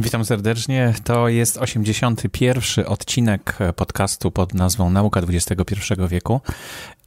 Witam 0.00 0.24
serdecznie. 0.24 0.94
To 1.04 1.28
jest 1.28 1.56
81. 1.56 2.86
odcinek 2.86 3.58
podcastu 3.76 4.30
pod 4.30 4.54
nazwą 4.54 4.90
Nauka 4.90 5.20
XXI 5.20 5.74
wieku. 6.08 6.40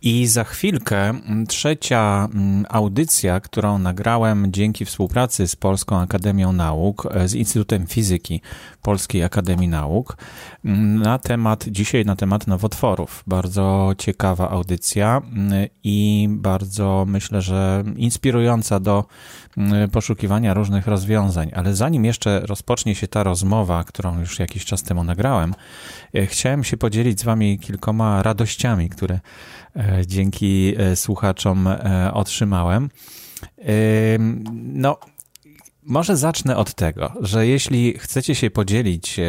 I 0.04 0.27
za 0.27 0.43
chwilkę 0.43 1.09
mm, 1.09 1.48
trzecia 1.48 2.29
mm, 2.33 2.66
audycja, 2.69 3.40
którą 3.40 3.79
nagrałem 3.79 4.54
dzięki 4.54 4.85
współpracy 4.85 5.47
z 5.47 5.56
Polską 5.56 6.00
Akademią 6.00 6.54
Nauk, 6.54 7.08
e, 7.11 7.27
z 7.27 7.33
Instytutem 7.33 7.88
Fizyki 7.88 8.41
Polskiej 8.82 9.23
Akademii 9.23 9.68
Nauk, 9.68 10.18
mm, 10.65 11.01
na 11.01 11.19
temat, 11.19 11.65
dzisiaj 11.68 12.05
na 12.05 12.15
temat 12.15 12.47
nowotworów. 12.47 13.23
Bardzo 13.27 13.91
ciekawa 13.97 14.50
audycja 14.50 15.21
i 15.83 16.27
bardzo 16.31 17.05
myślę, 17.07 17.41
że 17.41 17.83
inspirująca 17.95 18.79
do 18.79 19.05
poszukiwania 19.91 20.54
różnych 20.54 20.88
rozwiązań. 20.88 21.52
Ale 21.55 21.75
zanim 21.75 22.05
jeszcze 22.05 22.39
rozpocznie 22.39 22.95
się 22.95 23.07
ta 23.07 23.23
rozmowa, 23.23 23.83
którą 23.83 24.20
już 24.20 24.39
jakiś 24.39 24.65
czas 24.65 24.83
temu 24.83 25.04
nagrałem, 25.04 25.54
e, 26.15 26.25
chciałem 26.25 26.63
się 26.63 26.77
podzielić 26.77 27.19
z 27.19 27.24
Wami 27.24 27.60
kilkoma 27.60 28.24
radościami, 28.24 28.89
które 28.89 29.19
dzięki 30.07 30.74
e, 30.78 30.96
słuchaczom 30.96 31.68
e, 31.68 32.12
otrzymałem. 32.14 32.90
No, 34.54 34.98
może 35.84 36.17
zacznę 36.17 36.58
od 36.58 36.73
tego, 36.73 37.13
że 37.21 37.48
jeśli 37.48 37.98
chcecie 37.98 38.35
się 38.35 38.52
podzielić 38.52 39.20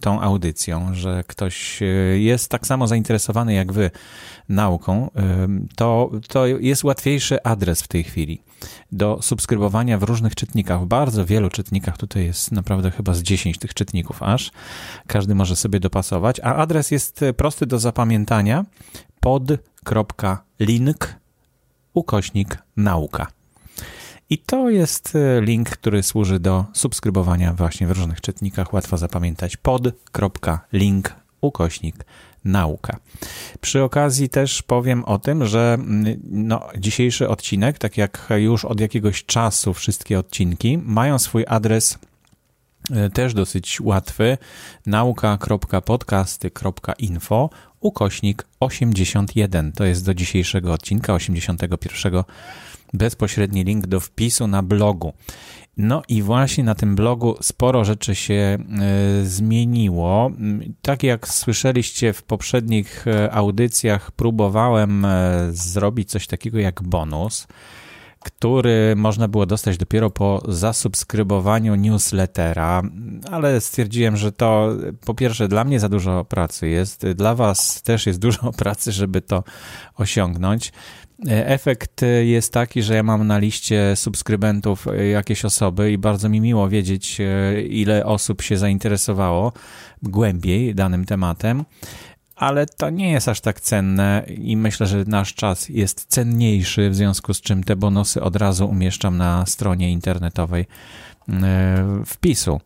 tą 0.00 0.20
audycją, 0.20 0.94
że 0.94 1.24
ktoś 1.26 1.80
jest 2.14 2.50
tak 2.50 2.66
samo 2.66 2.86
zainteresowany 2.86 3.54
jak 3.54 3.72
wy 3.72 3.90
nauką, 4.48 5.10
to, 5.76 6.10
to 6.28 6.46
jest 6.46 6.84
łatwiejszy 6.84 7.42
adres 7.42 7.82
w 7.82 7.88
tej 7.88 8.04
chwili 8.04 8.42
do 8.92 9.18
subskrybowania 9.22 9.98
w 9.98 10.02
różnych 10.02 10.34
czytnikach. 10.34 10.82
W 10.82 10.86
bardzo 10.86 11.24
wielu 11.24 11.50
czytnikach, 11.50 11.98
tutaj 11.98 12.24
jest 12.24 12.52
naprawdę 12.52 12.90
chyba 12.90 13.14
z 13.14 13.22
10 13.22 13.58
tych 13.58 13.74
czytników 13.74 14.22
aż. 14.22 14.50
Każdy 15.06 15.34
może 15.34 15.56
sobie 15.56 15.80
dopasować, 15.80 16.40
a 16.40 16.54
adres 16.54 16.90
jest 16.90 17.20
prosty 17.36 17.66
do 17.66 17.78
zapamiętania 17.78 18.64
pod.link 19.20 21.14
ukośnik 21.94 22.58
nauka. 22.76 23.37
I 24.30 24.38
to 24.38 24.70
jest 24.70 25.16
e, 25.16 25.40
link, 25.40 25.70
który 25.70 26.02
służy 26.02 26.40
do 26.40 26.64
subskrybowania 26.72 27.52
właśnie 27.52 27.86
w 27.86 27.90
różnych 27.90 28.20
czytnikach. 28.20 28.72
Łatwo 28.72 28.96
zapamiętać 28.96 29.56
pod.link 29.56 31.14
ukośnik 31.40 32.04
nauka. 32.44 32.98
Przy 33.60 33.82
okazji 33.82 34.28
też 34.28 34.62
powiem 34.62 35.04
o 35.04 35.18
tym, 35.18 35.46
że 35.46 35.74
mm, 35.74 36.20
no, 36.30 36.68
dzisiejszy 36.78 37.28
odcinek, 37.28 37.78
tak 37.78 37.96
jak 37.96 38.28
już 38.36 38.64
od 38.64 38.80
jakiegoś 38.80 39.24
czasu 39.24 39.74
wszystkie 39.74 40.18
odcinki, 40.18 40.78
mają 40.78 41.18
swój 41.18 41.44
adres 41.48 41.98
e, 42.90 43.10
też 43.10 43.34
dosyć 43.34 43.80
łatwy 43.80 44.38
nauka.podcasty.info 44.86 47.50
ukośnik 47.80 48.46
81. 48.60 49.72
To 49.72 49.84
jest 49.84 50.04
do 50.04 50.14
dzisiejszego 50.14 50.72
odcinka 50.72 51.14
81. 51.14 52.22
Bezpośredni 52.92 53.64
link 53.64 53.86
do 53.86 54.00
wpisu 54.00 54.46
na 54.46 54.62
blogu. 54.62 55.12
No 55.76 56.02
i 56.08 56.22
właśnie 56.22 56.64
na 56.64 56.74
tym 56.74 56.96
blogu 56.96 57.36
sporo 57.40 57.84
rzeczy 57.84 58.14
się 58.14 58.58
y, 59.22 59.26
zmieniło. 59.26 60.30
Tak 60.82 61.02
jak 61.02 61.28
słyszeliście 61.28 62.12
w 62.12 62.22
poprzednich 62.22 63.06
e, 63.08 63.32
audycjach, 63.32 64.10
próbowałem 64.10 65.04
e, 65.04 65.48
zrobić 65.50 66.10
coś 66.10 66.26
takiego 66.26 66.58
jak 66.58 66.82
bonus 66.82 67.46
który 68.28 68.94
można 68.96 69.28
było 69.28 69.46
dostać 69.46 69.76
dopiero 69.76 70.10
po 70.10 70.42
zasubskrybowaniu 70.48 71.74
newslettera, 71.74 72.82
ale 73.30 73.60
stwierdziłem, 73.60 74.16
że 74.16 74.32
to 74.32 74.76
po 75.06 75.14
pierwsze 75.14 75.48
dla 75.48 75.64
mnie 75.64 75.80
za 75.80 75.88
dużo 75.88 76.24
pracy 76.24 76.68
jest, 76.68 77.06
dla 77.06 77.34
Was 77.34 77.82
też 77.82 78.06
jest 78.06 78.18
dużo 78.18 78.52
pracy, 78.62 78.92
żeby 78.92 79.20
to 79.20 79.44
osiągnąć. 79.96 80.72
Efekt 81.28 82.00
jest 82.24 82.52
taki, 82.52 82.82
że 82.82 82.94
ja 82.94 83.02
mam 83.02 83.26
na 83.26 83.38
liście 83.38 83.96
subskrybentów 83.96 84.86
jakieś 85.12 85.44
osoby 85.44 85.92
i 85.92 85.98
bardzo 85.98 86.28
mi 86.28 86.40
miło 86.40 86.68
wiedzieć, 86.68 87.18
ile 87.68 88.06
osób 88.06 88.42
się 88.42 88.56
zainteresowało 88.56 89.52
głębiej 90.02 90.74
danym 90.74 91.04
tematem 91.04 91.64
ale 92.38 92.66
to 92.66 92.90
nie 92.90 93.10
jest 93.10 93.28
aż 93.28 93.40
tak 93.40 93.60
cenne 93.60 94.24
i 94.36 94.56
myślę, 94.56 94.86
że 94.86 95.04
nasz 95.06 95.34
czas 95.34 95.68
jest 95.68 96.06
cenniejszy, 96.08 96.90
w 96.90 96.94
związku 96.94 97.34
z 97.34 97.40
czym 97.40 97.64
te 97.64 97.76
bonusy 97.76 98.22
od 98.22 98.36
razu 98.36 98.68
umieszczam 98.68 99.16
na 99.16 99.46
stronie 99.46 99.92
internetowej 99.92 100.66
e, 101.28 102.02
wpisu. 102.06 102.60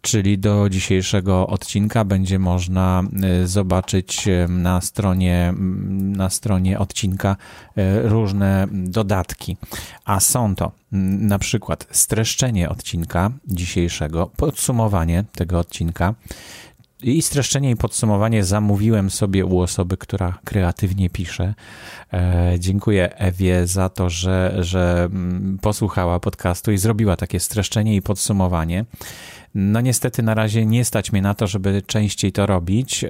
Czyli 0.00 0.38
do 0.38 0.68
dzisiejszego 0.68 1.46
odcinka 1.46 2.04
będzie 2.04 2.38
można 2.38 3.02
e, 3.22 3.46
zobaczyć 3.46 4.28
e, 4.28 4.48
na 4.48 4.80
stronie, 4.80 5.54
na 6.00 6.30
stronie 6.30 6.78
odcinka 6.78 7.36
różne 8.04 8.66
dodatki. 8.72 9.56
A 10.04 10.20
są 10.20 10.54
to 10.54 10.72
na 11.18 11.38
przykład 11.38 11.86
streszczenie 11.90 12.68
odcinka 12.68 13.30
dzisiejszego, 13.46 14.26
podsumowanie 14.36 15.24
tego 15.32 15.58
odcinka, 15.58 16.14
i 17.02 17.22
streszczenie 17.22 17.70
i 17.70 17.76
podsumowanie 17.76 18.44
zamówiłem 18.44 19.10
sobie 19.10 19.44
u 19.44 19.60
osoby, 19.60 19.96
która 19.96 20.38
kreatywnie 20.44 21.10
pisze. 21.10 21.54
E, 22.12 22.54
dziękuję 22.58 23.16
Ewie 23.16 23.66
za 23.66 23.88
to, 23.88 24.10
że, 24.10 24.56
że 24.60 25.08
mm, 25.12 25.58
posłuchała 25.62 26.20
podcastu 26.20 26.72
i 26.72 26.78
zrobiła 26.78 27.16
takie 27.16 27.40
streszczenie 27.40 27.96
i 27.96 28.02
podsumowanie. 28.02 28.84
No 29.54 29.80
niestety 29.80 30.22
na 30.22 30.34
razie 30.34 30.66
nie 30.66 30.84
stać 30.84 31.12
mnie 31.12 31.22
na 31.22 31.34
to, 31.34 31.46
żeby 31.46 31.82
częściej 31.86 32.32
to 32.32 32.46
robić. 32.46 33.04
E, 33.04 33.08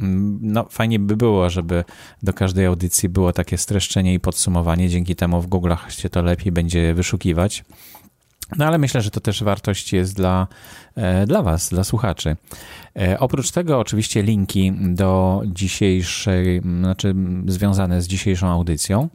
mm, 0.00 0.38
no 0.42 0.66
fajnie 0.70 0.98
by 0.98 1.16
było, 1.16 1.50
żeby 1.50 1.84
do 2.22 2.32
każdej 2.32 2.66
audycji 2.66 3.08
było 3.08 3.32
takie 3.32 3.58
streszczenie 3.58 4.14
i 4.14 4.20
podsumowanie. 4.20 4.88
Dzięki 4.88 5.16
temu 5.16 5.42
w 5.42 5.48
Google'ach 5.48 5.90
się 5.90 6.10
to 6.10 6.22
lepiej 6.22 6.52
będzie 6.52 6.94
wyszukiwać. 6.94 7.64
No 8.58 8.66
ale 8.66 8.78
myślę, 8.78 9.00
że 9.02 9.10
to 9.10 9.20
też 9.20 9.42
wartość 9.42 9.92
jest 9.92 10.16
dla, 10.16 10.46
e, 10.94 11.26
dla 11.26 11.42
Was, 11.42 11.68
dla 11.68 11.84
słuchaczy. 11.84 12.36
E, 12.98 13.18
oprócz 13.20 13.50
tego 13.50 13.78
oczywiście 13.78 14.22
linki 14.22 14.72
do 14.80 15.42
dzisiejszej, 15.46 16.60
znaczy 16.60 17.14
związane 17.46 18.02
z 18.02 18.06
dzisiejszą 18.06 18.48
audycją. 18.48 19.08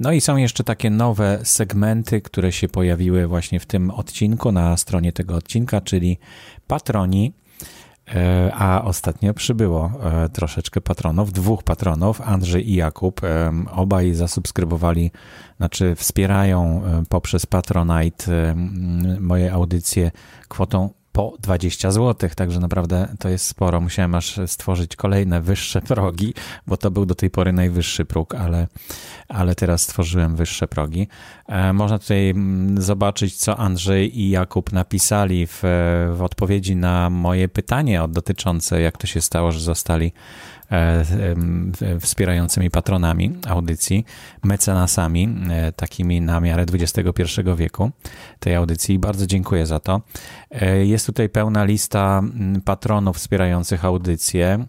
No 0.00 0.12
i 0.12 0.20
są 0.20 0.36
jeszcze 0.36 0.64
takie 0.64 0.90
nowe 0.90 1.38
segmenty, 1.44 2.20
które 2.20 2.52
się 2.52 2.68
pojawiły 2.68 3.26
właśnie 3.26 3.60
w 3.60 3.66
tym 3.66 3.90
odcinku, 3.90 4.52
na 4.52 4.76
stronie 4.76 5.12
tego 5.12 5.34
odcinka, 5.34 5.80
czyli 5.80 6.18
patroni, 6.66 7.32
a 8.52 8.82
ostatnio 8.84 9.34
przybyło 9.34 9.92
troszeczkę 10.32 10.80
patronów, 10.80 11.32
dwóch 11.32 11.62
patronów, 11.62 12.20
Andrzej 12.20 12.70
i 12.70 12.74
Jakub. 12.74 13.20
Obaj 13.72 14.14
zasubskrybowali 14.14 15.10
znaczy 15.60 15.94
wspierają 15.94 16.82
e, 16.84 17.02
poprzez 17.08 17.46
Patronite 17.46 18.32
e, 18.32 18.54
moje 19.20 19.52
audycje 19.52 20.10
kwotą 20.48 20.90
po 21.20 21.36
20 21.40 21.90
zł, 21.90 22.30
także 22.36 22.60
naprawdę 22.60 23.08
to 23.18 23.28
jest 23.28 23.46
sporo. 23.46 23.80
Musiałem 23.80 24.14
aż 24.14 24.40
stworzyć 24.46 24.96
kolejne 24.96 25.40
wyższe 25.40 25.82
progi, 25.82 26.34
bo 26.66 26.76
to 26.76 26.90
był 26.90 27.06
do 27.06 27.14
tej 27.14 27.30
pory 27.30 27.52
najwyższy 27.52 28.04
próg, 28.04 28.34
ale, 28.34 28.66
ale 29.28 29.54
teraz 29.54 29.82
stworzyłem 29.82 30.36
wyższe 30.36 30.68
progi. 30.68 31.08
E, 31.48 31.72
można 31.72 31.98
tutaj 31.98 32.34
zobaczyć, 32.74 33.36
co 33.36 33.56
Andrzej 33.56 34.20
i 34.20 34.30
Jakub 34.30 34.72
napisali 34.72 35.46
w, 35.46 35.62
w 36.16 36.22
odpowiedzi 36.22 36.76
na 36.76 37.10
moje 37.10 37.48
pytanie 37.48 38.02
dotyczące, 38.08 38.80
jak 38.80 38.98
to 38.98 39.06
się 39.06 39.20
stało, 39.20 39.52
że 39.52 39.60
zostali 39.60 40.12
wspierającymi 42.00 42.70
patronami 42.70 43.32
audycji, 43.48 44.04
mecenasami, 44.42 45.28
e, 45.50 45.72
takimi 45.72 46.20
na 46.20 46.40
miarę 46.40 46.64
XXI 46.72 47.22
wieku 47.56 47.90
tej 48.38 48.54
audycji. 48.54 48.98
Bardzo 48.98 49.26
dziękuję 49.26 49.66
za 49.66 49.80
to. 49.80 50.00
E, 50.50 50.86
jest 50.86 51.06
tutaj 51.06 51.28
pełna 51.28 51.64
lista 51.64 52.22
patronów 52.64 53.16
wspierających 53.16 53.84
audycję. 53.84 54.66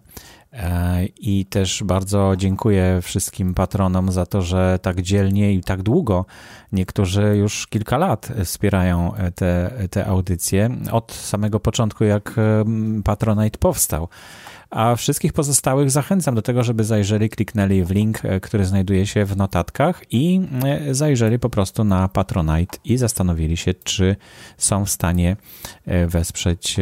I 1.20 1.46
też 1.46 1.82
bardzo 1.84 2.32
dziękuję 2.36 3.00
wszystkim 3.02 3.54
patronom 3.54 4.12
za 4.12 4.26
to, 4.26 4.42
że 4.42 4.78
tak 4.82 5.02
dzielnie 5.02 5.52
i 5.52 5.60
tak 5.60 5.82
długo, 5.82 6.26
niektórzy 6.72 7.36
już 7.36 7.66
kilka 7.66 7.98
lat 7.98 8.28
wspierają 8.44 9.12
te, 9.34 9.70
te 9.90 10.06
audycje 10.06 10.70
od 10.90 11.12
samego 11.12 11.60
początku, 11.60 12.04
jak 12.04 12.34
Patronite 13.04 13.58
powstał. 13.58 14.08
A 14.72 14.96
wszystkich 14.96 15.32
pozostałych 15.32 15.90
zachęcam 15.90 16.34
do 16.34 16.42
tego, 16.42 16.62
żeby 16.64 16.84
zajrzeli, 16.84 17.30
kliknęli 17.30 17.82
w 17.82 17.90
link, 17.90 18.24
e, 18.24 18.40
który 18.40 18.64
znajduje 18.64 19.06
się 19.06 19.24
w 19.24 19.36
notatkach 19.36 20.02
i 20.10 20.40
e, 20.64 20.94
zajrzeli 20.94 21.38
po 21.38 21.50
prostu 21.50 21.84
na 21.84 22.08
Patronite 22.08 22.78
i 22.84 22.96
zastanowili 22.96 23.56
się, 23.56 23.74
czy 23.74 24.16
są 24.56 24.84
w 24.84 24.90
stanie 24.90 25.36
e, 25.86 26.06
wesprzeć 26.06 26.76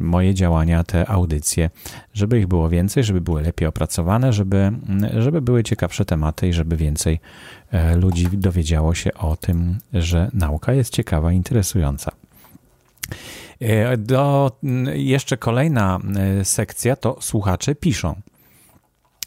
moje 0.00 0.34
działania, 0.34 0.84
te 0.84 1.10
audycje, 1.10 1.70
żeby 2.14 2.38
ich 2.38 2.46
było 2.46 2.68
więcej, 2.68 3.04
żeby 3.04 3.20
były 3.20 3.42
lepiej 3.42 3.68
opracowane, 3.68 4.32
żeby, 4.32 4.72
żeby 5.18 5.42
były 5.42 5.64
ciekawsze 5.64 6.04
tematy 6.04 6.48
i 6.48 6.52
żeby 6.52 6.76
więcej 6.76 7.20
ludzi 7.96 8.28
dowiedziało 8.32 8.94
się 8.94 9.14
o 9.14 9.36
tym, 9.36 9.78
że 9.92 10.30
nauka 10.34 10.72
jest 10.72 10.92
ciekawa, 10.92 11.32
interesująca. 11.32 12.12
Do, 13.98 14.52
jeszcze 14.94 15.36
kolejna 15.36 15.98
sekcja 16.42 16.96
to 16.96 17.16
słuchacze 17.20 17.74
piszą. 17.74 18.20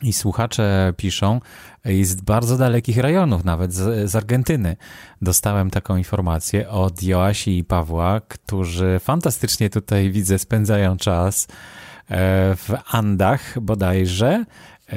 I 0.01 0.13
słuchacze 0.13 0.94
piszą 0.98 1.39
z 2.01 2.16
bardzo 2.16 2.57
dalekich 2.57 2.98
rejonów, 2.98 3.45
nawet 3.45 3.74
z, 3.74 4.12
z, 4.12 4.16
Argentyny. 4.16 4.75
Dostałem 5.22 5.69
taką 5.69 5.98
informację 5.98 6.69
od 6.69 7.04
Joasi 7.04 7.57
i 7.57 7.63
Pawła, 7.63 8.22
którzy 8.28 9.00
fantastycznie 9.00 9.69
tutaj 9.69 10.12
widzę 10.12 10.39
spędzają 10.39 10.98
czas 10.98 11.48
e, 11.48 11.56
w 12.56 12.69
Andach 12.92 13.60
bodajże. 13.60 14.45
E, 14.92 14.95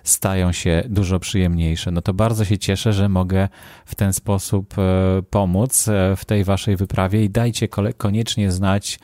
stają 0.03 0.51
się 0.51 0.83
dużo 0.89 1.19
przyjemniejsze. 1.19 1.91
No 1.91 2.01
to 2.01 2.13
bardzo 2.13 2.45
się 2.45 2.57
cieszę, 2.57 2.93
że 2.93 3.09
mogę 3.09 3.47
w 3.85 3.95
ten 3.95 4.13
sposób 4.13 4.79
e, 4.79 4.81
pomóc 5.29 5.87
e, 5.87 6.15
w 6.15 6.25
tej 6.25 6.43
waszej 6.43 6.75
wyprawie 6.75 7.23
i 7.23 7.29
dajcie 7.29 7.67
koniecznie 7.97 8.51
znać, 8.51 8.99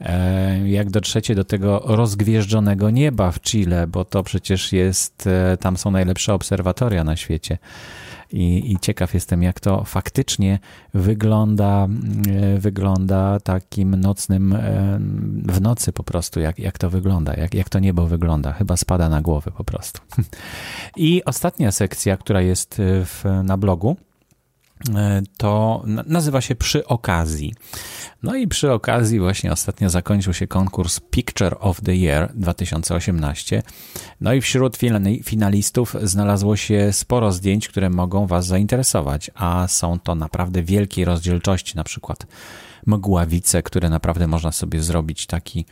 e, 0.00 0.68
jak 0.68 0.90
dotrzecie 0.90 1.34
do 1.34 1.44
tego 1.44 1.82
rozgwieżdżonego 1.84 2.90
nieba 2.90 3.32
w 3.32 3.40
Chile, 3.40 3.86
bo 3.86 4.04
to 4.04 4.22
przecież 4.22 4.72
jest, 4.72 5.28
tam 5.60 5.76
są 5.76 5.90
najlepsze 5.90 6.34
obserwatoria 6.34 7.04
na 7.04 7.16
świecie 7.16 7.58
i, 8.32 8.72
i 8.72 8.78
ciekaw 8.80 9.14
jestem, 9.14 9.42
jak 9.42 9.60
to 9.60 9.84
faktycznie 9.84 10.58
wygląda, 10.94 11.88
e, 12.28 12.58
wygląda 12.58 13.40
takim 13.40 13.94
nocnym, 13.94 14.52
e, 14.52 14.98
w 15.52 15.60
nocy 15.60 15.92
po 15.92 16.02
prostu, 16.02 16.40
jak, 16.40 16.58
jak 16.58 16.78
to 16.78 16.90
wygląda, 16.90 17.34
jak, 17.34 17.54
jak 17.54 17.68
to 17.68 17.78
niebo 17.78 18.06
wygląda. 18.06 18.52
Chyba 18.52 18.76
spada 18.76 19.08
na 19.08 19.22
głowę 19.22 19.50
po 19.56 19.64
prostu. 19.64 20.00
I 20.96 21.24
ostatnia 21.24 21.72
sekcja, 21.72 22.16
która 22.16 22.40
jest 22.40 22.74
w, 22.78 23.24
na 23.44 23.56
blogu, 23.56 23.96
E, 24.94 25.22
to 25.36 25.82
nazywa 26.06 26.40
się 26.40 26.54
Przy 26.54 26.86
okazji. 26.86 27.54
No 28.22 28.34
i 28.34 28.48
przy 28.48 28.72
okazji 28.72 29.20
właśnie 29.20 29.52
ostatnio 29.52 29.90
zakończył 29.90 30.34
się 30.34 30.46
konkurs 30.46 31.00
Picture 31.00 31.56
of 31.60 31.80
the 31.80 31.96
Year 31.96 32.32
2018. 32.34 33.62
No 34.20 34.32
i 34.32 34.40
wśród 34.40 34.78
finalistów 35.24 35.96
znalazło 36.02 36.56
się 36.56 36.92
sporo 36.92 37.32
zdjęć, 37.32 37.68
które 37.68 37.90
mogą 37.90 38.26
Was 38.26 38.46
zainteresować, 38.46 39.30
a 39.34 39.68
są 39.68 39.98
to 39.98 40.14
naprawdę 40.14 40.62
wielkiej 40.62 41.04
rozdzielczości, 41.04 41.76
na 41.76 41.84
przykład 41.84 42.26
mgławice, 42.86 43.62
które 43.62 43.90
naprawdę 43.90 44.26
można 44.26 44.52
sobie 44.52 44.82
zrobić 44.82 45.26
taki 45.26 45.66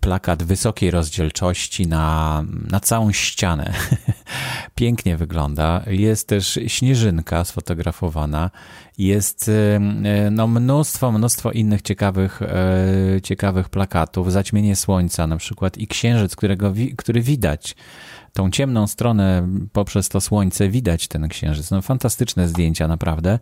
plakat 0.00 0.42
wysokiej 0.42 0.90
rozdzielczości 0.90 1.86
na, 1.86 2.44
na 2.70 2.80
całą 2.80 3.12
ścianę. 3.12 3.72
Pięknie 4.74 5.16
wygląda. 5.16 5.82
Jest 5.86 6.28
też 6.28 6.58
śnieżynka 6.66 7.44
sfotografowana. 7.44 8.50
Jest 8.98 9.48
e, 9.48 9.80
no, 10.30 10.46
mnóstwo, 10.46 11.12
mnóstwo 11.12 11.52
innych 11.52 11.82
ciekawych, 11.82 12.42
e, 12.42 13.20
ciekawych 13.22 13.68
plakatów. 13.68 14.32
Zaćmienie 14.32 14.76
słońca 14.76 15.26
na 15.26 15.36
przykład 15.36 15.78
i 15.78 15.86
księżyc, 15.86 16.36
którego, 16.36 16.74
który 16.96 17.20
widać 17.20 17.76
tą 18.32 18.50
ciemną 18.50 18.86
stronę 18.86 19.48
poprzez 19.72 20.08
to 20.08 20.20
słońce 20.20 20.68
widać 20.68 21.08
ten 21.08 21.28
księżyc. 21.28 21.70
No, 21.70 21.82
fantastyczne 21.82 22.48
zdjęcia, 22.48 22.88
naprawdę. 22.88 23.38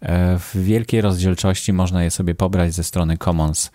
E, 0.00 0.38
w 0.38 0.56
wielkiej 0.56 1.00
rozdzielczości 1.00 1.72
można 1.72 2.04
je 2.04 2.10
sobie 2.10 2.34
pobrać 2.34 2.74
ze 2.74 2.84
strony 2.84 3.18
Commons 3.18 3.70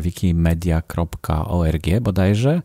wikimedia.org 0.00 1.86
bodajże. 2.00 2.62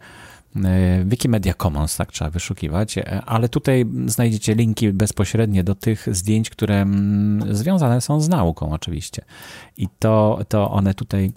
Wikimedia 1.06 1.54
Commons, 1.54 1.98
tak 1.98 2.12
trzeba 2.12 2.30
wyszukiwać, 2.30 2.96
ale 3.26 3.50
tutaj 3.50 3.86
znajdziecie 4.06 4.56
linki 4.56 4.94
bezpośrednie 4.94 5.64
do 5.64 5.76
tych 5.76 6.16
zdjęć, 6.16 6.50
które 6.50 6.82
mm, 6.82 7.56
związane 7.56 8.02
są 8.02 8.22
z 8.22 8.30
nauką, 8.30 8.72
oczywiście. 8.72 9.22
I 9.78 9.88
to, 10.00 10.40
to 10.50 10.72
one 10.72 10.94
tutaj 10.94 11.32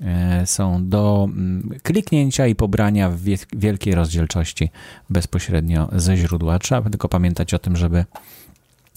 e, 0.00 0.46
są 0.46 0.88
do 0.88 1.28
mm, 1.30 1.70
kliknięcia 1.82 2.46
i 2.46 2.54
pobrania 2.54 3.10
w 3.10 3.20
wielkiej 3.56 3.94
rozdzielczości 3.94 4.70
bezpośrednio 5.10 5.88
ze 5.92 6.16
źródła. 6.16 6.58
Trzeba 6.58 6.90
tylko 6.90 7.08
pamiętać 7.08 7.54
o 7.54 7.58
tym, 7.58 7.76
żeby 7.76 8.04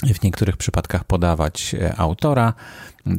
w 0.03 0.23
niektórych 0.23 0.57
przypadkach 0.57 1.03
podawać 1.03 1.75
e, 1.75 1.95
autora, 1.97 2.53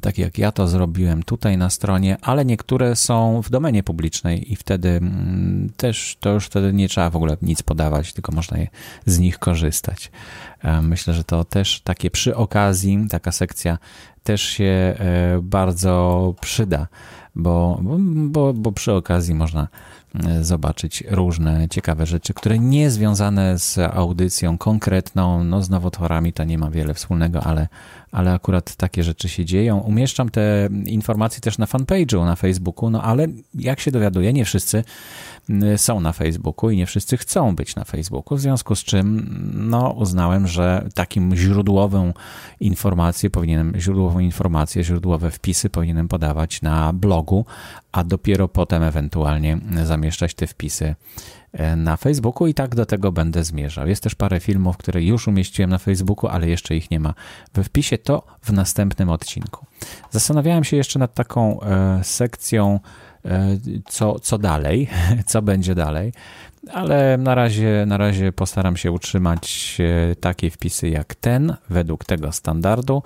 tak 0.03 0.19
jak 0.19 0.38
ja 0.38 0.53
to 0.53 0.69
zrobiłem 0.69 1.23
tutaj 1.23 1.59
na 1.59 1.71
stronie, 1.71 2.17
ale 2.23 2.44
niektóre 2.44 2.97
są 2.97 3.43
w 3.43 3.50
domenie 3.50 3.82
publicznej 3.82 4.53
i 4.53 4.56
wtedy 4.56 4.88
mm, 4.88 5.71
też 5.77 6.17
to 6.21 6.31
już 6.32 6.47
wtedy 6.47 6.73
nie 6.73 6.88
trzeba 6.88 7.11
w 7.11 7.17
ogóle 7.17 7.37
nic 7.43 7.62
podawać, 7.62 8.12
tylko 8.12 8.32
można 8.32 8.59
je, 8.59 8.69
z 9.06 9.19
nich 9.19 9.38
korzystać. 9.38 10.11
E, 10.62 10.82
myślę, 10.82 11.15
że 11.15 11.25
to 11.25 11.44
też 11.44 11.81
takie 11.81 12.11
przy 12.11 12.37
okazji, 12.37 13.06
taka 13.11 13.32
sekcja 13.32 13.79
też 14.23 14.43
się 14.43 14.65
e, 14.65 14.97
bardzo 15.43 16.35
przyda, 16.41 16.87
bo, 17.35 17.81
bo, 18.06 18.53
bo 18.53 18.73
przy 18.73 18.93
okazji 18.93 19.35
można 19.35 19.69
zobaczyć 20.41 21.05
różne 21.11 21.69
ciekawe 21.69 22.07
rzeczy, 22.07 22.35
które 22.35 22.59
nie 22.59 22.91
związane 22.91 23.59
z 23.59 23.79
audycją 23.79 24.59
konkretną, 24.59 25.45
no 25.45 25.62
z 25.62 25.71
nowotworami 25.71 26.33
to 26.33 26.45
nie 26.45 26.59
ma 26.59 26.71
wiele 26.71 26.95
wspólnego, 26.95 27.43
ale, 27.43 27.69
ale 28.12 28.33
akurat 28.33 28.77
takie 28.77 29.05
rzeczy 29.05 29.29
się 29.29 29.45
dzieją. 29.45 29.79
Umieszczam 29.79 30.29
te 30.29 30.69
informacje 30.87 31.41
też 31.41 31.59
na 31.59 31.67
fanpage'u 31.67 32.25
na 32.25 32.37
Facebooku, 32.37 32.91
no 32.91 33.03
ale 33.03 33.27
jak 33.55 33.81
się 33.81 33.91
dowiaduję, 33.91 34.33
nie 34.33 34.45
wszyscy 34.45 34.85
są 35.77 36.01
na 36.01 36.13
Facebooku 36.13 36.71
i 36.71 36.77
nie 36.77 36.87
wszyscy 36.87 37.17
chcą 37.17 37.57
być 37.57 37.77
na 37.77 37.85
Facebooku, 37.85 38.39
w 38.39 38.41
związku 38.41 38.75
z 38.75 38.85
czym 38.85 39.27
no, 39.55 39.91
uznałem, 39.91 40.47
że 40.47 40.89
takim 40.94 41.37
źródłową 41.37 42.13
informację 42.61 43.31
powinienem, 43.31 43.73
źródłową 43.77 44.19
informację, 44.19 44.85
źródłowe 44.85 45.31
wpisy 45.31 45.70
powinienem 45.70 46.09
podawać 46.09 46.63
na 46.63 46.93
blogu, 46.93 47.44
a 47.93 48.05
dopiero 48.05 48.49
potem 48.49 48.82
ewentualnie 48.82 49.59
zamieszczać 49.85 50.35
te 50.35 50.47
wpisy 50.47 50.94
e, 51.53 51.77
na 51.77 51.97
Facebooku 51.97 52.47
i 52.47 52.55
tak 52.55 52.75
do 52.75 52.87
tego 52.87 53.13
będę 53.13 53.44
zmierzał. 53.44 53.89
Jest 53.89 54.03
też 54.03 54.15
parę 54.15 54.41
filmów, 54.41 54.77
które 54.77 55.03
już 55.03 55.29
umieściłem 55.29 55.70
na 55.70 55.79
Facebooku, 55.79 56.31
ale 56.31 56.49
jeszcze 56.49 56.77
ich 56.77 56.91
nie 56.91 57.01
ma 57.01 57.15
we 57.55 57.65
wpisie, 57.65 57.99
to 57.99 58.23
w 58.43 58.53
następnym 58.53 59.11
odcinku. 59.11 59.67
Zastanawiałem 60.11 60.65
się 60.65 60.77
jeszcze 60.77 60.99
nad 60.99 61.15
taką 61.15 61.61
e, 61.61 62.01
sekcją 62.05 62.81
co, 63.89 64.20
co 64.20 64.39
dalej, 64.39 64.89
co 65.27 65.43
będzie 65.43 65.74
dalej, 65.74 66.12
ale 66.72 67.17
na 67.19 67.34
razie, 67.34 67.84
na 67.86 67.96
razie 67.96 68.32
postaram 68.32 68.77
się 68.77 68.93
utrzymać 68.93 69.79
e, 70.10 70.17
takie 70.17 70.50
wpisy 70.50 70.89
jak 70.89 71.15
ten, 71.15 71.56
według 71.70 72.05
tego 72.05 72.32
standardu. 72.32 73.03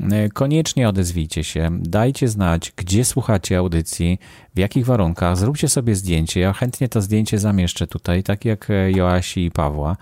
E, 0.00 0.28
koniecznie 0.28 0.88
odezwijcie 0.88 1.44
się, 1.44 1.68
dajcie 1.80 2.28
znać, 2.28 2.72
gdzie 2.76 3.04
słuchacie 3.04 3.58
audycji, 3.58 4.18
w 4.54 4.58
jakich 4.58 4.86
warunkach, 4.86 5.36
zróbcie 5.36 5.68
sobie 5.68 5.94
zdjęcie. 5.94 6.40
Ja 6.40 6.52
chętnie 6.52 6.88
to 6.88 7.00
zdjęcie 7.00 7.38
zamieszczę 7.38 7.86
tutaj, 7.86 8.22
tak 8.22 8.44
jak 8.44 8.68
Joasi 8.94 9.44
i 9.44 9.50
Pawła. 9.50 9.96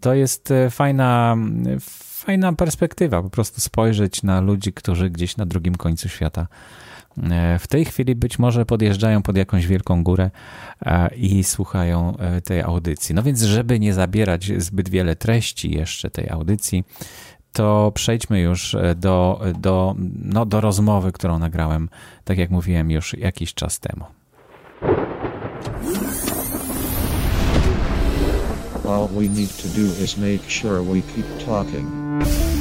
To 0.00 0.14
jest 0.14 0.52
fajna, 0.70 1.36
fajna 2.24 2.52
perspektywa, 2.52 3.22
po 3.22 3.30
prostu 3.30 3.60
spojrzeć 3.60 4.22
na 4.22 4.40
ludzi, 4.40 4.72
którzy 4.72 5.10
gdzieś 5.10 5.36
na 5.36 5.46
drugim 5.46 5.74
końcu 5.74 6.08
świata 6.08 6.46
E, 6.46 6.91
w 7.58 7.66
tej 7.66 7.84
chwili 7.84 8.14
być 8.14 8.38
może 8.38 8.66
podjeżdżają 8.66 9.22
pod 9.22 9.36
jakąś 9.36 9.66
wielką 9.66 10.02
górę 10.02 10.30
e, 10.82 11.14
i 11.14 11.44
słuchają 11.44 12.16
e, 12.16 12.40
tej 12.40 12.60
audycji. 12.60 13.14
No 13.14 13.22
więc, 13.22 13.42
żeby 13.42 13.80
nie 13.80 13.94
zabierać 13.94 14.52
zbyt 14.58 14.88
wiele 14.88 15.16
treści 15.16 15.74
jeszcze 15.74 16.10
tej 16.10 16.30
audycji, 16.30 16.84
to 17.52 17.92
przejdźmy 17.94 18.40
już 18.40 18.76
do, 18.96 19.40
do, 19.58 19.94
no, 20.22 20.46
do 20.46 20.60
rozmowy, 20.60 21.12
którą 21.12 21.38
nagrałem, 21.38 21.88
tak 22.24 22.38
jak 22.38 22.50
mówiłem, 22.50 22.90
już 22.90 23.14
jakiś 23.14 23.54
czas 23.54 23.80
temu. 23.80 24.04
All 28.88 29.08
we 29.08 29.28
need 29.28 29.50
to 29.62 29.68
do 29.68 30.04
is 30.04 30.16
make 30.18 30.50
sure 30.50 30.82
we 30.82 31.00
keep 31.14 31.26
talking. 31.46 32.51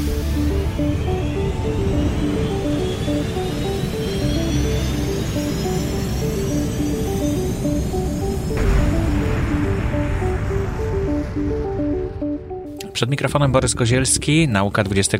Przed 13.01 13.11
mikrofonem 13.11 13.51
Borys 13.51 13.75
Kozielski, 13.75 14.47
Nauka 14.47 14.81
XXI 14.81 15.17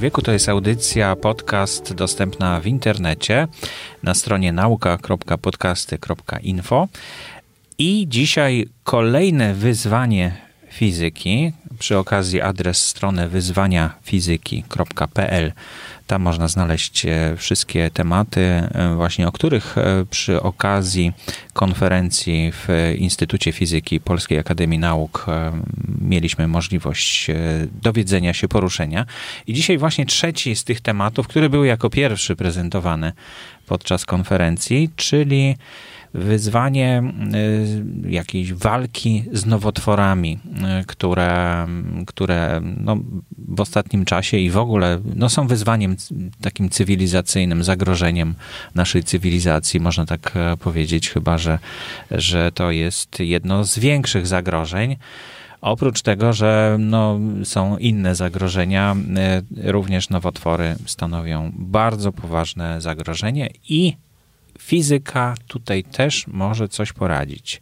wieku. 0.00 0.22
To 0.22 0.32
jest 0.32 0.48
audycja, 0.48 1.16
podcast 1.16 1.94
dostępna 1.94 2.60
w 2.60 2.66
internecie 2.66 3.48
na 4.02 4.14
stronie 4.14 4.52
nauka.podcasty.info. 4.52 6.88
I 7.78 8.06
dzisiaj 8.08 8.68
kolejne 8.84 9.54
wyzwanie 9.54 10.49
fizyki. 10.70 11.52
Przy 11.78 11.98
okazji 11.98 12.40
adres 12.40 12.84
strony 12.84 13.28
wyzwaniafizyki.pl 13.28 15.52
tam 16.10 16.22
można 16.22 16.48
znaleźć 16.48 17.06
e, 17.06 17.36
wszystkie 17.36 17.90
tematy, 17.90 18.40
e, 18.40 18.94
właśnie 18.96 19.28
o 19.28 19.32
których 19.32 19.78
e, 19.78 20.04
przy 20.10 20.42
okazji 20.42 21.12
konferencji 21.52 22.52
w 22.52 22.94
Instytucie 22.98 23.52
Fizyki 23.52 24.00
Polskiej 24.00 24.38
Akademii 24.38 24.78
Nauk 24.78 25.26
mieliśmy 26.00 26.48
możliwość 26.48 27.26
dowiedzenia 27.82 28.34
się, 28.34 28.48
poruszenia. 28.48 29.06
I 29.46 29.54
dzisiaj 29.54 29.78
właśnie 29.78 30.06
trzeci 30.06 30.56
z 30.56 30.64
tych 30.64 30.80
tematów, 30.80 31.28
który 31.28 31.48
był 31.48 31.64
jako 31.64 31.90
pierwszy 31.90 32.36
prezentowany 32.36 33.12
podczas 33.66 34.04
konferencji, 34.04 34.90
czyli 34.96 35.56
wyzwanie 36.14 37.02
y, 38.04 38.10
jakiejś 38.10 38.52
walki 38.52 39.24
z 39.32 39.46
nowotworami, 39.46 40.38
y, 40.80 40.86
które, 40.86 41.66
które 42.06 42.60
no, 42.76 42.96
w 43.48 43.60
ostatnim 43.60 44.04
czasie 44.04 44.36
i 44.36 44.50
w 44.50 44.56
ogóle 44.56 45.00
no, 45.14 45.28
są 45.28 45.46
wyzwaniem 45.46 45.96
takim 46.40 46.70
cywilizacyjnym, 46.70 47.64
zagrożeniem 47.64 48.34
naszej 48.74 49.04
cywilizacji, 49.04 49.80
można 49.80 50.06
tak 50.06 50.32
e, 50.36 50.56
powiedzieć, 50.56 51.10
chyba 51.10 51.38
że, 51.38 51.58
że 52.10 52.52
to 52.52 52.70
jest 52.70 53.20
jedno 53.20 53.64
z 53.64 53.78
większych 53.78 54.26
zagrożeń. 54.26 54.96
Oprócz 55.60 56.02
tego, 56.02 56.32
że 56.32 56.76
no, 56.78 57.18
są 57.44 57.78
inne 57.78 58.14
zagrożenia, 58.14 58.96
y, 59.58 59.72
również 59.72 60.10
nowotwory 60.10 60.76
stanowią 60.86 61.52
bardzo 61.54 62.12
poważne 62.12 62.80
zagrożenie 62.80 63.50
i 63.68 63.96
fizyka 64.60 65.34
tutaj 65.46 65.84
też 65.84 66.26
może 66.26 66.68
coś 66.68 66.92
poradzić. 66.92 67.60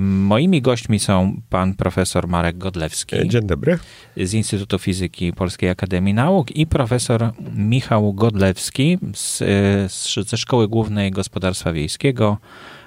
Moimi 0.00 0.62
gośćmi 0.62 0.98
są 0.98 1.40
pan 1.50 1.74
profesor 1.74 2.28
Marek 2.28 2.58
Godlewski. 2.58 3.16
E, 3.16 3.28
dzień 3.28 3.46
dobry. 3.46 3.78
Z 4.16 4.34
Instytutu 4.34 4.78
Fizyki 4.78 5.32
Polskiej 5.32 5.70
Akademii 5.70 6.14
Nauk 6.14 6.50
i 6.50 6.66
profesor 6.66 7.30
Michał 7.56 8.14
Godlewski 8.14 8.98
z, 9.14 9.42
e, 9.42 10.24
ze 10.24 10.36
Szkoły 10.36 10.68
Głównej 10.68 11.10
Gospodarstwa 11.10 11.72
Wiejskiego 11.72 12.38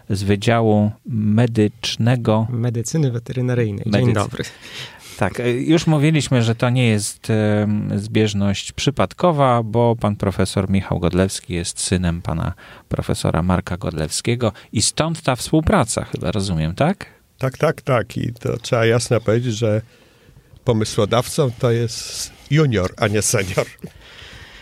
z 0.09 0.23
Wydziału 0.23 0.91
Medycznego. 1.05 2.47
Medycyny 2.49 3.11
Weterynaryjnej. 3.11 3.83
Dzień 3.83 3.91
Medycy... 3.91 4.13
dobry. 4.13 4.43
Tak, 5.17 5.39
e, 5.39 5.51
już 5.51 5.87
mówiliśmy, 5.87 6.43
że 6.43 6.55
to 6.55 6.69
nie 6.69 6.87
jest 6.87 7.27
zbieżność 7.95 8.71
przypadkowa, 8.71 9.63
bo 9.63 9.95
pan 9.95 10.15
profesor 10.15 10.69
Michał 10.69 10.99
Godlewski 10.99 11.53
jest 11.53 11.79
synem 11.79 12.21
pana 12.21 12.53
profesora 12.89 13.41
Marka 13.41 13.77
Godlewskiego 13.77 14.51
i 14.71 14.81
stąd 14.81 15.21
ta 15.21 15.35
współpraca, 15.35 16.05
chyba 16.05 16.31
rozumiem, 16.31 16.75
tak? 16.75 17.05
Tak, 17.37 17.57
tak, 17.57 17.81
tak. 17.81 18.17
I 18.17 18.33
to 18.33 18.57
trzeba 18.57 18.85
jasno 18.85 19.21
powiedzieć, 19.21 19.55
że 19.55 19.81
pomysłodawcą 20.63 21.51
to 21.59 21.71
jest 21.71 22.31
junior, 22.51 22.93
a 22.97 23.07
nie 23.07 23.21
senior. 23.21 23.65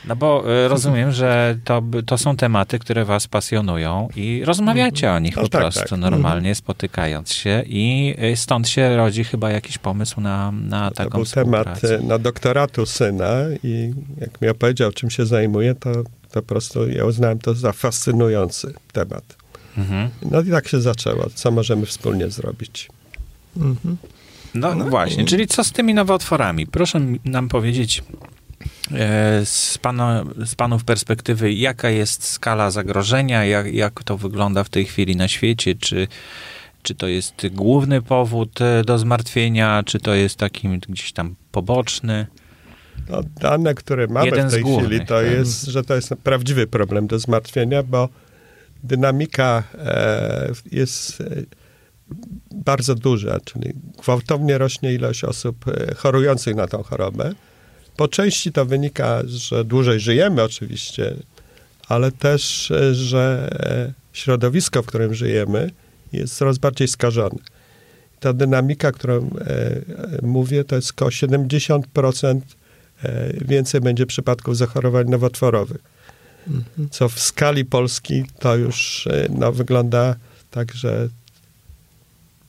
No 0.05 0.15
bo 0.15 0.43
e, 0.65 0.67
rozumiem, 0.67 1.11
że 1.11 1.57
to, 1.63 1.83
to 2.05 2.17
są 2.17 2.37
tematy, 2.37 2.79
które 2.79 3.05
was 3.05 3.27
pasjonują 3.27 4.07
i 4.15 4.41
rozmawiacie 4.45 5.11
o 5.11 5.19
nich 5.19 5.35
no 5.35 5.41
po 5.41 5.49
tak, 5.49 5.61
prostu 5.61 5.89
tak. 5.89 5.99
normalnie, 5.99 6.37
mhm. 6.37 6.55
spotykając 6.55 7.33
się 7.33 7.63
i 7.65 8.15
e, 8.17 8.35
stąd 8.35 8.69
się 8.69 8.97
rodzi 8.97 9.23
chyba 9.23 9.51
jakiś 9.51 9.77
pomysł 9.77 10.21
na, 10.21 10.51
na 10.51 10.91
taką 10.91 11.09
To 11.09 11.17
był 11.17 11.25
temat 11.25 11.83
e, 11.83 11.99
na 11.99 12.19
doktoratu 12.19 12.85
syna 12.85 13.33
i 13.63 13.93
jak 14.17 14.41
mi 14.41 14.49
opowiedział, 14.49 14.91
czym 14.91 15.09
się 15.09 15.25
zajmuje, 15.25 15.75
to, 15.75 15.91
to 16.31 16.41
po 16.41 16.41
prostu 16.41 16.89
ja 16.89 17.05
uznałem 17.05 17.39
to 17.39 17.53
za 17.53 17.71
fascynujący 17.71 18.73
temat. 18.91 19.35
Mhm. 19.77 20.09
No 20.31 20.41
i 20.41 20.51
tak 20.51 20.67
się 20.67 20.81
zaczęło. 20.81 21.25
Co 21.33 21.51
możemy 21.51 21.85
wspólnie 21.85 22.29
zrobić? 22.29 22.89
Mhm. 23.57 23.97
No, 24.53 24.75
no, 24.75 24.85
właśnie, 24.85 25.25
czyli 25.25 25.47
co 25.47 25.63
z 25.63 25.71
tymi 25.71 25.93
nowotworami? 25.93 26.67
Proszę 26.67 27.01
nam 27.25 27.49
powiedzieć, 27.49 28.03
z, 29.45 29.77
pana, 29.77 30.23
z 30.45 30.55
panów 30.55 30.83
perspektywy, 30.83 31.53
jaka 31.53 31.89
jest 31.89 32.23
skala 32.23 32.71
zagrożenia, 32.71 33.45
jak, 33.45 33.73
jak 33.73 34.03
to 34.03 34.17
wygląda 34.17 34.63
w 34.63 34.69
tej 34.69 34.85
chwili 34.85 35.15
na 35.15 35.27
świecie, 35.27 35.75
czy, 35.75 36.07
czy 36.83 36.95
to 36.95 37.07
jest 37.07 37.47
główny 37.51 38.01
powód 38.01 38.61
e, 38.61 38.83
do 38.83 38.97
zmartwienia, 38.97 39.83
czy 39.85 39.99
to 39.99 40.13
jest 40.13 40.37
taki 40.37 40.69
gdzieś 40.69 41.13
tam 41.13 41.35
poboczny? 41.51 42.27
No, 43.09 43.21
dane, 43.41 43.73
które 43.73 44.07
mamy 44.07 44.25
Jeden 44.25 44.47
w 44.47 44.51
tej 44.51 44.61
głównych, 44.61 44.87
chwili, 44.87 45.05
to 45.05 45.21
tak? 45.21 45.31
jest, 45.31 45.65
że 45.65 45.83
to 45.83 45.95
jest 45.95 46.13
prawdziwy 46.23 46.67
problem 46.67 47.07
do 47.07 47.19
zmartwienia, 47.19 47.83
bo 47.83 48.09
dynamika 48.83 49.63
e, 49.77 50.51
jest 50.71 51.21
e, 51.21 51.25
bardzo 52.51 52.95
duża, 52.95 53.39
czyli 53.45 53.73
gwałtownie 54.03 54.57
rośnie 54.57 54.93
ilość 54.93 55.23
osób 55.23 55.65
chorujących 55.97 56.55
na 56.55 56.67
tą 56.67 56.83
chorobę. 56.83 57.33
Po 57.97 58.07
części 58.07 58.51
to 58.51 58.65
wynika, 58.65 59.21
że 59.25 59.65
dłużej 59.65 59.99
żyjemy 59.99 60.43
oczywiście, 60.43 61.15
ale 61.87 62.11
też, 62.11 62.71
e, 62.71 62.95
że 62.95 63.49
e, 63.51 63.93
środowisko, 64.13 64.83
w 64.83 64.85
którym 64.85 65.13
żyjemy, 65.13 65.71
jest 66.13 66.35
coraz 66.35 66.57
bardziej 66.57 66.87
skażone. 66.87 67.39
Ta 68.19 68.33
dynamika, 68.33 68.91
którą 68.91 69.17
e, 69.17 69.81
mówię, 70.21 70.63
to 70.63 70.75
jest 70.75 70.91
około 70.91 71.11
70% 71.11 72.39
więcej 73.41 73.81
będzie 73.81 74.05
przypadków 74.05 74.57
zachorowań 74.57 75.09
nowotworowych. 75.09 75.81
Mhm. 76.47 76.89
Co 76.89 77.09
w 77.09 77.19
skali 77.19 77.65
Polski 77.65 78.23
to 78.39 78.55
już 78.55 79.07
no, 79.29 79.51
wygląda 79.51 80.15
tak, 80.51 80.73
że 80.73 81.09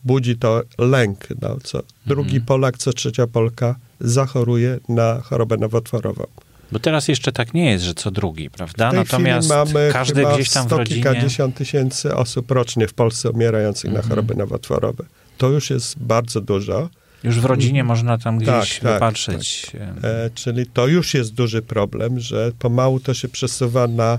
budzi 0.05 0.37
to 0.37 0.63
lęk. 0.79 1.29
No, 1.43 1.57
co 1.65 1.83
drugi 2.07 2.31
mhm. 2.31 2.47
Polak, 2.47 2.79
co 2.79 2.93
trzecia 2.93 3.27
Polka 3.27 3.77
zachoruje 4.05 4.79
na 4.89 5.21
chorobę 5.21 5.57
nowotworową. 5.57 6.27
Bo 6.73 6.79
teraz 6.79 7.09
jeszcze 7.09 7.33
tak 7.33 7.55
nie 7.55 7.71
jest, 7.71 7.85
że 7.85 7.95
co 7.95 8.11
drugi, 8.11 8.51
prawda? 8.51 8.93
Natomiast 8.93 9.49
mamy 9.49 9.91
każdy 9.93 10.25
gdzieś 10.35 10.51
tam 10.51 10.69
w 10.69 10.73
rodzinie... 10.73 11.03
kilkadziesiąt 11.03 11.55
tysięcy 11.55 12.15
osób 12.17 12.51
rocznie 12.51 12.89
w 12.89 12.95
Polsce 12.95 13.31
umierających 13.31 13.91
mhm. 13.91 14.03
na 14.03 14.09
choroby 14.09 14.35
nowotworowe. 14.35 15.05
To 15.39 15.49
już 15.49 15.71
jest 15.71 15.99
bardzo 15.99 16.41
dużo. 16.41 16.89
Już 17.25 17.41
w 17.41 17.45
rodzinie 17.45 17.81
mhm. 17.81 17.87
można 17.87 18.19
tam 18.19 18.39
gdzieś 18.39 18.75
tak, 18.75 18.83
tak 18.83 18.93
wypatrzeć. 18.93 19.63
Tak, 19.73 19.81
tak. 19.81 20.05
E, 20.05 20.31
czyli 20.35 20.67
to 20.67 20.87
już 20.87 21.15
jest 21.15 21.35
duży 21.35 21.63
problem, 21.63 22.21
że 22.21 22.53
pomału 22.59 23.01
to 23.01 23.15
się 23.15 23.29
przesuwa 23.29 23.87
na, 23.87 24.19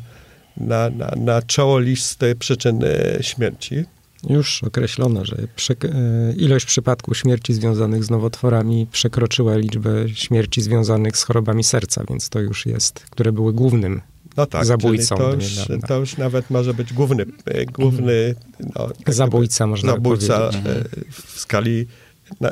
na, 0.57 0.89
na, 0.89 1.11
na 1.17 1.41
czoło 1.41 1.79
listy 1.79 2.35
przyczyn 2.35 2.79
śmierci 3.21 3.85
już 4.29 4.63
określono, 4.63 5.25
że 5.25 5.37
e, 5.37 6.33
ilość 6.33 6.65
przypadków 6.65 7.17
śmierci 7.17 7.53
związanych 7.53 8.03
z 8.03 8.09
nowotworami 8.09 8.87
przekroczyła 8.91 9.57
liczbę 9.57 10.09
śmierci 10.09 10.61
związanych 10.61 11.17
z 11.17 11.23
chorobami 11.23 11.63
serca, 11.63 12.03
więc 12.09 12.29
to 12.29 12.39
już 12.39 12.65
jest, 12.65 12.99
które 12.99 13.31
były 13.31 13.53
głównym 13.53 14.01
no 14.37 14.45
tak, 14.45 14.65
zabójcą. 14.65 15.15
To 15.17 15.33
już, 15.33 15.55
to 15.87 15.99
już, 15.99 16.17
nawet 16.17 16.49
może 16.49 16.73
być 16.73 16.93
główny, 16.93 17.25
e, 17.45 17.65
główny 17.65 18.35
no, 18.75 18.87
tak 19.05 19.13
zabójca, 19.13 19.67
można 19.67 19.91
zabójca 19.91 20.39
powiedzieć. 20.39 20.61
E, 20.65 21.11
w 21.11 21.39
skali 21.39 21.87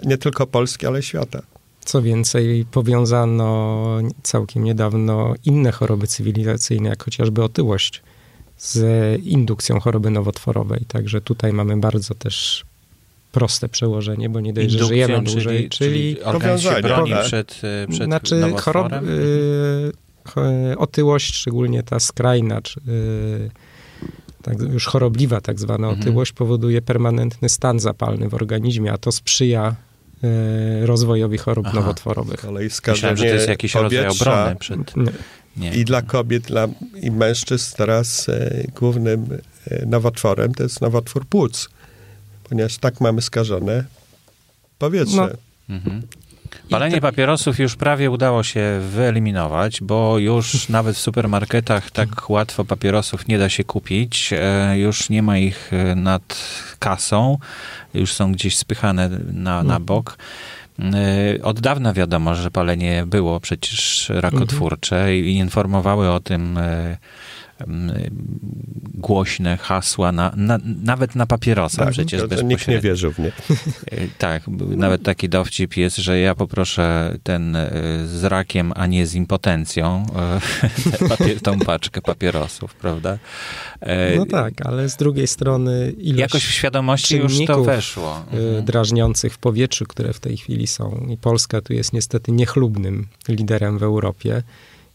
nie 0.06 0.18
tylko 0.18 0.48
Polski, 0.48 0.86
ale 0.86 1.04
świata. 1.04 1.42
Co 1.86 2.02
więcej, 2.02 2.66
powiązano 2.72 3.98
całkiem 4.24 4.64
niedawno 4.64 5.34
inne 5.46 5.72
choroby 5.72 6.08
cywilizacyjne, 6.08 6.90
jak 6.90 7.04
chociażby 7.04 7.44
otyłość 7.44 8.02
z 8.64 9.22
indukcją 9.24 9.80
choroby 9.80 10.10
nowotworowej. 10.10 10.86
Także 10.88 11.22
tutaj 11.22 11.54
mamy 11.54 11.78
bardzo 11.78 12.16
też 12.16 12.66
proste 13.32 13.70
przełożenie, 13.70 14.30
bo 14.30 14.40
nie 14.40 14.54
dość, 14.54 14.70
że 14.70 14.86
żyjemy 14.86 15.14
czyli, 15.14 15.34
dłużej, 15.34 15.70
czyli, 15.70 15.70
czyli 15.70 16.24
organizm 16.24 16.70
się 16.70 16.82
broni 16.82 17.12
przed, 17.24 17.62
przed 17.90 18.06
Znaczy 18.06 18.54
chorob, 18.58 18.94
y, 18.94 20.78
otyłość, 20.78 21.36
szczególnie 21.36 21.84
ta 21.84 22.00
skrajna, 22.00 22.62
czy, 22.62 22.80
y, 22.80 23.50
tak, 24.42 24.60
już 24.60 24.86
chorobliwa 24.86 25.42
tak 25.42 25.60
zwana 25.60 25.88
mhm. 25.88 26.02
otyłość, 26.02 26.32
powoduje 26.32 26.82
permanentny 26.82 27.50
stan 27.50 27.80
zapalny 27.80 28.30
w 28.30 28.34
organizmie, 28.34 28.94
a 28.94 28.98
to 28.98 29.12
sprzyja 29.12 29.76
y, 30.24 30.86
rozwojowi 30.86 31.38
chorób 31.38 31.66
Aha. 31.68 31.80
nowotworowych. 31.80 32.40
Kolei 32.40 32.70
Myślałem, 32.88 33.18
że 33.18 33.24
to 33.24 33.30
jest 33.30 33.48
jakiś 33.48 33.74
powietrza, 33.74 34.04
rodzaj 34.04 34.32
obrony 34.32 34.56
przed... 34.56 34.98
Nie. 34.98 35.12
Nie. 35.58 35.74
I 35.74 35.86
dla 35.86 36.02
kobiet 36.02 36.44
dla, 36.44 36.68
i 37.02 37.12
mężczyzn 37.12 37.76
teraz 37.78 38.30
e, 38.30 38.64
głównym 38.76 39.40
e, 39.72 39.86
nowotworem 39.86 40.54
to 40.54 40.64
jest 40.64 40.82
nowotwór 40.82 41.26
płuc, 41.26 41.70
ponieważ 42.44 42.78
tak 42.78 43.02
mamy 43.02 43.22
skażone 43.22 43.84
powietrze. 44.80 45.36
No. 45.70 45.76
Mhm. 45.76 46.02
Palenie 46.70 47.02
papierosów 47.02 47.60
już 47.60 47.76
prawie 47.76 48.12
udało 48.12 48.44
się 48.44 48.80
wyeliminować, 48.90 49.82
bo 49.82 50.18
już 50.18 50.70
nawet 50.70 50.96
w 50.96 51.00
supermarketach 51.00 51.92
tak 51.92 52.30
łatwo 52.30 52.66
papierosów 52.66 53.28
nie 53.28 53.38
da 53.38 53.50
się 53.50 53.64
kupić. 53.64 54.34
E, 54.34 54.78
już 54.78 55.10
nie 55.10 55.24
ma 55.24 55.38
ich 55.38 55.72
nad 55.96 56.38
kasą, 56.80 57.38
już 57.94 58.14
są 58.14 58.32
gdzieś 58.32 58.58
spychane 58.58 59.10
na, 59.34 59.64
na 59.64 59.80
bok. 59.80 60.18
Od 61.44 61.60
dawna 61.60 61.94
wiadomo, 61.94 62.36
że 62.36 62.52
palenie 62.52 63.04
było 63.06 63.40
przecież 63.40 64.12
rakotwórcze 64.16 64.96
mhm. 64.96 65.16
i 65.26 65.36
informowały 65.36 66.12
o 66.12 66.20
tym 66.20 66.60
głośne 68.94 69.58
hasła, 69.58 70.12
na, 70.12 70.34
na, 70.36 70.60
nawet 70.84 71.16
na 71.16 71.26
papierosa 71.26 71.84
tak, 71.84 71.94
przecież 71.94 72.22
to, 72.30 72.42
nikt 72.42 72.68
nie 72.68 72.80
wierzył 72.80 73.12
w 73.12 73.20
nie. 73.20 73.32
E, 73.92 74.08
tak, 74.18 74.44
nawet 74.78 75.04
taki 75.04 75.30
dowcip 75.30 75.78
jest, 75.78 75.98
że 75.98 76.20
ja 76.20 76.36
poproszę 76.36 77.16
ten 77.24 77.56
e, 77.56 77.72
z 78.06 78.24
rakiem, 78.24 78.74
a 78.76 78.88
nie 78.88 79.08
z 79.08 79.16
impotencją, 79.16 80.06
e, 81.02 81.10
papier, 81.10 81.42
tą 81.42 81.60
paczkę 81.60 82.02
papierosów, 82.02 82.76
prawda? 82.76 83.18
No 84.18 84.26
tak, 84.26 84.54
ale 84.66 84.90
z 84.90 84.96
drugiej 84.98 85.28
strony 85.28 85.94
ilość 85.98 86.20
Jakoś 86.20 86.46
w 86.46 86.52
świadomości 86.52 87.18
już 87.18 87.46
to 87.48 87.64
weszło. 87.64 88.26
Mhm. 88.32 88.66
Drażniących 88.66 89.34
w 89.34 89.38
powietrzu, 89.38 89.86
które 89.86 90.14
w 90.14 90.20
tej 90.20 90.38
chwili 90.38 90.68
są. 90.68 91.08
I 91.10 91.18
Polska 91.18 91.62
tu 91.62 91.74
jest 91.74 91.94
niestety 91.94 92.32
niechlubnym 92.32 93.08
liderem 93.30 93.78
w 93.78 93.84
Europie 93.84 94.44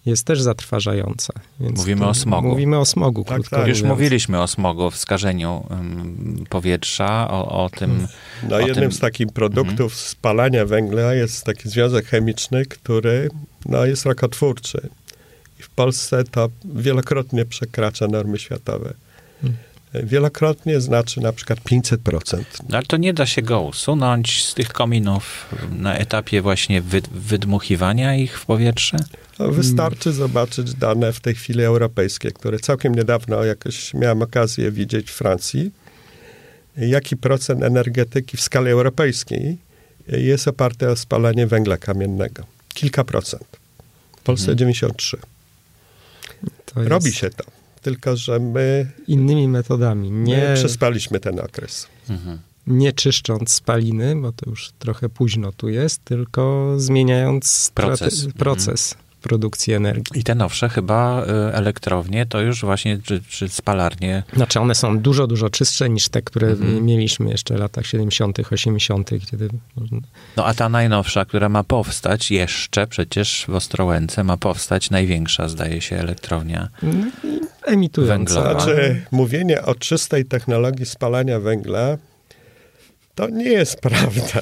jest 0.09 0.25
też 0.25 0.43
zatrważająca. 0.43 1.33
mówimy 1.61 2.07
o 2.07 2.15
smogu. 2.15 2.49
Mówimy 2.49 2.79
o 2.79 2.85
smogu, 2.85 3.25
tak, 3.25 3.35
krótko 3.35 3.57
tak. 3.57 3.69
Już 3.69 3.83
mówiliśmy 3.83 4.43
o 4.43 4.47
smogu, 4.47 4.91
w 4.91 4.97
skażeniu 4.97 5.67
um, 5.71 6.45
powietrza, 6.49 7.31
o, 7.31 7.65
o 7.65 7.71
tym... 7.71 8.07
No, 8.49 8.57
o 8.57 8.61
jednym 8.61 8.77
tym... 8.77 8.93
z 8.93 8.99
takich 8.99 9.33
produktów 9.33 9.93
mhm. 9.93 9.93
spalania 9.93 10.67
węgla 10.67 11.15
jest 11.15 11.45
taki 11.45 11.69
związek 11.69 12.07
chemiczny, 12.07 12.67
który 12.67 13.31
no, 13.67 13.85
jest 13.85 14.07
rakotwórczy. 14.07 14.89
I 15.61 15.63
w 15.63 15.71
Polsce 15.71 16.25
to 16.25 16.49
wielokrotnie 16.65 17.45
przekracza 17.45 18.07
normy 18.07 18.39
światowe. 18.39 18.95
Hmm. 19.43 19.59
Wielokrotnie 19.95 20.81
znaczy 20.81 21.21
na 21.21 21.33
przykład 21.33 21.59
500%. 21.61 22.45
No, 22.69 22.77
ale 22.77 22.87
to 22.87 22.97
nie 22.97 23.15
da 23.15 23.27
się 23.27 23.43
go 23.43 23.61
usunąć 23.61 24.45
z 24.45 24.55
tych 24.55 24.73
kominów 24.73 25.55
na 25.79 25.97
etapie 25.97 26.43
właśnie 26.43 26.83
wydmuchiwania 27.13 28.15
ich 28.17 28.39
w 28.39 28.47
powietrze? 28.47 28.97
No, 29.39 29.49
wystarczy 29.49 30.13
zobaczyć 30.13 30.75
dane 30.75 31.13
w 31.13 31.21
tej 31.21 31.35
chwili 31.35 31.63
europejskie, 31.63 32.31
które 32.31 32.59
całkiem 32.59 32.95
niedawno 32.95 33.45
jakoś 33.45 33.95
miałem 33.95 34.23
okazję 34.23 34.71
widzieć 34.71 35.11
w 35.11 35.15
Francji. 35.15 35.71
Jaki 36.77 37.17
procent 37.17 37.63
energetyki 37.63 38.37
w 38.37 38.41
skali 38.41 38.71
europejskiej 38.71 39.59
jest 40.09 40.49
oparty 40.49 40.89
o 40.91 40.97
spalanie 40.97 41.47
węgla 41.47 41.77
kamiennego? 41.77 42.43
Kilka 42.75 43.05
procent. 43.05 43.59
W 44.17 44.23
Polsce 44.23 44.45
mhm. 44.45 44.59
93. 44.59 45.17
Jest... 46.77 46.89
Robi 46.89 47.13
się 47.13 47.31
to 47.31 47.58
tylko 47.79 48.17
że 48.17 48.39
my... 48.39 48.91
Innymi 49.07 49.49
metodami. 49.49 50.11
Nie 50.11 50.53
przespaliśmy 50.55 51.21
ten 51.21 51.41
okres. 51.41 51.87
Mhm. 52.11 52.39
Nie 52.67 52.93
czyszcząc 52.93 53.53
spaliny, 53.53 54.17
bo 54.17 54.33
to 54.33 54.51
już 54.51 54.73
trochę 54.79 55.09
późno 55.09 55.53
tu 55.53 55.69
jest, 55.69 56.05
tylko 56.05 56.75
zmieniając 56.79 57.71
proces. 57.75 58.27
proces. 58.39 58.93
Mhm 58.93 59.08
produkcji 59.29 59.73
energii. 59.73 60.21
I 60.21 60.25
te 60.25 60.35
nowsze 60.35 60.69
chyba 60.69 61.23
y, 61.23 61.55
elektrownie 61.55 62.27
to 62.27 62.41
już 62.41 62.61
właśnie, 62.61 62.99
czy, 63.05 63.23
czy 63.29 63.49
spalarnie... 63.49 64.23
Znaczy 64.37 64.61
one 64.61 64.75
są 64.75 64.99
dużo, 64.99 65.27
dużo 65.27 65.51
czystsze 65.51 65.89
niż 65.89 66.09
te, 66.09 66.23
które 66.23 66.49
mhm. 66.49 66.85
mieliśmy 66.85 67.31
jeszcze 67.31 67.55
w 67.55 67.59
latach 67.59 67.87
70., 67.87 68.39
80., 68.53 69.11
kiedy... 69.31 69.49
No 70.37 70.45
a 70.45 70.55
ta 70.55 70.69
najnowsza, 70.69 71.25
która 71.25 71.49
ma 71.49 71.65
powstać 71.65 72.31
jeszcze 72.31 72.87
przecież 72.87 73.45
w 73.49 73.55
Ostrołęce 73.55 74.25
ma 74.25 74.37
powstać 74.37 74.91
największa, 74.91 75.49
zdaje 75.49 75.81
się, 75.81 75.97
elektrownia 75.97 76.69
emitująca. 77.69 78.35
Węglowa. 78.35 78.61
Znaczy, 78.61 79.03
mówienie 79.11 79.63
o 79.63 79.75
czystej 79.75 80.25
technologii 80.25 80.87
spalania 80.87 81.41
węgla 81.41 81.97
to 83.19 83.29
nie 83.29 83.51
jest 83.51 83.81
prawda, 83.91 84.41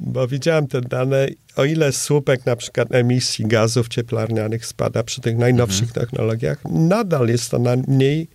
bo 0.00 0.28
widziałem 0.28 0.66
te 0.66 0.80
dane, 0.80 1.28
o 1.56 1.64
ile 1.64 1.92
słupek 1.92 2.46
na 2.46 2.56
przykład 2.56 2.94
emisji 2.94 3.46
gazów 3.46 3.88
cieplarnianych 3.88 4.66
spada 4.66 5.02
przy 5.02 5.20
tych 5.20 5.36
najnowszych 5.38 5.88
mhm. 5.88 6.06
technologiach, 6.06 6.58
nadal 6.64 7.28
jest 7.28 7.50
to 7.50 7.58
najmniej 7.58 8.28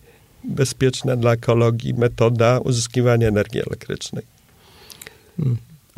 bezpieczna 0.44 1.16
dla 1.16 1.32
ekologii 1.32 1.94
metoda 1.94 2.58
uzyskiwania 2.58 3.28
energii 3.28 3.60
elektrycznej. 3.60 4.24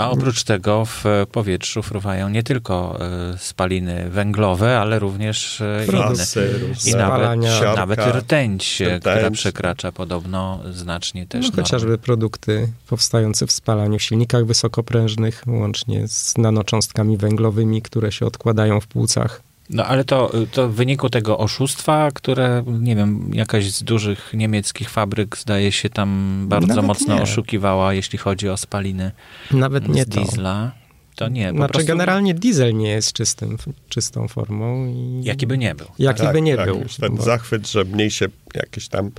A 0.01 0.11
oprócz 0.11 0.45
tego 0.45 0.85
w 0.85 1.05
powietrzu 1.33 1.83
fruwają 1.83 2.29
nie 2.29 2.43
tylko 2.43 2.99
e, 3.01 3.39
spaliny 3.39 4.11
węglowe, 4.11 4.81
ale 4.81 4.99
również 4.99 5.61
e, 5.61 5.85
Frasy, 5.87 6.61
inne. 6.87 6.93
I 6.93 6.95
nawet, 6.95 7.45
siarka, 7.45 7.75
nawet 7.75 8.01
rtęć, 8.01 8.81
rtęć, 8.81 9.01
która 9.01 9.31
przekracza 9.31 9.93
podobno 9.93 10.61
znacznie 10.73 11.27
też 11.27 11.47
no, 11.47 11.57
Chociażby 11.57 11.99
produkty 11.99 12.73
powstające 12.89 13.47
w 13.47 13.53
spalaniu 13.53 13.99
w 13.99 14.03
silnikach 14.03 14.47
wysokoprężnych, 14.47 15.43
łącznie 15.47 16.09
z 16.09 16.39
nanocząstkami 16.39 17.17
węglowymi, 17.17 17.83
które 17.83 18.13
się 18.13 18.27
odkładają 18.27 18.81
w 18.81 18.87
płucach. 18.87 19.50
No 19.71 19.85
ale 19.85 20.05
to, 20.05 20.33
to 20.53 20.69
w 20.69 20.75
wyniku 20.75 21.11
tego 21.11 21.39
oszustwa, 21.39 22.11
które, 22.15 22.65
nie 22.67 22.97
wiem, 22.97 23.31
jakaś 23.35 23.71
z 23.71 23.83
dużych 23.83 24.31
niemieckich 24.35 24.91
fabryk 24.91 25.37
zdaje 25.37 25.73
się 25.73 25.91
tam 25.91 26.45
bardzo 26.49 26.67
Nawet 26.67 26.87
mocno 26.87 27.15
nie. 27.15 27.23
oszukiwała, 27.23 27.95
jeśli 27.95 28.19
chodzi 28.19 28.49
o 28.49 28.57
spaliny 28.57 29.13
Nawet 29.51 29.89
nie 29.89 30.03
z 30.03 30.07
diesla. 30.07 30.73
To. 31.15 31.25
to 31.25 31.29
nie. 31.29 31.51
Znaczy, 31.51 31.73
prostu... 31.73 31.89
generalnie 31.89 32.35
diesel 32.35 32.77
nie 32.77 32.91
jest 32.91 33.13
czystym, 33.13 33.57
czystą 33.89 34.29
formą. 34.29 34.87
I... 34.87 35.21
Jaki 35.25 35.47
by 35.47 35.59
nie 35.59 35.75
był. 35.75 35.87
Jaki 35.99 36.23
tak, 36.23 36.33
by 36.33 36.43
nie 36.43 36.57
tak, 36.57 36.67
był. 36.67 36.85
Ten 37.01 37.17
bo... 37.17 37.23
zachwyt, 37.23 37.69
że 37.69 37.85
mniej 37.85 38.11
się 38.11 38.27
jakieś 38.55 38.89
tam 38.89 39.11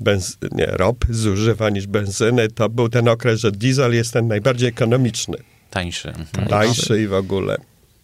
benz... 0.00 0.38
nie, 0.52 0.66
rop 0.66 1.04
zużywa 1.10 1.70
niż 1.70 1.86
benzyny, 1.86 2.48
to 2.48 2.68
był 2.68 2.88
ten 2.88 3.08
okres, 3.08 3.40
że 3.40 3.52
diesel 3.52 3.94
jest 3.94 4.12
ten 4.12 4.28
najbardziej 4.28 4.68
ekonomiczny. 4.68 5.36
Tańszy. 5.70 6.12
Tańszy, 6.32 6.50
Tańszy 6.50 7.02
i 7.02 7.06
w 7.06 7.14
ogóle. 7.14 7.58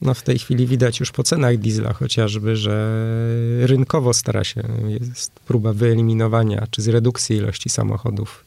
No 0.05 0.15
w 0.15 0.23
tej 0.23 0.39
chwili 0.39 0.67
widać 0.67 1.01
już 1.01 1.13
po 1.13 1.23
cenach 1.23 1.59
diesla 1.59 1.93
chociażby, 1.93 2.57
że 2.57 2.99
rynkowo 3.61 4.15
stara 4.15 4.45
się, 4.45 4.63
jest 5.01 5.33
próba 5.41 5.73
wyeliminowania 5.73 6.67
czy 6.71 6.83
zredukcji 6.83 7.37
ilości 7.37 7.69
samochodów 7.69 8.45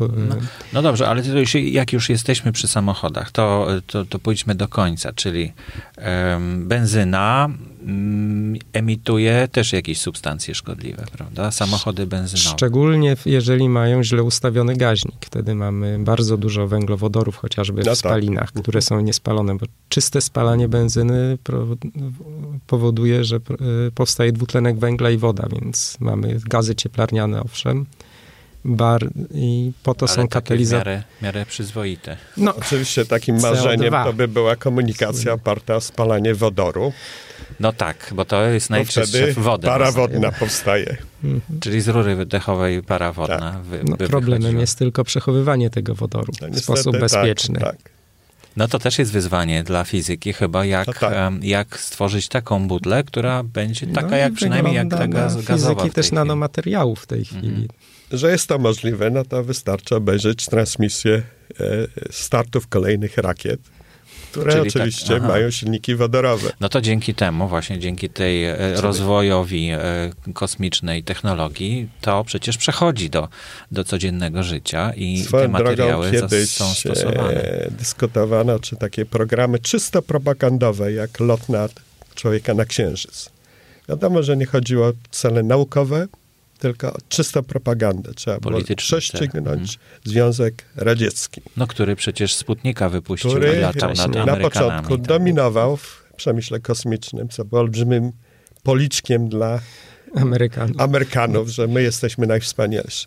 no, 0.00 0.36
no, 0.72 0.82
dobrze, 0.82 1.08
ale 1.08 1.22
już, 1.22 1.54
jak 1.54 1.92
już 1.92 2.08
jesteśmy 2.08 2.52
przy 2.52 2.68
samochodach, 2.68 3.30
to, 3.30 3.66
to, 3.86 4.04
to 4.04 4.18
pójdźmy 4.18 4.54
do 4.54 4.68
końca, 4.68 5.12
czyli 5.12 5.52
um, 6.32 6.68
benzyna 6.68 7.48
um, 7.86 8.56
emituje 8.72 9.48
też 9.52 9.72
jakieś 9.72 10.00
substancje 10.00 10.54
szkodliwe, 10.54 11.04
prawda? 11.12 11.50
Samochody 11.50 12.06
benzynowe. 12.06 12.56
Szczególnie 12.56 13.16
jeżeli 13.26 13.68
mają 13.68 14.04
źle 14.04 14.22
ustawiony 14.22 14.76
gaźnik. 14.76 15.16
Wtedy 15.20 15.54
mamy 15.54 15.98
bardzo 15.98 16.36
dużo 16.36 16.68
węglowodorów, 16.68 17.36
chociażby 17.36 17.76
no 17.76 17.82
w 17.82 17.86
tak. 17.86 17.96
spalinach, 17.96 18.52
tak. 18.52 18.62
które 18.62 18.82
są 18.82 19.00
niespalone, 19.00 19.56
bo 19.56 19.66
czyste 19.88 20.20
spalanie 20.20 20.68
benzyny 20.68 21.38
powoduje, 22.66 23.24
że 23.24 23.36
e, 23.36 23.40
powstaje 23.94 24.32
dwutlenek 24.32 24.78
węgla 24.78 25.10
i 25.10 25.16
woda, 25.16 25.48
więc 25.52 25.96
mamy 26.00 26.40
gazy 26.46 26.74
cieplarniane, 26.74 27.40
owszem, 27.40 27.86
bar 28.64 29.08
i 29.34 29.72
po 29.82 29.94
to 29.94 30.06
Ale 30.06 30.16
są 30.16 30.28
katalizatory. 30.28 30.90
W 30.90 30.94
miarę, 30.94 31.04
miarę 31.22 31.46
przyzwoite. 31.46 32.16
No, 32.36 32.56
Oczywiście 32.56 33.04
takim 33.04 33.40
marzeniem 33.40 33.92
CO2. 33.92 34.04
to 34.04 34.12
by 34.12 34.28
była 34.28 34.56
komunikacja 34.56 35.32
oparta 35.32 35.76
o 35.76 35.80
spalanie 35.80 36.34
wodoru. 36.34 36.92
No 37.60 37.72
tak, 37.72 38.12
bo 38.14 38.24
to 38.24 38.42
jest 38.42 38.70
najczystsze 38.70 39.32
woda. 39.32 39.68
Para 39.68 39.92
wodna 39.92 40.32
powstaje. 40.32 40.96
Mhm. 41.24 41.60
Czyli 41.60 41.80
z 41.80 41.88
rury 41.88 42.16
wydechowej 42.16 42.82
para 42.82 43.12
wodna. 43.12 43.52
Tak. 43.52 43.62
Wy, 43.62 43.80
no, 43.84 43.96
problemem 43.96 44.42
wychodziła. 44.42 44.60
jest 44.60 44.78
tylko 44.78 45.04
przechowywanie 45.04 45.70
tego 45.70 45.94
wodoru 45.94 46.32
no, 46.40 46.48
w 46.48 46.60
sposób 46.60 46.92
tak, 46.92 47.00
bezpieczny. 47.00 47.60
Tak, 47.60 47.82
tak. 47.82 47.90
No 48.56 48.68
to 48.68 48.78
też 48.78 48.98
jest 48.98 49.12
wyzwanie 49.12 49.64
dla 49.64 49.84
fizyki 49.84 50.32
chyba, 50.32 50.64
jak, 50.64 50.86
no 50.86 50.92
tak. 50.92 51.32
jak 51.42 51.80
stworzyć 51.80 52.28
taką 52.28 52.68
butlę, 52.68 53.04
która 53.04 53.42
będzie 53.42 53.86
taka 53.86 54.08
no 54.08 54.16
jak 54.16 54.32
przynajmniej 54.32 54.74
jak 54.74 54.90
ta 54.90 55.08
gaz, 55.08 55.42
gazowa. 55.42 55.74
Fizyki 55.74 55.94
też 55.94 56.12
nanomateriałów 56.12 57.00
w 57.00 57.06
tej 57.06 57.24
chwili. 57.24 57.48
Mhm 57.48 57.68
że 58.18 58.30
jest 58.30 58.46
to 58.46 58.58
możliwe, 58.58 59.10
no 59.10 59.24
to 59.24 59.44
wystarczy 59.44 59.96
obejrzeć 59.96 60.46
transmisję 60.46 61.22
e, 61.60 61.64
startów 62.10 62.68
kolejnych 62.68 63.18
rakiet, 63.18 63.60
które 64.30 64.52
Czyli 64.52 64.72
tak, 64.72 64.82
oczywiście 64.82 65.14
tak, 65.14 65.22
mają 65.22 65.50
silniki 65.50 65.94
wodorowe. 65.94 66.52
No 66.60 66.68
to 66.68 66.80
dzięki 66.80 67.14
temu, 67.14 67.48
właśnie 67.48 67.78
dzięki 67.78 68.08
tej 68.10 68.44
e, 68.44 68.56
rozwojowi 68.74 69.70
e, 69.70 69.80
kosmicznej 70.34 71.02
technologii, 71.02 71.88
to 72.00 72.24
przecież 72.24 72.58
przechodzi 72.58 73.10
do, 73.10 73.28
do 73.70 73.84
codziennego 73.84 74.42
życia 74.42 74.92
i 74.96 75.22
Swoją 75.24 75.42
te 75.42 75.48
materiały 75.48 76.10
kiedyś 76.10 76.50
są 76.50 76.74
stosowane. 76.74 77.66
dyskutowano, 77.70 78.58
czy 78.58 78.76
takie 78.76 79.06
programy 79.06 79.58
czysto 79.58 80.02
propagandowe, 80.02 80.92
jak 80.92 81.20
lot 81.20 81.48
na 81.48 81.68
człowieka 82.14 82.54
na 82.54 82.64
Księżyc. 82.64 83.30
Wiadomo, 83.88 84.22
że 84.22 84.36
nie 84.36 84.46
chodziło 84.46 84.86
o 84.86 84.92
cele 85.10 85.42
naukowe, 85.42 86.06
tylko 86.64 86.98
czysta 87.08 87.42
propaganda. 87.42 88.12
Trzeba 88.14 88.40
było 88.40 88.58
prześcignąć 88.76 89.48
mhm. 89.48 89.78
Związek 90.04 90.64
Radziecki. 90.76 91.42
No, 91.56 91.66
który 91.66 91.96
przecież 91.96 92.34
Sputnika 92.34 92.88
wypuścił 92.88 93.30
który 93.30 93.60
latał 93.60 93.90
nad 93.94 94.26
na 94.26 94.36
początku 94.36 94.98
tak. 94.98 95.06
dominował 95.06 95.76
w 95.76 96.12
przemyśle 96.16 96.60
kosmicznym, 96.60 97.28
co 97.28 97.44
było 97.44 97.60
olbrzymim 97.60 98.12
policzkiem 98.62 99.28
dla 99.28 99.60
Amerykanów. 100.14 100.80
Amerykanów, 100.80 101.48
że 101.48 101.66
my 101.66 101.82
jesteśmy 101.82 102.26
najwspanialsi. 102.26 103.06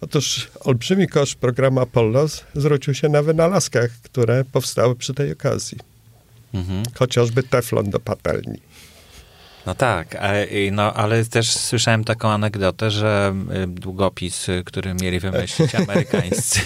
Otóż 0.00 0.50
olbrzymi 0.60 1.08
koszt 1.08 1.34
programu 1.34 1.80
Apollo 1.80 2.26
zwrócił 2.54 2.94
się 2.94 3.08
na 3.08 3.22
wynalazkach, 3.22 3.90
które 3.90 4.44
powstały 4.44 4.96
przy 4.96 5.14
tej 5.14 5.32
okazji. 5.32 5.78
Mhm. 6.54 6.82
Chociażby 6.94 7.42
teflon 7.42 7.90
do 7.90 8.00
patelni. 8.00 8.58
No 9.66 9.74
tak, 9.74 10.16
no, 10.72 10.94
ale 10.94 11.24
też 11.24 11.50
słyszałem 11.50 12.04
taką 12.04 12.30
anegdotę, 12.30 12.90
że 12.90 13.34
y, 13.64 13.66
długopis, 13.66 14.48
y, 14.48 14.62
który 14.66 14.94
mieli 14.94 15.20
wymyślić 15.20 15.74
amerykańscy, 15.88 16.60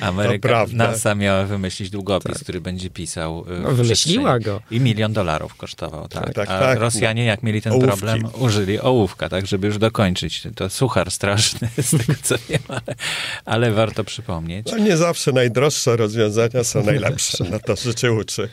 Ameryka, 0.00 0.66
NASA 0.72 1.14
miała 1.14 1.44
wymyślić 1.44 1.90
długopis, 1.90 2.34
tak. 2.34 2.42
który 2.42 2.60
będzie 2.60 2.90
pisał. 2.90 3.44
Y, 3.50 3.60
no, 3.60 3.70
wymyśliła 3.70 4.38
go. 4.38 4.60
I 4.70 4.80
milion 4.80 5.12
dolarów 5.12 5.54
kosztował, 5.54 6.08
tak. 6.08 6.24
tak, 6.24 6.34
tak 6.34 6.50
A 6.50 6.58
tak. 6.58 6.78
Rosjanie, 6.78 7.24
jak 7.24 7.42
mieli 7.42 7.62
ten 7.62 7.72
Ołówki. 7.72 7.88
problem, 7.88 8.28
użyli 8.38 8.80
ołówka, 8.80 9.28
tak, 9.28 9.46
żeby 9.46 9.66
już 9.66 9.78
dokończyć. 9.78 10.42
To 10.54 10.70
suchar 10.70 11.10
straszny, 11.10 11.68
z 11.82 11.90
tego 11.90 12.18
co 12.22 12.34
wiem, 12.48 12.62
ale, 12.68 12.94
ale 13.44 13.72
warto 13.72 14.04
przypomnieć. 14.04 14.66
No 14.72 14.78
nie 14.78 14.96
zawsze 14.96 15.32
najdroższe 15.32 15.96
rozwiązania 15.96 16.64
są 16.64 16.84
najlepsze, 16.84 17.44
na 17.44 17.58
to 17.58 17.76
życie 17.76 18.12
uczy. 18.12 18.48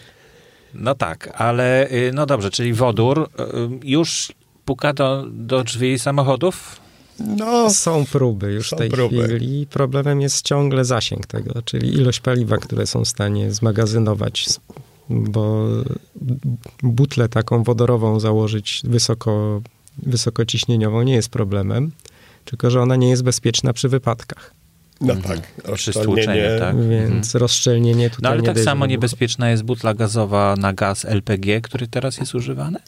No 0.74 0.96
tak, 0.96 1.42
ale 1.42 1.92
y, 1.92 2.12
no 2.14 2.26
dobrze, 2.26 2.52
czyli 2.52 2.74
wodór 2.74 3.30
y, 3.40 3.88
już 3.88 4.32
puka 4.66 4.94
do, 4.94 5.26
do 5.32 5.64
drzwi 5.64 6.00
samochodów? 6.00 6.80
No, 7.20 7.70
są 7.70 8.06
próby 8.06 8.52
już 8.54 8.70
w 8.70 8.76
tej 8.76 8.90
próby. 8.90 9.24
chwili. 9.24 9.68
Problemem 9.68 10.22
jest 10.22 10.46
ciągle 10.46 10.86
zasięg 10.86 11.28
tego, 11.28 11.62
czyli 11.62 11.94
ilość 11.94 12.20
paliwa, 12.20 12.58
które 12.58 12.88
są 12.88 13.04
w 13.04 13.08
stanie 13.08 13.52
zmagazynować, 13.52 14.46
bo 15.10 15.68
butlę 16.84 17.30
taką 17.30 17.64
wodorową 17.64 18.20
założyć 18.20 18.82
wysoko, 18.84 19.62
wysokociśnieniową 19.98 21.02
nie 21.02 21.14
jest 21.14 21.30
problemem, 21.30 21.92
tylko 22.46 22.70
że 22.70 22.82
ona 22.82 22.96
nie 22.96 23.10
jest 23.10 23.24
bezpieczna 23.24 23.74
przy 23.74 23.90
wypadkach. 23.90 24.59
No 25.02 25.14
mhm. 25.14 25.38
tak, 25.38 25.52
rozszczelnienie. 25.64 26.56
tak? 26.60 26.76
Więc 26.90 27.26
mhm. 27.26 27.42
rozszczelnienie 27.42 28.10
tutaj 28.10 28.24
No 28.24 28.30
ale 28.30 28.42
nie 28.42 28.54
tak 28.54 28.60
samo 28.60 28.86
niebezpieczna 28.86 29.50
jest 29.50 29.64
butla 29.64 29.94
gazowa 29.94 30.56
na 30.58 30.74
gaz 30.74 31.06
LPG, 31.06 31.62
który 31.62 31.88
teraz 31.88 32.18
jest 32.18 32.36
używany 32.36 32.80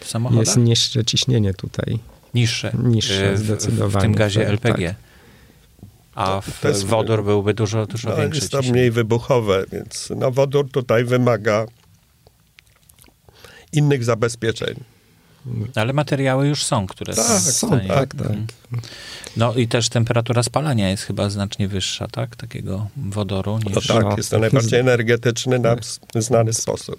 w 0.00 0.08
samochodach? 0.08 0.46
Jest 0.46 0.56
niższe 0.56 1.04
ciśnienie 1.04 1.54
tutaj. 1.54 1.98
Niższe? 2.34 2.72
Niższe, 2.82 3.36
zdecydowanie. 3.36 3.90
W, 3.90 3.98
w 3.98 4.02
tym 4.02 4.14
gazie 4.14 4.48
LPG. 4.48 4.86
Tak. 4.86 4.96
A 6.14 6.40
w 6.40 6.64
jest, 6.64 6.84
wodór 6.84 7.24
byłby 7.24 7.54
dużo, 7.54 7.86
dużo 7.86 8.08
no, 8.10 8.16
większy. 8.16 8.40
Jest 8.40 8.52
to 8.52 8.62
mniej 8.62 8.90
wybuchowe, 8.90 9.64
więc 9.72 10.12
no, 10.16 10.30
wodór 10.30 10.70
tutaj 10.70 11.04
wymaga 11.04 11.66
innych 13.72 14.04
zabezpieczeń. 14.04 14.74
Ale 15.74 15.92
materiały 15.92 16.48
już 16.48 16.64
są, 16.64 16.86
które 16.86 17.14
tak, 17.14 17.40
są. 17.40 17.70
Tak, 17.70 17.86
tak, 17.88 18.14
tak. 18.14 18.36
No 19.36 19.54
i 19.54 19.68
też 19.68 19.88
temperatura 19.88 20.42
spalania 20.42 20.90
jest 20.90 21.02
chyba 21.02 21.30
znacznie 21.30 21.68
wyższa, 21.68 22.08
tak? 22.08 22.36
Takiego 22.36 22.88
wodoru 22.96 23.58
niż... 23.58 23.88
No 23.88 24.00
tak, 24.02 24.16
jest 24.16 24.30
to 24.30 24.38
najbardziej 24.38 24.80
energetyczny 24.80 25.58
nam 25.58 25.78
znany 26.14 26.52
sposób. 26.52 26.96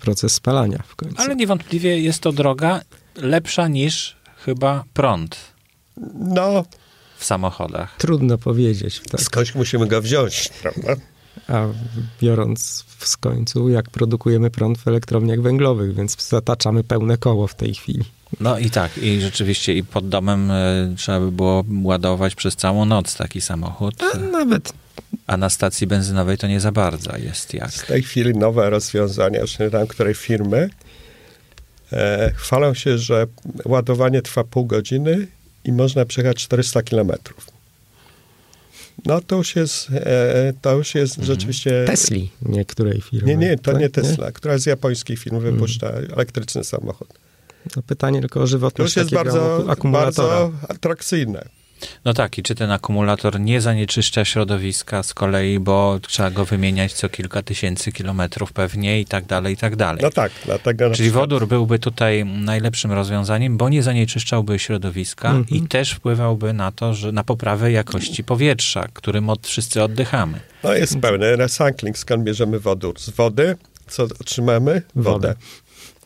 Proces 0.00 0.32
spalania 0.32 0.82
w 0.88 0.96
końcu. 0.96 1.16
Ale 1.18 1.36
niewątpliwie 1.36 2.00
jest 2.00 2.20
to 2.20 2.32
droga 2.32 2.80
lepsza 3.16 3.68
niż 3.68 4.16
chyba 4.44 4.84
prąd. 4.94 5.36
No. 6.14 6.64
W 7.18 7.24
samochodach. 7.24 7.96
Trudno 7.98 8.38
powiedzieć. 8.38 9.00
Tak. 9.10 9.20
Skądś 9.20 9.54
musimy 9.54 9.86
go 9.86 10.02
wziąć, 10.02 10.50
prawda? 10.62 10.96
A 11.50 11.66
biorąc 12.20 12.84
z 12.98 13.16
końcu, 13.16 13.68
jak 13.68 13.90
produkujemy 13.90 14.50
prąd 14.50 14.78
w 14.78 14.88
elektrowniach 14.88 15.40
węglowych, 15.40 15.94
więc 15.94 16.28
zataczamy 16.28 16.84
pełne 16.84 17.16
koło 17.16 17.46
w 17.46 17.54
tej 17.54 17.74
chwili. 17.74 18.04
No 18.40 18.58
i 18.58 18.70
tak, 18.70 18.98
i 18.98 19.20
rzeczywiście 19.20 19.74
i 19.74 19.84
pod 19.84 20.08
domem 20.08 20.50
e, 20.50 20.94
trzeba 20.96 21.20
by 21.20 21.32
było 21.32 21.64
ładować 21.82 22.34
przez 22.34 22.56
całą 22.56 22.84
noc 22.84 23.16
taki 23.16 23.40
samochód. 23.40 23.94
A 24.14 24.18
nawet. 24.18 24.72
A 25.26 25.36
na 25.36 25.50
stacji 25.50 25.86
benzynowej 25.86 26.38
to 26.38 26.46
nie 26.46 26.60
za 26.60 26.72
bardzo 26.72 27.16
jest 27.16 27.54
jak. 27.54 27.72
W 27.72 27.86
tej 27.86 28.02
chwili 28.02 28.34
nowe 28.34 28.70
rozwiązania, 28.70 29.40
już 29.40 29.58
nie 29.58 29.70
wiem, 29.70 29.86
której 29.86 30.14
firmy, 30.14 30.70
e, 31.92 32.32
chwalą 32.36 32.74
się, 32.74 32.98
że 32.98 33.26
ładowanie 33.64 34.22
trwa 34.22 34.44
pół 34.44 34.66
godziny 34.66 35.26
i 35.64 35.72
można 35.72 36.04
przejechać 36.04 36.36
400 36.36 36.82
kilometrów. 36.82 37.59
No 39.04 39.20
to 39.20 39.36
już 39.36 39.56
jest, 39.56 39.88
e, 39.90 40.52
to 40.62 40.76
już 40.76 40.94
jest 40.94 41.18
mhm. 41.18 41.26
rzeczywiście... 41.26 41.84
Tesli 41.86 42.30
niektórej 42.42 43.00
firmy. 43.00 43.28
Nie, 43.28 43.36
nie, 43.36 43.56
to 43.56 43.72
tak? 43.72 43.80
nie 43.80 43.90
Tesla. 43.90 44.26
Nie? 44.26 44.32
Która 44.32 44.58
z 44.58 44.66
japońskich 44.66 45.18
firm 45.18 45.36
mhm. 45.36 45.54
wypuszcza 45.54 45.86
elektryczny 45.88 46.64
samochód. 46.64 47.08
To 47.72 47.82
pytanie 47.82 48.20
tylko 48.20 48.40
o 48.40 48.46
żywotność 48.46 48.94
To 48.94 49.00
już 49.00 49.12
jest 49.12 49.24
bardzo, 49.24 49.66
bardzo 49.84 50.52
atrakcyjne. 50.68 51.44
No 52.04 52.14
tak, 52.14 52.38
i 52.38 52.42
czy 52.42 52.54
ten 52.54 52.70
akumulator 52.70 53.40
nie 53.40 53.60
zanieczyszcza 53.60 54.24
środowiska 54.24 55.02
z 55.02 55.14
kolei, 55.14 55.58
bo 55.58 56.00
trzeba 56.08 56.30
go 56.30 56.44
wymieniać 56.44 56.92
co 56.92 57.08
kilka 57.08 57.42
tysięcy 57.42 57.92
kilometrów 57.92 58.52
pewnie 58.52 59.00
i 59.00 59.04
tak 59.04 59.24
dalej, 59.26 59.54
i 59.54 59.56
tak 59.56 59.76
dalej. 59.76 60.02
No 60.02 60.10
tak, 60.10 60.32
dlatego... 60.44 60.84
Czyli 60.84 61.08
przykład... 61.08 61.22
wodór 61.22 61.48
byłby 61.48 61.78
tutaj 61.78 62.24
najlepszym 62.24 62.92
rozwiązaniem, 62.92 63.56
bo 63.56 63.68
nie 63.68 63.82
zanieczyszczał 63.82 64.44
środowiska 64.56 65.30
mm 65.30 65.44
-hmm. 65.44 65.56
i 65.56 65.68
też 65.68 65.92
wpływałby 65.92 66.52
na 66.52 66.72
to, 66.72 66.94
że 66.94 67.12
na 67.12 67.24
poprawę 67.24 67.72
jakości 67.72 68.24
powietrza, 68.24 68.88
którym 68.92 69.30
od, 69.30 69.46
wszyscy 69.46 69.82
oddychamy. 69.82 70.40
No 70.64 70.74
jest 70.74 70.98
pełny 70.98 71.36
recycling, 71.36 71.98
skąd 71.98 72.24
bierzemy 72.24 72.60
wodór? 72.60 73.00
Z 73.00 73.10
wody, 73.10 73.56
co 73.86 74.02
otrzymamy? 74.02 74.82
Wodę. 74.94 75.10
Wodę. 75.10 75.34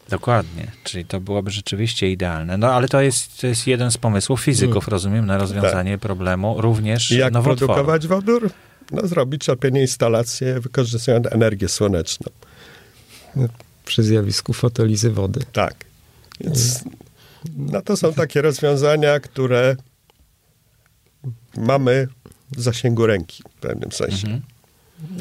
Dokładnie, 0.08 0.70
czyli 0.84 1.04
to 1.04 1.20
byłoby 1.20 1.50
rzeczywiście 1.50 2.10
idealne. 2.10 2.56
No 2.56 2.72
ale 2.72 2.88
to 2.88 3.00
jest, 3.00 3.40
to 3.40 3.46
jest 3.46 3.66
jeden 3.66 3.90
z 3.90 3.98
pomysłów 3.98 4.40
fizyków, 4.40 4.84
hmm. 4.84 4.90
rozumiem, 4.90 5.26
na 5.26 5.38
rozwiązanie 5.38 5.92
tak. 5.92 6.00
problemu, 6.00 6.60
również 6.60 7.10
jak 7.10 7.32
nowotworu. 7.32 7.66
produkować 7.72 8.06
wodór? 8.06 8.50
No 8.92 9.06
zrobić 9.06 9.48
odpowiednie 9.48 9.80
instalacje 9.80 10.60
wykorzystując 10.60 11.26
energię 11.32 11.68
słoneczną. 11.68 12.30
No, 13.36 13.48
przy 13.84 14.02
zjawisku 14.02 14.52
fotolizy 14.52 15.10
wody. 15.10 15.40
Tak. 15.52 15.74
Więc 16.40 16.84
no 17.56 17.82
to 17.82 17.96
są 17.96 18.12
takie 18.12 18.42
rozwiązania, 18.42 19.20
które 19.20 19.76
mamy 21.56 22.08
w 22.56 22.60
zasięgu 22.60 23.06
ręki 23.06 23.42
w 23.56 23.60
pewnym 23.60 23.92
sensie. 23.92 24.28
Mhm. 24.28 24.42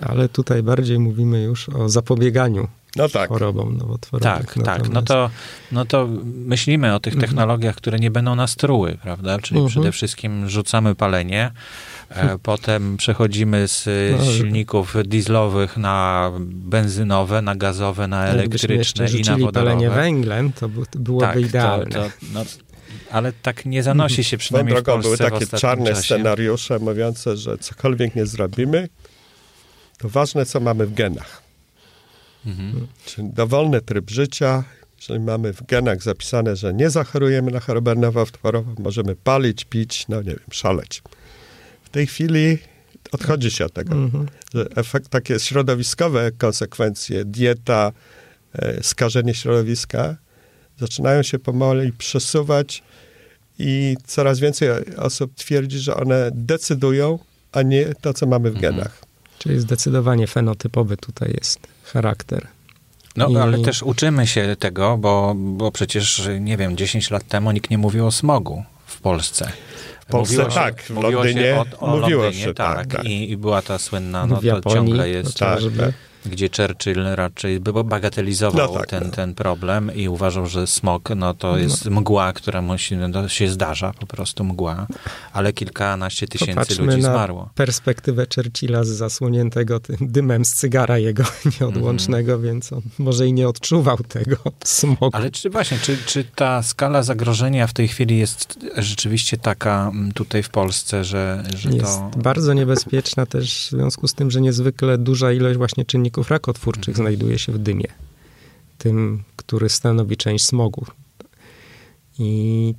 Ale 0.02 0.30
tutaj 0.30 0.64
bardziej 0.64 1.00
mówimy 1.00 1.44
już 1.44 1.70
o 1.70 1.90
zapobieganiu 1.90 2.68
no 2.96 3.10
tak. 3.10 3.30
chorobom 3.30 3.78
nowotworowym. 3.78 4.46
Tak, 4.46 4.64
tak. 4.66 4.90
No 4.90 5.02
to, 5.02 5.30
no 5.72 5.86
to 5.86 6.08
myślimy 6.24 6.96
o 6.96 7.00
tych 7.00 7.14
mhm. 7.14 7.30
technologiach, 7.30 7.76
które 7.76 8.00
nie 8.00 8.12
będą 8.12 8.36
nas 8.36 8.56
truły, 8.56 8.98
prawda? 9.04 9.40
Czyli 9.40 9.60
uh 9.62 9.68
przede 9.68 9.92
wszystkim 9.92 10.50
rzucamy 10.50 10.96
palenie, 10.96 11.52
e, 12.10 12.38
potem 12.44 12.98
przechodzimy 12.98 13.68
z 13.68 13.88
no, 14.20 14.26
silników 14.26 14.96
dieslowych 15.06 15.78
na 15.78 16.32
benzynowe, 16.46 17.42
na 17.42 17.56
gazowe, 17.56 18.08
na 18.08 18.26
elektryczne 18.26 19.10
i 19.10 19.22
na 19.22 19.38
wodorowe. 19.38 19.52
palenie 19.52 19.90
węglem, 19.90 20.54
to 20.54 20.70
byłoby 20.96 21.26
tak, 21.26 21.40
idealne. 21.40 21.86
To, 21.86 22.04
to, 22.04 22.10
no, 22.34 22.46
ale 23.12 23.34
tak 23.42 23.66
nie 23.66 23.84
zanosi 23.84 24.24
się 24.24 24.38
przynajmniej 24.38 24.76
drogą, 24.76 25.02
w 25.02 25.04
Polsce 25.04 25.30
były 25.30 25.40
takie 25.40 25.58
czarne 25.58 25.90
czasie. 25.90 26.02
scenariusze 26.02 26.80
mówiące, 26.80 27.38
że 27.38 27.58
cokolwiek 27.58 28.16
nie 28.16 28.26
zrobimy, 28.26 28.90
to 29.98 30.10
ważne, 30.10 30.46
co 30.46 30.60
mamy 30.60 30.86
w 30.86 30.94
genach. 30.94 31.43
Mhm. 32.46 32.88
Czyli 33.06 33.30
dowolny 33.34 33.82
tryb 33.82 34.10
życia, 34.10 34.64
jeżeli 34.98 35.20
mamy 35.20 35.54
w 35.54 35.66
genach 35.66 36.04
zapisane, 36.04 36.56
że 36.56 36.74
nie 36.74 36.90
zachorujemy 36.90 37.52
na 37.52 37.60
chorobę 37.60 37.96
nowotworową, 37.96 38.76
możemy 38.80 39.16
palić, 39.16 39.66
pić, 39.66 40.06
no 40.10 40.18
nie 40.18 40.32
wiem, 40.32 40.40
szaleć. 40.52 41.02
W 41.84 41.90
tej 41.90 42.08
chwili 42.08 42.58
odchodzi 43.12 43.52
się 43.52 43.66
od 43.66 43.74
tego, 43.74 43.96
mhm. 43.96 44.28
że 44.54 44.66
efekt, 44.76 45.10
takie 45.10 45.40
środowiskowe 45.40 46.32
konsekwencje, 46.32 47.26
dieta, 47.26 47.92
e, 48.54 48.84
skażenie 48.84 49.34
środowiska, 49.34 50.16
zaczynają 50.80 51.24
się 51.24 51.40
pomału 51.40 51.82
przesuwać 51.98 52.84
i 53.60 53.98
coraz 54.06 54.40
więcej 54.40 54.70
osób 54.98 55.36
twierdzi, 55.36 55.80
że 55.80 55.96
one 55.96 56.32
decydują, 56.34 57.20
a 57.52 57.62
nie 57.62 57.86
to, 58.02 58.14
co 58.14 58.26
mamy 58.26 58.52
w 58.52 58.56
mhm. 58.56 58.76
genach. 58.76 59.13
Czyli 59.44 59.60
zdecydowanie 59.60 60.28
fenotypowy 60.28 60.98
tutaj 60.98 61.32
jest 61.38 61.60
charakter. 61.84 62.48
No, 63.18 63.28
I... 63.28 63.38
ale 63.38 63.60
też 63.60 63.84
uczymy 63.84 64.28
się 64.28 64.56
tego, 64.60 64.98
bo, 64.98 65.34
bo 65.36 65.72
przecież, 65.72 66.30
nie 66.40 66.58
wiem, 66.58 66.78
10 66.78 67.12
lat 67.12 67.28
temu 67.28 67.52
nikt 67.52 67.70
nie 67.70 67.78
mówił 67.78 68.08
o 68.08 68.12
smogu 68.12 68.64
w 68.86 69.02
Polsce. 69.02 69.52
W 70.02 70.06
Polsce 70.06 70.36
mówiło 70.36 70.56
tak, 70.56 70.82
się, 70.82 70.94
w 70.94 70.98
Londynie 70.98 71.42
się 71.42 71.64
o, 71.80 71.80
o 71.80 72.00
mówiło 72.00 72.24
Londynie, 72.24 72.44
się, 72.46 72.54
tak, 72.54 72.78
tak, 72.78 72.88
tak. 72.88 73.06
I, 73.06 73.32
I, 73.32 73.38
była 73.38 73.62
ta 73.62 73.78
słynna, 73.78 74.26
no 74.26 74.42
to 74.62 74.70
ciągle 74.70 75.10
jest. 75.10 75.38
Tak, 75.38 75.60
tak. 75.78 75.94
Gdzie 76.26 76.50
Churchill 76.58 77.04
raczej 77.16 77.60
bagatelizował 77.60 78.74
no 78.74 78.80
tak, 78.80 78.88
ten, 78.88 79.04
no. 79.04 79.12
ten 79.12 79.34
problem 79.34 79.96
i 79.96 80.08
uważał, 80.08 80.46
że 80.48 80.68
smog 80.68 81.10
no 81.16 81.34
to 81.34 81.58
jest 81.58 81.86
no. 81.86 81.92
mgła, 81.92 82.34
która 82.34 82.62
musi, 82.62 82.98
no, 82.98 83.30
się 83.30 83.50
zdarza, 83.50 83.94
po 84.00 84.06
prostu 84.06 84.44
mgła, 84.44 84.88
ale 85.34 85.54
kilkanaście 85.54 86.28
tysięcy 86.28 86.54
Popatrzmy 86.54 86.86
ludzi 86.86 87.02
zmarło. 87.02 87.42
Na 87.42 87.50
perspektywę 87.56 88.26
Churchilla 88.36 88.84
z 88.84 88.88
zasłoniętego 88.88 89.80
tym 89.80 89.98
dymem 90.02 90.46
z 90.46 90.54
cygara 90.54 90.98
jego 90.98 91.24
nieodłącznego, 91.62 92.34
mm. 92.34 92.46
więc 92.46 92.74
on 92.74 92.82
może 93.00 93.28
i 93.28 93.34
nie 93.34 93.48
odczuwał 93.48 93.98
tego 93.98 94.36
smogu. 94.64 95.10
Ale 95.14 95.32
czy 95.32 95.50
właśnie, 95.50 95.78
czy, 95.78 95.98
czy 96.06 96.24
ta 96.36 96.64
skala 96.64 97.04
zagrożenia 97.04 97.68
w 97.68 97.74
tej 97.74 97.88
chwili 97.88 98.18
jest 98.18 98.60
rzeczywiście 98.78 99.38
taka 99.38 99.90
mm, 99.94 100.12
tutaj 100.12 100.44
w 100.44 100.50
Polsce, 100.50 101.04
że, 101.04 101.44
że 101.56 101.70
jest 101.70 102.00
to... 102.00 102.12
bardzo 102.18 102.54
niebezpieczna 102.54 103.26
też 103.26 103.68
w 103.68 103.70
związku 103.70 104.08
z 104.08 104.14
tym, 104.14 104.32
że 104.32 104.42
niezwykle 104.42 104.98
duża 104.98 105.32
ilość 105.32 105.58
właśnie 105.58 105.86
czynników 105.86 106.13
rakotwórczych 106.18 106.90
mhm. 106.90 107.04
znajduje 107.06 107.40
się 107.40 107.52
w 107.52 107.58
dymie. 107.58 107.88
Tym, 108.78 109.24
który 109.36 109.70
stanowi 109.70 110.18
część 110.18 110.46
smogu. 110.46 110.86
I 112.20 112.74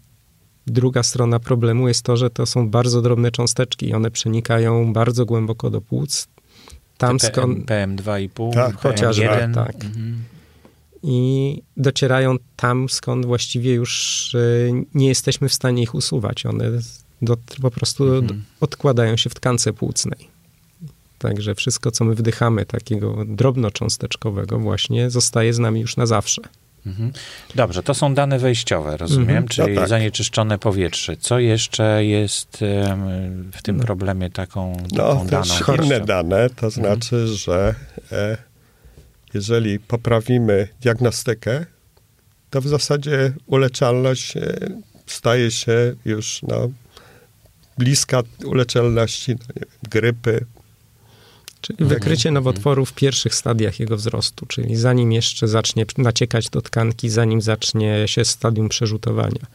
druga 0.67 1.03
strona 1.03 1.41
problemu 1.41 1.89
jest 1.89 2.03
to, 2.03 2.17
że 2.17 2.31
to 2.31 2.47
są 2.47 2.71
bardzo 2.71 3.03
drobne 3.03 3.31
cząsteczki 3.31 3.89
i 3.89 3.95
one 3.95 4.11
przenikają 4.11 4.93
bardzo 4.93 5.27
głęboko 5.27 5.71
do 5.71 5.81
płuc. 5.81 6.29
Tam 6.99 7.21
skąd... 7.21 7.67
PM2,5, 7.67 8.55
tak, 8.55 8.77
chociażby, 8.77 9.49
tak. 9.55 9.85
Mhm. 9.85 10.25
I 11.03 11.63
docierają 11.77 12.37
tam, 12.57 12.89
skąd 12.89 13.27
właściwie 13.27 13.75
już 13.75 14.35
e, 14.35 14.39
nie 14.95 15.09
jesteśmy 15.09 15.49
w 15.49 15.55
stanie 15.55 15.83
ich 15.83 15.95
usuwać. 15.95 16.47
One 16.47 16.65
do, 17.23 17.37
po 17.63 17.71
prostu 17.71 18.15
mhm. 18.15 18.45
odkładają 18.61 19.17
się 19.17 19.31
w 19.31 19.35
tkance 19.35 19.73
płucnej. 19.73 20.34
Także 21.25 21.55
wszystko, 21.55 21.91
co 21.91 22.05
my 22.05 22.15
wdychamy, 22.15 22.67
takiego 22.67 23.25
drobnocząsteczkowego, 23.27 24.59
właśnie 24.59 25.11
zostaje 25.11 25.53
z 25.53 25.59
nami 25.59 25.81
już 25.81 25.97
na 25.97 26.07
zawsze. 26.07 26.43
Mhm. 26.87 27.13
Dobrze, 27.55 27.83
to 27.83 27.95
są 27.95 28.15
dane 28.15 28.39
wejściowe, 28.39 28.97
rozumiem, 28.97 29.31
mhm. 29.31 29.49
czyli 29.49 29.75
no 29.75 29.81
tak. 29.81 29.89
zanieczyszczone 29.89 30.59
powietrze. 30.59 31.17
Co 31.17 31.39
jeszcze 31.39 32.05
jest 32.05 32.59
w 33.53 33.63
tym 33.63 33.77
no. 33.77 33.85
problemie 33.85 34.31
taką, 34.31 34.77
taką 34.77 35.25
no, 35.25 35.25
daną? 35.25 35.45
Też 35.45 35.63
inne 35.85 36.01
dane, 36.01 36.51
to 36.51 36.67
mhm. 36.67 36.71
znaczy, 36.71 37.17
mhm. 37.17 37.37
że 37.37 37.75
e, 38.13 38.37
jeżeli 39.35 39.79
poprawimy 39.79 40.69
diagnostykę, 40.81 41.67
to 42.51 42.61
w 42.61 42.69
zasadzie 42.69 43.33
uleczalność 43.47 44.37
e, 44.37 44.57
staje 45.07 45.51
się 45.51 45.95
już 46.05 46.43
no, 46.43 46.69
bliska 47.79 48.23
uleczalności 48.45 49.33
no, 49.33 49.47
wiem, 49.57 49.69
grypy, 49.91 50.47
Czyli 51.65 51.83
mhm. 51.83 52.01
wykrycie 52.01 52.31
nowotworu 52.31 52.85
w 52.85 52.93
pierwszych 52.93 53.35
stadiach 53.35 53.81
jego 53.81 53.97
wzrostu, 53.97 54.47
czyli 54.47 54.77
zanim 54.77 55.13
jeszcze 55.13 55.49
zacznie 55.49 55.87
naciekać 55.99 56.51
do 56.51 56.63
tkanki, 56.63 57.09
zanim 57.09 57.43
zacznie 57.43 58.09
się 58.09 58.25
stadium 58.25 58.69
przerzutowania. 58.69 59.47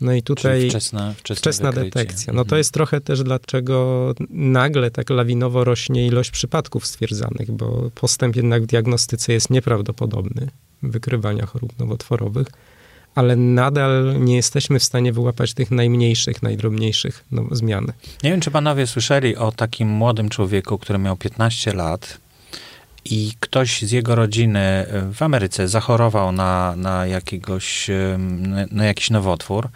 No 0.00 0.12
i 0.12 0.22
tutaj 0.22 0.58
czyli 0.58 0.70
wczesna, 0.70 1.14
wczesna, 1.16 1.40
wczesna 1.40 1.72
detekcja. 1.72 2.32
No 2.32 2.38
to 2.38 2.46
mhm. 2.46 2.58
jest 2.58 2.72
trochę 2.72 3.00
też 3.00 3.22
dlaczego 3.22 4.14
nagle 4.30 4.90
tak 4.90 5.10
lawinowo 5.10 5.64
rośnie 5.64 6.06
ilość 6.06 6.30
przypadków 6.30 6.86
stwierdzanych, 6.86 7.50
bo 7.50 7.90
postęp 7.94 8.36
jednak 8.36 8.62
w 8.62 8.66
diagnostyce 8.66 9.32
jest 9.32 9.50
nieprawdopodobny 9.50 10.48
wykrywania 10.82 11.46
chorób 11.46 11.78
nowotworowych 11.78 12.46
ale 13.16 13.36
nadal 13.36 14.14
nie 14.20 14.36
jesteśmy 14.36 14.78
w 14.78 14.84
stanie 14.84 15.12
wyłapać 15.12 15.54
tych 15.54 15.70
najmniejszych, 15.70 16.42
najdrobniejszych 16.42 17.24
no, 17.32 17.44
zmian. 17.50 17.92
Nie 18.22 18.30
wiem, 18.30 18.40
czy 18.40 18.50
panowie 18.50 18.86
słyszeli 18.86 19.36
o 19.36 19.52
takim 19.52 19.88
młodym 19.88 20.28
człowieku, 20.28 20.78
który 20.78 20.98
miał 20.98 21.16
15 21.16 21.72
lat 21.72 22.18
i 23.12 23.32
ktoś 23.40 23.82
z 23.82 23.90
jego 23.92 24.14
rodziny 24.14 24.86
w 25.12 25.22
Ameryce 25.22 25.68
zachorował 25.68 26.32
na, 26.32 26.74
na, 26.76 27.06
jakiegoś, 27.06 27.90
na 28.70 28.84
jakiś 28.84 29.10
nowotwór 29.10 29.68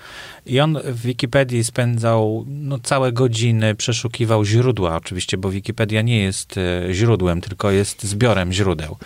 i 0.47 0.61
on 0.61 0.79
w 0.85 1.03
Wikipedii 1.03 1.65
spędzał 1.65 2.45
no, 2.49 2.79
całe 2.79 3.13
godziny, 3.13 3.75
przeszukiwał 3.75 4.45
źródła 4.45 4.97
oczywiście, 4.97 5.39
bo 5.39 5.51
Wikipedia 5.51 6.03
nie 6.03 6.23
jest 6.23 6.57
e, 6.59 6.95
źródłem, 6.95 7.41
tylko 7.41 7.71
jest 7.71 8.05
zbiorem 8.05 8.53
źródeł, 8.53 8.97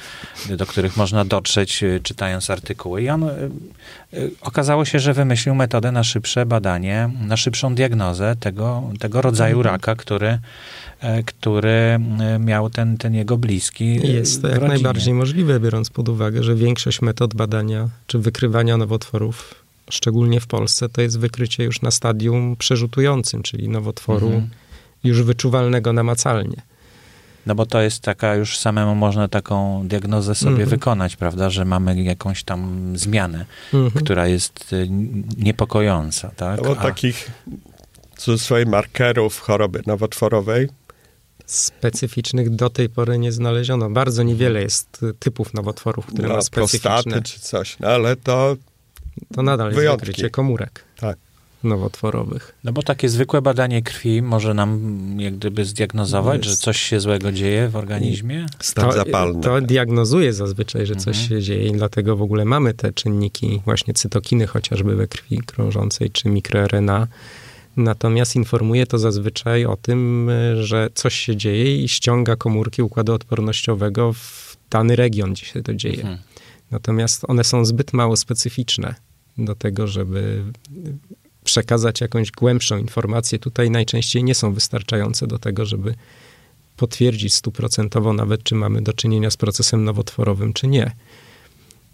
do 0.57 0.67
których 0.67 0.97
można 0.97 1.25
dotrzeć 1.25 1.83
e, 1.83 2.01
czytając 2.01 2.51
artykuły. 2.51 3.03
I 3.03 3.09
on 3.09 3.25
e, 3.25 3.31
okazało 4.41 4.85
się, 4.85 4.99
że 4.99 5.15
wymyślił 5.15 5.55
metodę 5.55 5.93
na 5.93 6.05
szybsze 6.05 6.47
badanie, 6.47 7.11
na 7.21 7.37
szybszą 7.37 7.75
diagnozę 7.75 8.37
tego, 8.41 8.83
tego 9.01 9.23
rodzaju 9.23 9.57
mhm. 9.57 9.75
raka, 9.75 9.97
który 9.97 10.39
który 11.27 11.99
miał 12.41 12.71
ten, 12.71 12.97
ten 12.97 13.15
jego 13.15 13.37
bliski. 13.37 14.09
Jest 14.09 14.43
to 14.43 14.49
jak 14.49 14.63
najbardziej 14.63 15.15
możliwe, 15.15 15.61
biorąc 15.61 15.91
pod 15.91 16.09
uwagę, 16.09 16.43
że 16.43 16.55
większość 16.55 17.03
metod 17.03 17.35
badania 17.35 17.89
czy 18.07 18.19
wykrywania 18.19 18.77
nowotworów 18.77 19.65
szczególnie 19.91 20.41
w 20.41 20.47
Polsce, 20.47 20.89
to 20.89 21.01
jest 21.01 21.19
wykrycie 21.19 21.65
już 21.65 21.83
na 21.83 21.91
stadium 21.91 22.57
przerzutującym, 22.57 23.43
czyli 23.43 23.69
nowotworu 23.69 24.27
mhm. 24.27 24.49
już 25.05 25.23
wyczuwalnego 25.23 25.93
namacalnie. 25.93 26.63
No 27.47 27.55
bo 27.55 27.67
to 27.67 27.81
jest 27.81 28.01
taka, 28.01 28.35
już 28.35 28.59
samemu 28.59 28.95
można 28.95 29.29
taką 29.29 29.89
diagnozę 29.89 30.35
sobie 30.35 30.51
mhm. 30.51 30.69
wykonać, 30.69 31.17
prawda, 31.17 31.51
że 31.51 31.65
mamy 31.65 32.03
jakąś 32.03 32.45
tam 32.45 32.93
zmianę, 32.99 33.45
mhm. 33.75 34.05
która 34.05 34.27
jest 34.27 34.75
niepokojąca, 35.39 36.31
tak? 36.37 36.57
No 36.57 36.65
bo 36.65 36.79
A... 36.79 36.83
takich 36.83 37.31
swoich 38.37 38.67
markerów 38.67 39.41
choroby 39.41 39.83
nowotworowej 39.87 40.69
specyficznych 41.47 42.51
do 42.51 42.71
tej 42.71 42.89
pory 42.89 43.19
nie 43.19 43.33
znaleziono. 43.33 43.91
Bardzo 43.91 44.23
niewiele 44.23 44.63
jest 44.63 45.01
typów 45.19 45.55
nowotworów, 45.55 46.07
które 46.07 46.29
no, 46.29 46.35
ma 46.35 46.43
specyficzne. 46.43 46.91
prostaty 46.91 47.23
czy 47.23 47.41
coś, 47.41 47.79
no 47.79 47.89
ale 47.89 48.17
to 48.17 48.57
to 49.35 49.43
nadal 49.43 49.67
jest 49.67 49.79
Wyjątki. 49.79 50.07
wykrycie 50.07 50.31
komórek. 50.31 50.85
Tak. 50.97 51.19
Nowotworowych. 51.65 52.55
No 52.65 52.73
bo 52.73 52.83
takie 52.83 53.09
zwykłe 53.09 53.43
badanie 53.43 53.83
krwi 53.83 54.23
może 54.23 54.55
nam 54.55 55.01
jak 55.21 55.37
gdyby 55.37 55.65
zdiagnozować, 55.65 56.47
jest. 56.47 56.51
że 56.51 56.65
coś 56.65 56.81
się 56.81 57.01
złego 57.01 57.33
dzieje 57.33 57.69
w 57.69 57.77
organizmie? 57.77 58.47
Stan 58.61 58.93
zapalny. 58.93 59.43
To 59.43 59.61
diagnozuje 59.61 60.33
zazwyczaj, 60.33 60.87
że 60.87 60.97
coś 60.97 61.17
mhm. 61.21 61.29
się 61.29 61.43
dzieje 61.43 61.67
i 61.67 61.73
dlatego 61.73 62.17
w 62.17 62.23
ogóle 62.23 62.45
mamy 62.45 62.75
te 62.75 62.93
czynniki, 62.93 63.63
właśnie 63.65 63.95
cytokiny 63.95 64.47
chociażby 64.47 64.97
we 64.97 65.07
krwi 65.07 65.39
krążącej, 65.39 66.11
czy 66.11 66.29
mikroRNA. 66.29 67.07
Natomiast 67.77 68.37
informuje 68.37 68.87
to 68.87 68.99
zazwyczaj 68.99 69.67
o 69.67 69.77
tym, 69.77 70.31
że 70.61 70.89
coś 70.95 71.15
się 71.15 71.37
dzieje 71.37 71.85
i 71.85 71.89
ściąga 71.89 72.37
komórki 72.37 72.83
układu 72.83 73.13
odpornościowego 73.13 74.13
w 74.13 74.57
dany 74.71 74.97
region, 74.97 75.33
gdzie 75.33 75.47
się 75.47 75.63
to 75.63 75.75
dzieje. 75.75 75.97
Mhm. 75.97 76.19
Natomiast 76.71 77.25
one 77.29 77.45
są 77.45 77.65
zbyt 77.65 77.93
mało 77.93 78.17
specyficzne 78.17 78.95
do 79.39 79.55
tego, 79.55 79.87
żeby 79.87 80.43
przekazać 81.45 82.01
jakąś 82.01 82.31
głębszą 82.31 82.79
informację. 82.79 83.39
Tutaj 83.39 83.71
najczęściej 83.71 84.25
nie 84.25 84.35
są 84.35 84.53
wystarczające 84.53 85.27
do 85.27 85.39
tego, 85.39 85.67
żeby 85.67 85.95
potwierdzić 86.77 87.35
stuprocentowo 87.35 88.13
nawet, 88.13 88.43
czy 88.43 88.55
mamy 88.55 88.83
do 88.83 88.93
czynienia 88.93 89.31
z 89.31 89.37
procesem 89.37 89.85
nowotworowym, 89.85 90.53
czy 90.53 90.67
nie. 90.67 90.91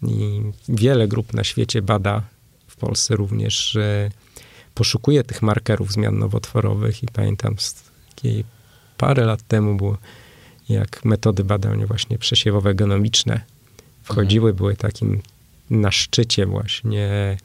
I 0.07 0.41
wiele 0.69 1.07
grup 1.07 1.33
na 1.33 1.43
świecie 1.43 1.81
bada, 1.81 2.23
w 2.67 2.75
Polsce 2.75 3.15
również, 3.15 3.77
że 4.71 4.75
poszukuje 4.75 5.23
tych 5.23 5.41
markerów 5.41 5.91
zmian 5.91 6.19
nowotworowych 6.19 7.03
i 7.03 7.07
pamiętam 7.07 7.55
takiej 8.09 8.43
parę 8.97 9.25
lat 9.25 9.47
temu 9.47 9.75
było, 9.75 9.97
jak 10.69 11.05
metody 11.05 11.43
badania 11.43 11.87
właśnie 11.87 12.17
przesiewowe 12.17 12.75
genomiczne 12.75 13.41
wchodziły, 14.03 14.53
były 14.53 14.75
takim 14.75 15.21
na 15.69 15.91
szczycie 15.91 16.45
właśnie 16.45 17.37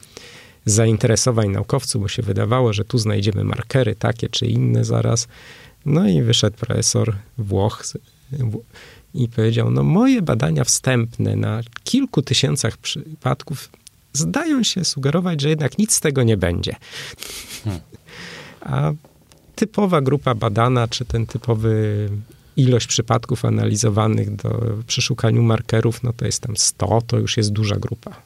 zainteresowań 0.65 1.49
naukowców, 1.49 2.01
bo 2.01 2.07
się 2.07 2.21
wydawało, 2.21 2.73
że 2.73 2.85
tu 2.85 2.97
znajdziemy 2.97 3.43
markery 3.43 3.95
takie 3.95 4.29
czy 4.29 4.45
inne 4.45 4.85
zaraz. 4.85 5.27
No 5.85 6.07
i 6.09 6.21
wyszedł 6.21 6.57
profesor 6.57 7.15
Włoch 7.37 7.83
i 9.13 9.27
powiedział, 9.27 9.71
no 9.71 9.83
moje 9.83 10.21
badania 10.21 10.63
wstępne 10.63 11.35
na 11.35 11.61
kilku 11.83 12.21
tysiącach 12.21 12.77
przypadków 12.77 13.69
zdają 14.17 14.63
się 14.63 14.85
sugerować, 14.85 15.41
że 15.41 15.49
jednak 15.49 15.77
nic 15.77 15.93
z 15.93 15.99
tego 15.99 16.23
nie 16.23 16.37
będzie. 16.37 16.75
Hmm. 17.63 17.81
A 18.61 18.91
typowa 19.55 20.01
grupa 20.01 20.35
badana, 20.35 20.87
czy 20.87 21.05
ten 21.05 21.25
typowy 21.25 22.09
ilość 22.57 22.87
przypadków 22.87 23.45
analizowanych 23.45 24.35
do 24.35 24.61
przeszukaniu 24.87 25.43
markerów, 25.43 26.03
no 26.03 26.13
to 26.13 26.25
jest 26.25 26.41
tam 26.41 26.57
100, 26.57 27.01
to 27.07 27.19
już 27.19 27.37
jest 27.37 27.51
duża 27.51 27.75
grupa. 27.75 28.21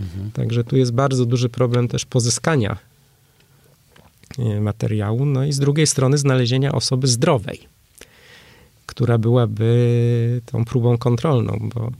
Mhm. 0.00 0.30
Także 0.30 0.64
tu 0.64 0.76
jest 0.76 0.92
bardzo 0.92 1.26
duży 1.26 1.48
problem 1.48 1.88
też 1.88 2.04
pozyskania 2.04 2.76
e, 4.38 4.60
materiału, 4.60 5.24
no 5.26 5.44
i 5.44 5.52
z 5.52 5.58
drugiej 5.58 5.86
strony 5.86 6.18
znalezienia 6.18 6.72
osoby 6.72 7.06
zdrowej, 7.06 7.60
która 8.86 9.18
byłaby 9.18 10.40
tą 10.46 10.64
próbą 10.64 10.98
kontrolną, 10.98 11.70
bo 11.74 11.90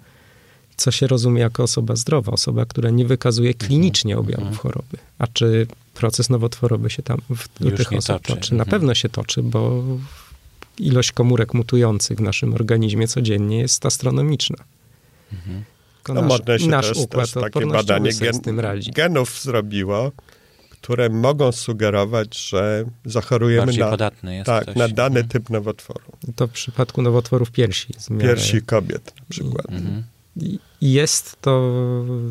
co 0.77 0.91
się 0.91 1.07
rozumie 1.07 1.41
jako 1.41 1.63
osoba 1.63 1.97
zdrowa? 1.97 2.33
Osoba, 2.33 2.67
która 2.67 2.91
nie 2.91 3.07
wykazuje 3.07 3.51
mhm. 3.51 3.69
klinicznie 3.69 4.19
objawów 4.19 4.49
mhm. 4.49 4.59
choroby. 4.59 4.97
A 5.19 5.27
czy 5.27 5.67
proces 5.95 6.31
nowotworowy 6.31 6.91
się 6.91 7.03
tam 7.03 7.21
w, 7.37 7.49
tych 7.49 7.93
osób 7.93 8.07
toczy? 8.07 8.35
toczy? 8.35 8.55
Na 8.55 8.65
mhm. 8.65 8.71
pewno 8.71 8.95
się 8.95 9.09
toczy, 9.09 9.43
bo 9.43 9.85
ilość 10.79 11.13
komórek 11.13 11.55
mutujących 11.55 12.19
w 12.19 12.21
naszym 12.21 12.55
organizmie 12.55 13.09
codziennie 13.09 13.59
jest 13.59 13.87
astronomiczna. 13.87 14.57
Mhm. 15.33 15.65
No, 16.09 16.23
nasz, 16.23 16.63
się 16.63 16.69
nasz 16.69 16.89
też, 16.89 16.99
układ 16.99 17.33
też 17.33 17.43
takie 17.43 17.67
badanie 17.67 18.11
gen, 18.13 18.41
genów 18.95 19.41
zrobiło, 19.43 20.13
które 20.71 21.09
mogą 21.09 21.53
sugerować, 21.53 22.49
że 22.49 22.85
zachorujemy 23.05 23.67
Bardziej 23.67 23.85
na, 23.85 23.91
podatny 23.91 24.35
jest 24.35 24.47
tak, 24.47 24.63
ktoś. 24.63 24.77
na 24.77 24.89
dany 24.89 25.21
mhm. 25.21 25.29
typ 25.29 25.51
nowotworu. 25.51 26.13
To 26.37 26.47
w 26.47 26.51
przypadku 26.51 27.03
nowotworów 27.03 27.51
piersi. 27.51 27.95
Piersi 28.21 28.63
kobiet 28.63 29.13
na 29.21 29.27
przykład. 29.29 29.71
Mhm. 29.71 30.03
Jest 30.81 31.37
to 31.41 31.73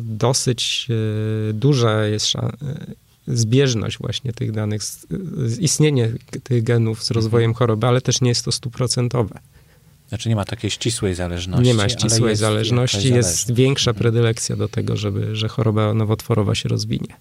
dosyć 0.02 0.88
e, 0.90 1.52
duża 1.52 2.04
jest 2.04 2.36
e, 2.36 2.52
zbieżność 3.28 3.98
właśnie 3.98 4.32
tych 4.32 4.52
danych, 4.52 4.82
istnienie 5.60 6.12
tych 6.42 6.62
genów 6.62 7.04
z 7.04 7.10
rozwojem 7.10 7.50
mhm. 7.50 7.58
choroby, 7.58 7.86
ale 7.86 8.00
też 8.00 8.20
nie 8.20 8.28
jest 8.28 8.44
to 8.44 8.52
stuprocentowe. 8.52 9.38
Znaczy 10.08 10.28
nie 10.28 10.36
ma 10.36 10.44
takiej 10.44 10.70
ścisłej 10.70 11.14
zależności. 11.14 11.66
Nie 11.66 11.74
ma 11.74 11.88
ścisłej 11.88 12.30
jest 12.30 12.40
zależności, 12.40 13.14
jest 13.14 13.54
większa 13.54 13.90
mhm. 13.90 14.02
predylekcja 14.02 14.56
do 14.56 14.68
tego, 14.68 14.96
żeby, 14.96 15.36
że 15.36 15.48
choroba 15.48 15.94
nowotworowa 15.94 16.54
się 16.54 16.68
rozwinie. 16.68 17.16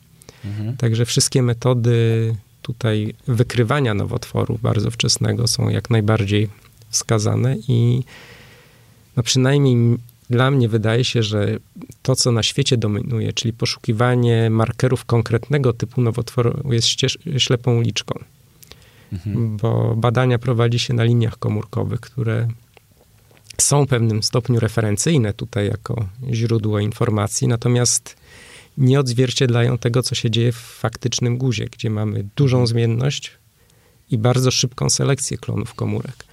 Mhm. 0.46 0.78
Także 0.78 1.06
wszystkie 1.06 1.42
metody 1.42 2.36
tutaj 2.62 3.14
wykrywania 3.28 3.94
nowotworu 3.94 4.60
bardzo 4.62 4.92
wczesnego 4.92 5.48
są 5.48 5.70
jak 5.70 5.90
najbardziej 5.90 6.50
wskazane 6.90 7.56
i 7.68 8.04
no 9.18 9.24
przynajmniej 9.24 9.98
dla 10.30 10.52
mnie 10.52 10.70
wydaje 10.70 11.04
się, 11.04 11.24
że 11.24 11.58
to, 12.02 12.16
co 12.16 12.32
na 12.32 12.44
świecie 12.44 12.78
dominuje, 12.78 13.34
czyli 13.34 13.54
poszukiwanie 13.54 14.50
markerów 14.50 15.06
konkretnego 15.06 15.74
typu 15.74 16.02
nowotworu, 16.02 16.74
jest 16.74 16.88
ścież, 16.88 17.18
ślepą 17.38 17.78
uliczką. 17.78 18.20
Mhm. 19.14 19.58
Bo 19.58 19.96
badania 19.96 20.40
prowadzi 20.40 20.80
się 20.80 20.94
na 20.94 21.04
liniach 21.04 21.38
komórkowych, 21.38 22.00
które 22.00 22.48
są 23.58 23.86
w 23.86 23.90
pewnym 23.90 24.24
stopniu 24.24 24.60
referencyjne 24.60 25.34
tutaj 25.34 25.68
jako 25.68 26.08
źródło 26.32 26.80
informacji, 26.80 27.48
natomiast 27.48 28.16
nie 28.78 29.00
odzwierciedlają 29.00 29.78
tego, 29.78 30.04
co 30.04 30.16
się 30.16 30.32
dzieje 30.32 30.52
w 30.52 30.58
faktycznym 30.58 31.38
guzie, 31.38 31.66
gdzie 31.66 31.90
mamy 31.90 32.26
dużą 32.36 32.68
zmienność 32.68 33.32
i 34.12 34.18
bardzo 34.18 34.52
szybką 34.52 34.90
selekcję 34.90 35.38
klonów 35.38 35.74
komórek. 35.74 36.26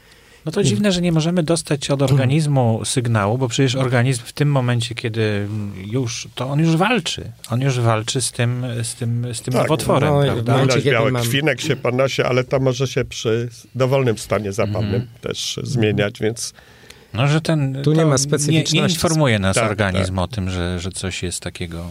No 0.47 0.53
to 0.53 0.63
dziwne, 0.63 0.93
że 0.93 1.01
nie 1.01 1.13
możemy 1.13 1.43
dostać 1.43 1.91
od 1.91 2.03
organizmu 2.03 2.81
sygnału, 2.85 3.39
bo 3.39 3.49
przecież 3.49 3.77
organizm 3.77 4.23
w 4.25 4.33
tym 4.33 4.51
momencie, 4.51 4.95
kiedy 4.95 5.49
już, 5.91 6.29
to 6.35 6.49
on 6.49 6.61
już 6.61 6.77
walczy. 6.77 7.33
On 7.51 7.61
już 7.61 7.81
walczy 7.81 8.21
z 8.21 8.33
tym, 8.33 8.67
z 8.83 8.95
tym, 8.95 9.35
z 9.35 9.43
tym 9.43 9.55
tak, 9.55 9.63
nowotworem, 9.63 10.15
no, 10.15 10.23
prawda? 10.23 10.63
Ilość 10.63 11.13
mam... 11.13 11.23
krwinek 11.23 11.61
się 11.61 11.77
podnosi, 11.77 12.23
ale 12.23 12.45
to 12.45 12.61
może 12.61 12.87
się 12.87 13.05
przy 13.05 13.49
dowolnym 13.75 14.19
stanie 14.19 14.53
zapalnym 14.53 14.95
mm. 14.95 15.07
też 15.21 15.61
zmieniać, 15.63 16.21
więc 16.21 16.55
no, 17.15 17.27
że 17.29 17.41
ten. 17.41 17.83
Tu 17.83 17.93
nie 17.93 18.07
ma 18.07 18.19
specyficzności. 18.19 18.77
Nie, 18.77 18.83
nie 18.83 18.89
informuje 18.89 19.39
nas 19.39 19.57
tak, 19.57 19.71
organizm 19.71 20.15
tak. 20.15 20.25
o 20.25 20.29
tym, 20.29 20.51
że, 20.51 20.81
że 20.81 20.93
coś 20.93 21.23
jest 21.23 21.41
takiego 21.41 21.87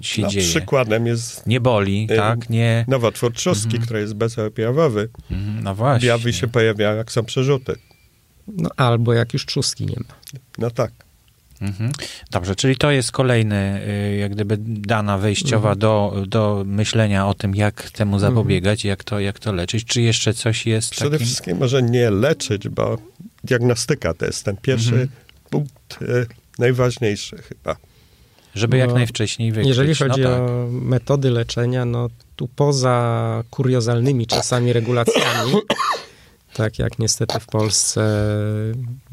się 0.00 0.22
no, 0.22 0.28
dzieje. 0.28 0.46
Przykładem 0.46 1.06
jest. 1.06 1.46
Nie 1.46 1.60
boli, 1.60 2.08
y, 2.10 2.16
tak? 2.16 2.50
Nie. 2.50 2.84
Nowotwór 2.88 3.32
trzustki, 3.32 3.68
mm 3.68 3.80
-hmm. 3.80 3.84
który 3.84 4.00
jest 4.00 4.14
bezobjawowy. 4.14 5.08
Mm 5.30 5.42
-hmm, 5.42 5.62
no 5.62 5.74
właśnie. 5.74 6.14
Objawy 6.14 6.32
się 6.32 6.48
pojawiają, 6.48 6.96
jak 6.96 7.12
są 7.12 7.24
przerzuty. 7.24 7.76
No 8.48 8.70
albo 8.76 9.12
jak 9.12 9.32
już 9.32 9.46
trzustki 9.46 9.86
nie 9.86 9.96
ma. 9.96 10.14
No 10.58 10.70
tak. 10.70 10.92
Mhm. 11.62 11.92
Dobrze, 12.30 12.56
czyli 12.56 12.76
to 12.76 12.90
jest 12.90 13.12
kolejny, 13.12 13.80
y, 13.88 14.16
jak 14.16 14.32
gdyby 14.32 14.56
dana 14.60 15.18
wejściowa 15.18 15.72
mhm. 15.72 15.78
do, 15.78 16.24
do 16.26 16.62
myślenia 16.66 17.26
o 17.26 17.34
tym, 17.34 17.54
jak 17.54 17.90
temu 17.90 18.14
mhm. 18.14 18.32
zapobiegać, 18.32 18.80
mhm. 18.80 18.90
jak, 18.90 19.04
to, 19.04 19.20
jak 19.20 19.38
to 19.38 19.52
leczyć. 19.52 19.84
Czy 19.84 20.02
jeszcze 20.02 20.34
coś 20.34 20.66
jest 20.66 20.90
Przede 20.90 21.10
takim... 21.10 21.26
wszystkim 21.26 21.58
może 21.58 21.82
nie 21.82 22.10
leczyć, 22.10 22.68
bo 22.68 22.98
diagnostyka 23.44 24.14
to 24.14 24.26
jest 24.26 24.44
ten 24.44 24.56
pierwszy 24.56 24.90
mhm. 24.90 25.08
punkt 25.50 26.02
y, 26.02 26.26
najważniejszy 26.58 27.36
chyba. 27.36 27.76
Żeby 28.54 28.76
jak 28.76 28.94
najwcześniej 28.94 29.52
wykryć. 29.52 29.68
Jeżeli 29.68 29.94
chodzi 29.94 30.20
no 30.20 30.28
tak. 30.28 30.40
o 30.40 30.68
metody 30.70 31.30
leczenia, 31.30 31.84
no 31.84 32.08
tu 32.36 32.48
poza 32.48 33.44
kuriozalnymi 33.50 34.26
czasami 34.26 34.72
regulacjami, 34.72 35.52
tak 36.54 36.78
jak 36.78 36.98
niestety 36.98 37.40
w 37.40 37.46
Polsce 37.46 38.24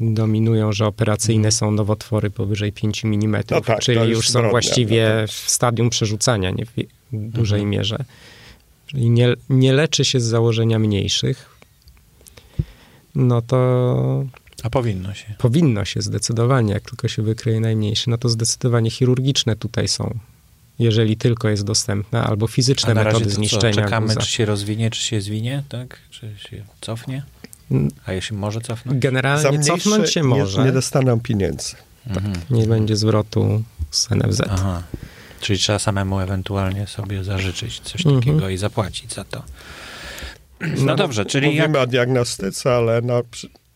dominują, 0.00 0.72
że 0.72 0.86
operacyjne 0.86 1.52
są 1.52 1.70
nowotwory 1.70 2.30
powyżej 2.30 2.72
5 2.72 3.04
mm, 3.04 3.42
no 3.50 3.60
tak, 3.60 3.80
czyli 3.80 4.10
już 4.10 4.28
są 4.28 4.50
właściwie 4.50 5.08
no 5.14 5.20
tak. 5.20 5.30
w 5.30 5.50
stadium 5.50 5.90
przerzucania 5.90 6.50
nie 6.50 6.66
w 6.66 6.72
dużej 7.12 7.60
mhm. 7.60 7.70
mierze. 7.70 8.04
Czyli 8.86 9.10
nie, 9.10 9.34
nie 9.48 9.72
leczy 9.72 10.04
się 10.04 10.20
z 10.20 10.24
założenia 10.24 10.78
mniejszych, 10.78 11.50
no 13.14 13.42
to 13.42 14.24
a 14.62 14.70
powinno 14.70 15.14
się. 15.14 15.34
Powinno 15.38 15.84
się 15.84 16.02
zdecydowanie, 16.02 16.72
jak 16.72 16.82
tylko 16.82 17.08
się 17.08 17.22
wykryje 17.22 17.60
najmniejszy, 17.60 18.10
no 18.10 18.18
to 18.18 18.28
zdecydowanie 18.28 18.90
chirurgiczne 18.90 19.56
tutaj 19.56 19.88
są, 19.88 20.18
jeżeli 20.80 21.16
tylko 21.16 21.48
jest 21.48 21.64
dostępne, 21.64 22.22
albo 22.22 22.46
fizyczne 22.46 22.94
metody 22.94 23.30
zniszczenia. 23.30 23.74
Co, 23.74 23.80
czekamy, 23.80 24.06
guza. 24.06 24.20
czy 24.20 24.30
się 24.32 24.44
rozwinie, 24.44 24.90
czy 24.90 25.02
się 25.02 25.20
zwinie, 25.20 25.62
tak? 25.68 25.98
Czy 26.10 26.34
się 26.38 26.64
cofnie? 26.80 27.22
A 28.06 28.12
jeśli 28.12 28.36
może 28.36 28.60
cofnąć? 28.60 28.98
Generalnie 28.98 29.58
cofnąć 29.58 30.12
się 30.12 30.22
może. 30.22 30.58
Nie, 30.58 30.64
nie 30.64 30.72
dostaną 30.72 31.20
pieniędzy. 31.20 31.74
Tak, 32.08 32.16
mhm. 32.16 32.36
nie 32.50 32.66
będzie 32.66 32.96
zwrotu 32.96 33.62
z 33.90 34.10
NFZ. 34.10 34.40
Aha. 34.50 34.82
Czyli 35.40 35.58
trzeba 35.58 35.78
samemu 35.78 36.20
ewentualnie 36.20 36.86
sobie 36.86 37.24
zażyczyć 37.24 37.80
coś 37.80 38.06
mhm. 38.06 38.20
takiego 38.20 38.48
i 38.48 38.56
zapłacić 38.56 39.14
za 39.14 39.24
to. 39.24 39.42
No, 40.60 40.66
no 40.84 40.96
dobrze, 40.96 41.24
czyli 41.24 41.46
Mówimy 41.46 41.62
jak... 41.62 41.76
o 41.76 41.86
diagnostyce, 41.86 42.74
ale 42.74 43.00
no, 43.02 43.22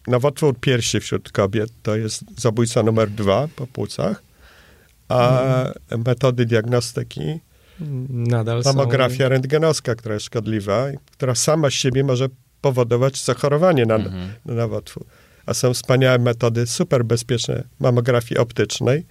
nowotwór 0.06 0.60
piersi 0.60 1.00
wśród 1.00 1.32
kobiet 1.32 1.70
to 1.82 1.96
jest 1.96 2.24
zabójca 2.40 2.82
numer 2.82 3.10
dwa 3.10 3.48
po 3.56 3.66
płucach, 3.66 4.22
a 5.08 5.40
mhm. 5.90 6.02
metody 6.06 6.46
diagnostyki 6.46 7.40
Nadal 8.08 8.62
mamografia 8.64 9.24
są... 9.24 9.28
rentgenowska, 9.28 9.94
która 9.94 10.14
jest 10.14 10.26
szkodliwa, 10.26 10.86
która 11.12 11.34
sama 11.34 11.70
z 11.70 11.72
siebie 11.72 12.04
może 12.04 12.28
powodować 12.60 13.24
zachorowanie 13.24 13.86
na, 13.86 13.94
mhm. 13.94 14.28
na 14.44 14.54
nowotwór. 14.54 15.04
A 15.46 15.54
są 15.54 15.74
wspaniałe 15.74 16.18
metody 16.18 16.66
super 16.66 17.04
bezpieczne 17.04 17.64
mamografii 17.80 18.38
optycznej, 18.38 19.06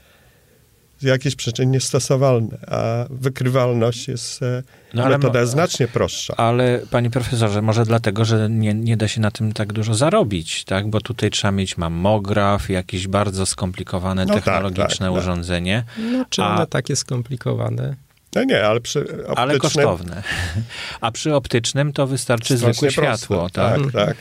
z 1.03 1.05
jakichś 1.05 1.35
przyczyn 1.35 1.71
niestosowalne, 1.71 2.57
a 2.67 3.05
wykrywalność 3.09 4.07
jest 4.07 4.43
e, 4.43 4.63
no, 4.93 5.09
metoda 5.09 5.39
ale, 5.39 5.47
znacznie 5.47 5.87
prostsza. 5.87 6.33
Ale 6.37 6.81
panie 6.91 7.09
profesorze, 7.09 7.61
może 7.61 7.85
dlatego, 7.85 8.25
że 8.25 8.49
nie, 8.49 8.73
nie 8.73 8.97
da 8.97 9.07
się 9.07 9.21
na 9.21 9.31
tym 9.31 9.53
tak 9.53 9.73
dużo 9.73 9.93
zarobić, 9.93 10.63
tak? 10.63 10.89
Bo 10.89 11.01
tutaj 11.01 11.29
trzeba 11.29 11.51
mieć 11.51 11.77
mammograf, 11.77 12.69
jakieś 12.69 13.07
bardzo 13.07 13.45
skomplikowane 13.45 14.25
no 14.25 14.33
tak, 14.33 14.43
technologiczne 14.43 15.05
tak, 15.05 15.15
tak, 15.15 15.23
urządzenie. 15.23 15.83
No 16.11 16.25
czy 16.29 16.43
one 16.43 16.61
a... 16.61 16.65
takie 16.65 16.95
skomplikowane? 16.95 17.95
No 18.35 18.43
nie, 18.43 18.65
ale 18.65 18.81
przy 18.81 18.99
optycznym... 18.99 19.37
Ale 19.37 19.57
kosztowne. 19.57 20.23
A 21.01 21.11
przy 21.11 21.35
optycznym 21.35 21.93
to 21.93 22.07
wystarczy 22.07 22.57
zwykłe 22.57 22.91
światło, 22.91 23.49
tak? 23.49 23.81
Tak, 23.81 23.91
tak. 23.91 24.17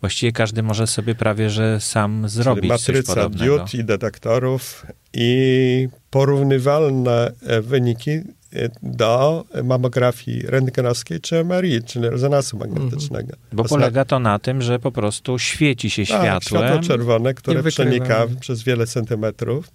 Właściwie 0.00 0.32
każdy 0.32 0.62
może 0.62 0.86
sobie 0.86 1.14
prawie, 1.14 1.50
że 1.50 1.80
sam 1.80 2.28
zrobić 2.28 2.62
Czyli 2.62 2.68
matryca 2.68 3.02
coś 3.02 3.14
podobnego. 3.14 3.56
diod 3.56 3.74
i 3.74 3.84
detektorów 3.84 4.86
i 5.12 5.88
porównywalne 6.16 7.32
e, 7.46 7.60
wyniki 7.60 8.10
e, 8.10 8.22
do 8.82 9.44
mamografii 9.64 10.42
rentgenowskiej 10.42 11.20
czy 11.20 11.44
MRI, 11.44 11.82
czyli 11.82 12.08
rezonansu 12.10 12.58
magnetycznego. 12.58 13.32
Mhm. 13.32 13.38
Bo 13.52 13.64
polega 13.64 14.04
to 14.04 14.18
na 14.18 14.38
tym, 14.38 14.62
że 14.62 14.78
po 14.78 14.92
prostu 14.92 15.38
świeci 15.38 15.90
się 15.90 16.06
tak, 16.06 16.20
światłem. 16.20 16.40
światło 16.40 16.88
czerwone, 16.88 17.34
które 17.34 17.62
przenika 17.62 18.26
przez 18.40 18.62
wiele 18.62 18.86
centymetrów. 18.86 19.68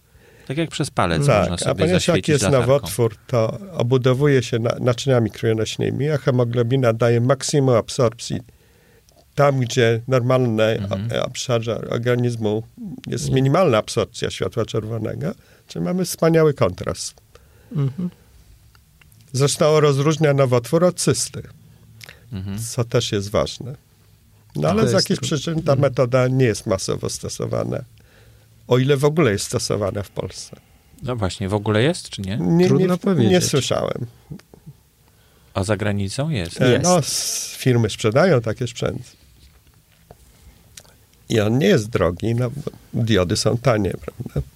Tak 0.47 0.57
jak 0.57 0.69
przez 0.69 0.91
palec 0.91 1.25
tak, 1.25 1.39
można 1.39 1.57
sobie 1.57 1.71
a 1.71 1.75
ponieważ 1.75 2.07
jak 2.07 2.27
jest 2.27 2.49
nowotwór, 2.49 3.15
to 3.27 3.57
obudowuje 3.73 4.43
się 4.43 4.57
naczyniami 4.79 5.31
krwionośnymi, 5.31 6.09
a 6.09 6.17
hemoglobina 6.17 6.93
daje 6.93 7.21
maksimum 7.21 7.75
absorpcji 7.75 8.39
tam, 9.35 9.59
gdzie 9.59 10.01
normalne 10.07 10.63
mhm. 10.63 11.09
obszarze 11.23 11.81
organizmu 11.89 12.63
jest 13.07 13.31
minimalna 13.31 13.77
absorpcja 13.77 14.29
światła 14.29 14.65
czerwonego, 14.65 15.31
czyli 15.71 15.85
mamy 15.85 16.05
wspaniały 16.05 16.53
kontrast. 16.53 17.13
Mhm. 17.71 18.09
Zresztą 19.33 19.79
rozróżnia 19.79 20.33
nowotwór 20.33 20.83
od 20.83 20.95
cysty, 20.95 21.43
mhm. 22.33 22.59
co 22.59 22.83
też 22.83 23.11
jest 23.11 23.29
ważne. 23.29 23.75
No 24.55 24.69
ale 24.69 24.87
z 24.87 24.91
jakichś 24.91 25.19
przyczyn 25.19 25.55
ta 25.55 25.59
mhm. 25.59 25.79
metoda 25.79 26.27
nie 26.27 26.45
jest 26.45 26.67
masowo 26.67 27.09
stosowana. 27.09 27.83
O 28.67 28.77
ile 28.77 28.97
w 28.97 29.05
ogóle 29.05 29.31
jest 29.31 29.45
stosowana 29.45 30.03
w 30.03 30.09
Polsce. 30.09 30.55
No 31.03 31.15
właśnie, 31.15 31.49
w 31.49 31.53
ogóle 31.53 31.83
jest, 31.83 32.09
czy 32.09 32.21
nie? 32.21 32.37
Nie, 32.37 32.67
Trudno 32.67 32.93
nie, 32.93 32.97
powiedzieć. 32.97 33.31
nie 33.31 33.41
słyszałem. 33.41 34.05
A 35.53 35.63
za 35.63 35.77
granicą 35.77 36.29
jest? 36.29 36.61
E, 36.61 36.71
jest. 36.71 36.83
No, 36.83 36.99
firmy 37.57 37.89
sprzedają 37.89 38.41
takie 38.41 38.67
sprzęty. 38.67 39.03
I 41.29 41.39
on 41.39 41.57
nie 41.57 41.67
jest 41.67 41.89
drogi, 41.89 42.35
no, 42.35 42.51
diody 42.93 43.37
są 43.37 43.57
tanie, 43.57 43.91
prawda? 43.91 44.47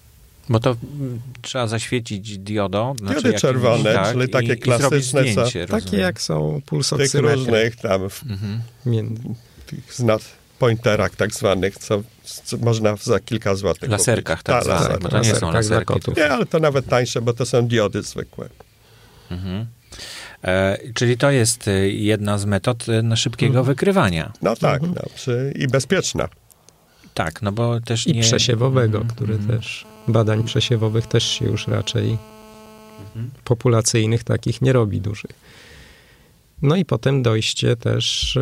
Bo 0.48 0.60
to 0.60 0.76
mm, 1.00 1.20
trzeba 1.42 1.66
zaświecić 1.66 2.38
diodą. 2.38 2.94
Znaczy 2.98 3.22
Diody 3.22 3.38
czerwone, 3.38 3.94
tak, 3.94 4.12
czyli 4.12 4.28
takie 4.28 4.52
i, 4.52 4.58
klasyczne. 4.58 5.26
I 5.26 5.36
takie 5.68 5.96
jak 5.96 6.20
są 6.20 6.60
pulsoksymetry. 6.66 7.20
Tych 7.20 7.38
różnych 7.38 7.76
tam 7.76 8.02
mhm. 8.02 8.60
tych 9.66 9.84
pointerach 10.58 11.16
tak 11.16 11.34
zwanych, 11.34 11.78
co, 11.78 12.02
co 12.44 12.56
można 12.56 12.96
za 12.96 13.20
kilka 13.20 13.54
złotych 13.54 13.90
Laserkach 13.90 14.38
kupić. 14.38 14.46
tak 14.46 14.64
Ta, 14.64 14.84
zwanych, 14.84 15.10
to 15.10 15.20
nie 15.20 15.34
są 15.34 15.52
laserki. 15.52 15.94
Nie, 16.16 16.28
ale 16.28 16.46
to 16.46 16.58
nawet 16.58 16.86
tańsze, 16.86 17.22
bo 17.22 17.32
to 17.32 17.46
są 17.46 17.66
diody 17.66 18.02
zwykłe. 18.02 18.48
Mhm. 19.30 19.66
E, 20.44 20.78
czyli 20.94 21.18
to 21.18 21.30
jest 21.30 21.68
e, 21.68 21.88
jedna 21.88 22.38
z 22.38 22.44
metod 22.44 22.88
e, 22.88 23.02
na 23.02 23.16
szybkiego 23.16 23.58
mhm. 23.58 23.66
wykrywania. 23.66 24.32
No 24.42 24.56
tak, 24.56 24.82
mhm. 24.82 24.94
no, 24.94 25.14
przy, 25.14 25.52
i 25.56 25.66
bezpieczna. 25.66 26.28
Tak, 27.14 27.42
no 27.42 27.52
bo 27.52 27.80
też 27.80 28.06
I 28.06 28.12
nie... 28.12 28.22
przesiewowego, 28.22 28.98
mhm. 28.98 29.14
który 29.14 29.34
mhm. 29.34 29.58
też, 29.58 29.86
badań 30.08 30.44
przesiewowych 30.44 31.06
też 31.06 31.24
się 31.24 31.44
już 31.44 31.68
raczej 31.68 32.18
mhm. 33.06 33.30
populacyjnych 33.44 34.24
takich 34.24 34.62
nie 34.62 34.72
robi 34.72 35.00
dużych. 35.00 35.32
No 36.62 36.76
i 36.76 36.84
potem 36.84 37.22
dojście 37.22 37.76
też, 37.76 38.38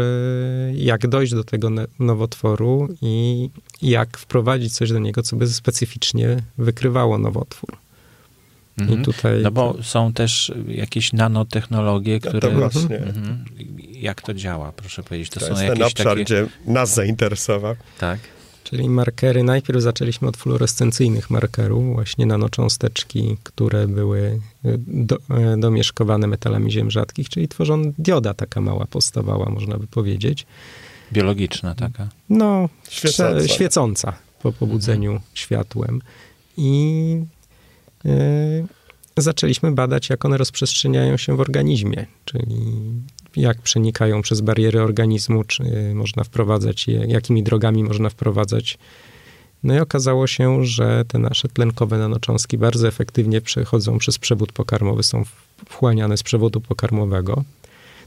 jak 0.74 1.08
dojść 1.08 1.32
do 1.32 1.44
tego 1.44 1.70
nowotworu 1.98 2.88
i 3.02 3.48
jak 3.82 4.18
wprowadzić 4.18 4.74
coś 4.74 4.92
do 4.92 4.98
niego, 4.98 5.22
co 5.22 5.36
by 5.36 5.46
specyficznie 5.46 6.42
wykrywało 6.58 7.18
nowotwór. 7.18 7.76
Mhm. 8.78 9.00
I 9.00 9.04
tutaj... 9.04 9.42
No 9.42 9.50
bo 9.50 9.76
są 9.82 10.12
też 10.12 10.52
jakieś 10.68 11.12
nanotechnologie, 11.12 12.20
które... 12.20 12.40
to 12.40 12.50
właśnie. 12.50 12.98
Mhm. 12.98 13.44
Jak 13.90 14.22
to 14.22 14.34
działa, 14.34 14.72
proszę 14.72 15.02
powiedzieć? 15.02 15.30
To, 15.30 15.40
to 15.40 15.46
są 15.46 15.52
jest 15.52 15.62
jakieś 15.62 15.78
ten 15.78 15.86
obszar, 15.86 16.06
takie... 16.06 16.24
gdzie 16.24 16.46
nas 16.66 16.94
zainteresował. 16.94 17.74
Tak. 17.98 18.18
Czyli 18.74 18.88
markery, 18.88 19.42
najpierw 19.42 19.80
zaczęliśmy 19.80 20.28
od 20.28 20.36
fluorescencyjnych 20.36 21.30
markerów, 21.30 21.94
właśnie 21.94 22.26
nanocząsteczki, 22.26 23.36
które 23.42 23.88
były 23.88 24.40
do, 24.86 25.18
domieszkowane 25.58 26.26
metalami 26.26 26.72
ziem 26.72 26.90
rzadkich, 26.90 27.28
czyli 27.28 27.48
tworzą 27.48 27.92
dioda 27.98 28.34
taka 28.34 28.60
mała 28.60 28.86
powstawała, 28.86 29.50
można 29.50 29.78
by 29.78 29.86
powiedzieć. 29.86 30.46
Biologiczna 31.12 31.74
taka? 31.74 32.08
No, 32.30 32.68
świecąca, 32.88 33.48
świecąca 33.48 34.12
po 34.42 34.52
pobudzeniu 34.52 35.12
mhm. 35.12 35.30
światłem. 35.34 36.00
I 36.56 37.16
E, 38.06 39.22
zaczęliśmy 39.22 39.72
badać, 39.72 40.10
jak 40.10 40.24
one 40.24 40.36
rozprzestrzeniają 40.36 41.16
się 41.16 41.36
w 41.36 41.40
organizmie, 41.40 42.06
czyli 42.24 42.46
jak 43.36 43.62
przenikają 43.62 44.22
przez 44.22 44.40
bariery 44.40 44.82
organizmu, 44.82 45.44
czy 45.44 45.64
można 45.94 46.24
wprowadzać 46.24 46.88
je, 46.88 47.04
jakimi 47.08 47.42
drogami 47.42 47.84
można 47.84 48.10
wprowadzać. 48.10 48.78
No 49.64 49.74
i 49.74 49.78
okazało 49.78 50.26
się, 50.26 50.64
że 50.64 51.04
te 51.08 51.18
nasze 51.18 51.48
tlenkowe 51.48 51.98
nanocząstki 51.98 52.58
bardzo 52.58 52.88
efektywnie 52.88 53.40
przechodzą 53.40 53.98
przez 53.98 54.18
przewód 54.18 54.52
pokarmowy, 54.52 55.02
są 55.02 55.24
wchłaniane 55.68 56.16
z 56.16 56.22
przewodu 56.22 56.60
pokarmowego. 56.60 57.44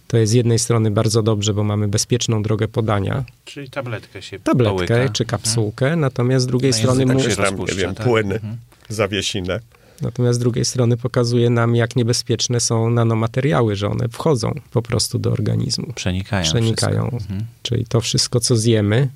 To 0.08 0.18
jest 0.18 0.32
z 0.32 0.36
jednej 0.36 0.60
strony 0.60 0.92
bardzo 0.92 1.24
dobrze, 1.24 1.54
bo 1.54 1.64
mamy 1.64 1.88
bezpieczną 1.88 2.44
drogę 2.44 2.68
podania. 2.68 3.24
Czyli 3.46 3.70
tabletkę 3.70 4.22
się 4.22 4.40
Tabletkę 4.40 4.88
połyka. 4.88 5.10
czy 5.10 5.26
kapsułkę, 5.26 5.86
mhm. 5.86 6.00
natomiast 6.00 6.44
z 6.44 6.48
drugiej 6.48 6.72
no 6.72 6.78
strony... 6.78 7.06
Tak 7.06 7.22
się 7.22 7.36
tam, 7.36 7.60
nie 7.60 7.74
wiem, 7.74 7.96
tak? 7.96 8.08
płyny, 8.08 8.36
mhm. 8.36 8.58
zawiesinę. 8.90 9.60
Natomiast 10.02 10.40
z 10.40 10.40
drugiej 10.40 10.66
strony 10.66 10.98
pokazuje 10.98 11.50
nam, 11.50 11.76
jak 11.76 11.96
niebezpieczne 11.96 12.60
są 12.60 12.90
nanomateriały, 12.90 13.76
że 13.76 13.90
one 13.90 14.10
wchodzą 14.10 14.54
po 14.72 14.82
prostu 14.82 15.20
do 15.20 15.32
organizmu. 15.32 15.94
Przenikają. 15.96 16.44
Przenikają. 16.44 17.04
Mhm. 17.04 17.46
Czyli 17.62 17.86
to 17.86 18.02
wszystko, 18.02 18.40
co 18.40 18.56
zjemy 18.56 19.10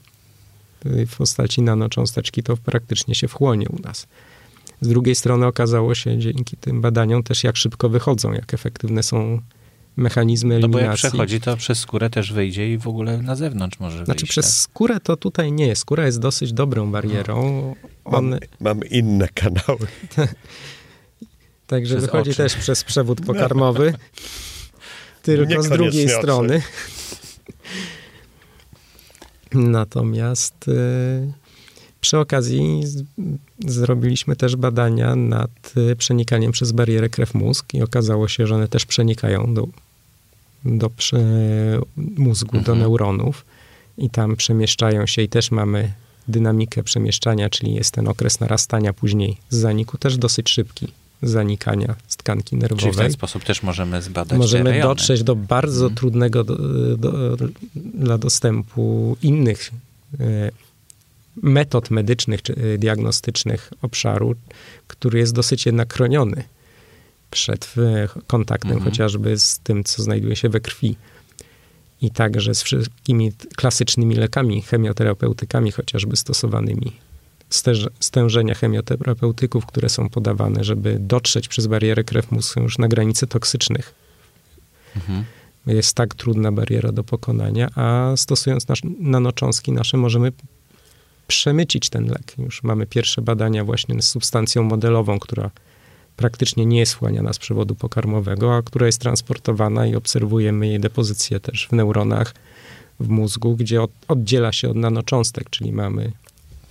y, 0.86 1.06
w 1.06 1.18
postaci 1.18 1.62
nanocząsteczki, 1.62 2.44
to 2.44 2.58
praktycznie 2.58 3.16
się 3.16 3.28
wchłonie 3.28 3.70
u 3.70 3.82
nas. 3.82 4.08
Z 4.82 4.88
drugiej 4.88 5.16
strony 5.16 5.46
okazało 5.46 5.96
się 5.96 6.18
dzięki 6.18 6.58
tym 6.58 6.82
badaniom 6.82 7.24
też, 7.24 7.44
jak 7.44 7.58
szybko 7.58 7.90
wychodzą, 7.90 8.34
jak 8.34 8.54
efektywne 8.54 9.04
są 9.04 9.42
mechanizmy 9.98 10.56
eliminacji. 10.56 10.82
No 10.82 10.88
bo 10.88 10.92
jak 10.92 10.96
przechodzi, 10.96 11.42
to 11.42 11.58
przez 11.58 11.80
skórę 11.80 12.10
też 12.10 12.34
wyjdzie 12.34 12.74
i 12.74 12.78
w 12.78 12.88
ogóle 12.88 13.18
na 13.18 13.36
zewnątrz 13.36 13.80
może 13.80 14.06
Znaczy 14.06 14.20
wyjść, 14.20 14.32
przez 14.32 14.46
tak? 14.46 14.56
skórę 14.56 15.00
to 15.00 15.18
tutaj 15.18 15.52
nie. 15.52 15.76
Skóra 15.76 16.06
jest 16.06 16.20
dosyć 16.20 16.54
dobrą 16.54 16.92
barierą. 16.92 17.76
No. 18.06 18.12
Mam, 18.12 18.36
mam 18.60 18.80
inne 18.90 19.28
kanały. 19.28 19.88
Także 21.68 21.96
przez 21.96 22.06
wychodzi 22.06 22.30
oczy. 22.30 22.38
też 22.38 22.56
przez 22.56 22.84
przewód 22.84 23.22
pokarmowy. 23.26 23.94
Tylko 25.24 25.64
z 25.64 25.70
drugiej 25.70 26.06
oczy. 26.06 26.16
strony. 26.18 26.62
Natomiast 29.54 30.68
y, 30.68 31.32
przy 32.02 32.18
okazji 32.18 32.82
z, 32.88 33.04
zrobiliśmy 33.66 34.36
też 34.36 34.56
badania 34.56 35.16
nad 35.16 35.74
y, 35.92 35.96
przenikaniem 35.96 36.52
przez 36.52 36.72
barierę 36.72 37.10
krew-mózg 37.10 37.74
i 37.74 37.82
okazało 37.82 38.28
się, 38.28 38.48
że 38.48 38.56
one 38.56 38.68
też 38.68 38.86
przenikają 38.86 39.54
do, 39.54 39.68
do 40.66 40.90
mózgu, 41.98 42.58
mhm. 42.58 42.64
do 42.64 42.76
neuronów 42.76 43.46
i 43.98 44.10
tam 44.10 44.36
przemieszczają 44.36 45.06
się 45.06 45.22
i 45.22 45.30
też 45.30 45.52
mamy 45.52 45.92
dynamikę 46.28 46.84
przemieszczania, 46.84 47.50
czyli 47.50 47.74
jest 47.74 47.94
ten 47.94 48.08
okres 48.08 48.40
narastania 48.40 48.94
później 48.94 49.38
z 49.50 49.58
zaniku 49.58 49.98
też 49.98 50.18
dosyć 50.18 50.50
szybki 50.50 50.88
zanikania 51.22 51.96
z 52.08 52.18
tkanki 52.18 52.56
nerwowej. 52.56 52.82
Czyli 52.82 52.94
w 52.94 52.98
ten 52.98 53.12
sposób 53.12 53.44
też 53.44 53.64
możemy 53.64 54.02
zbadać 54.02 54.38
Możemy 54.38 54.82
dotrzeć 54.82 55.24
do 55.24 55.36
bardzo 55.36 55.86
mhm. 55.86 55.96
trudnego 55.96 56.44
do, 56.44 56.58
do, 56.98 57.38
dla 57.76 58.18
dostępu 58.18 59.18
innych 59.22 59.72
e, 60.20 60.52
metod 61.36 61.92
medycznych 61.92 62.42
czy 62.42 62.56
e, 62.56 62.78
diagnostycznych 62.78 63.74
obszaru, 63.82 64.36
który 64.88 65.20
jest 65.20 65.34
dosyć 65.34 65.66
jednak 65.66 65.94
chroniony 65.94 66.44
przed 67.32 67.74
e, 67.78 68.08
kontaktem 68.28 68.72
mhm. 68.72 68.92
chociażby 68.92 69.40
z 69.40 69.60
tym, 69.60 69.84
co 69.84 70.04
znajduje 70.04 70.36
się 70.36 70.50
we 70.50 70.60
krwi. 70.60 70.96
I 72.02 72.12
także 72.12 72.56
z 72.56 72.64
wszystkimi 72.64 73.32
klasycznymi 73.56 74.16
lekami, 74.16 74.62
chemioterapeutykami 74.62 75.72
chociażby 75.72 76.18
stosowanymi. 76.18 76.92
Stężenia 78.00 78.56
chemioterapeutyków, 78.56 79.66
które 79.66 79.90
są 79.90 80.10
podawane, 80.10 80.64
żeby 80.64 80.98
dotrzeć 81.00 81.48
przez 81.48 81.68
barierę 81.68 82.04
krew-mózg 82.04 82.60
już 82.60 82.78
na 82.78 82.88
granicy 82.88 83.28
toksycznych. 83.28 83.94
Mhm. 84.96 85.26
Jest 85.68 85.96
tak 85.96 86.16
trudna 86.16 86.52
bariera 86.52 86.92
do 86.92 87.04
pokonania, 87.04 87.70
a 87.76 88.14
stosując 88.16 88.68
nasz, 88.68 88.82
nanocząstki 89.00 89.72
nasze 89.72 89.98
możemy 89.98 90.32
przemycić 91.36 91.90
ten 91.90 92.08
lek. 92.08 92.34
Już 92.38 92.64
mamy 92.64 92.86
pierwsze 92.86 93.22
badania 93.22 93.66
właśnie 93.66 94.02
z 94.02 94.08
substancją 94.08 94.64
modelową, 94.64 95.20
która 95.20 95.52
praktycznie 96.16 96.66
nie 96.66 96.80
jest 96.80 96.94
wchłaniana 96.94 97.34
z 97.34 97.40
przewodu 97.40 97.76
pokarmowego, 97.76 98.56
a 98.56 98.62
która 98.62 98.86
jest 98.86 99.02
transportowana 99.02 99.88
i 99.88 99.96
obserwujemy 99.96 100.68
jej 100.68 100.80
depozycję 100.80 101.40
też 101.40 101.68
w 101.68 101.72
neuronach, 101.72 102.34
w 103.00 103.10
mózgu, 103.10 103.56
gdzie 103.56 103.82
od, 103.82 103.92
oddziela 104.08 104.52
się 104.52 104.70
od 104.70 104.78
nanocząstek, 104.78 105.50
czyli 105.50 105.72
mamy 105.72 106.12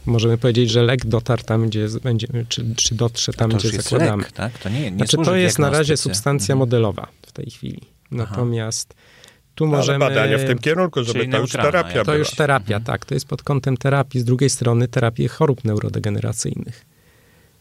możemy 0.06 0.38
powiedzieć, 0.38 0.70
że 0.70 0.82
lek 0.82 1.06
dotarł 1.06 1.42
tam, 1.42 1.68
gdzie 1.68 1.86
będzie, 2.02 2.26
czy, 2.48 2.74
czy 2.76 2.94
dotrze 2.94 3.32
tam, 3.32 3.50
gdzie 3.50 3.68
zakładamy. 3.68 4.22
Lek, 4.22 4.32
tak? 4.32 4.58
To 4.58 4.68
nie, 4.68 4.90
nie 4.90 4.96
znaczy, 4.96 5.16
to 5.24 5.36
jest 5.36 5.58
na 5.58 5.70
razie 5.70 5.96
substancja 5.96 6.52
mhm. 6.52 6.58
modelowa 6.58 7.08
w 7.26 7.32
tej 7.32 7.50
chwili. 7.50 7.80
Natomiast 8.10 8.94
Aha. 8.96 9.09
Tu 9.54 9.66
możemy... 9.66 10.04
Ale 10.04 10.14
badania 10.14 10.38
w 10.38 10.44
tym 10.44 10.58
kierunku, 10.58 11.04
żeby 11.04 11.28
to 11.28 11.38
już 11.38 11.52
terapia 11.52 11.98
To 11.98 12.04
była. 12.04 12.16
już 12.16 12.30
terapia, 12.30 12.76
mhm. 12.76 12.84
tak. 12.84 13.04
To 13.04 13.14
jest 13.14 13.26
pod 13.26 13.42
kątem 13.42 13.76
terapii. 13.76 14.20
Z 14.20 14.24
drugiej 14.24 14.50
strony 14.50 14.88
terapii 14.88 15.28
chorób 15.28 15.64
neurodegeneracyjnych, 15.64 16.84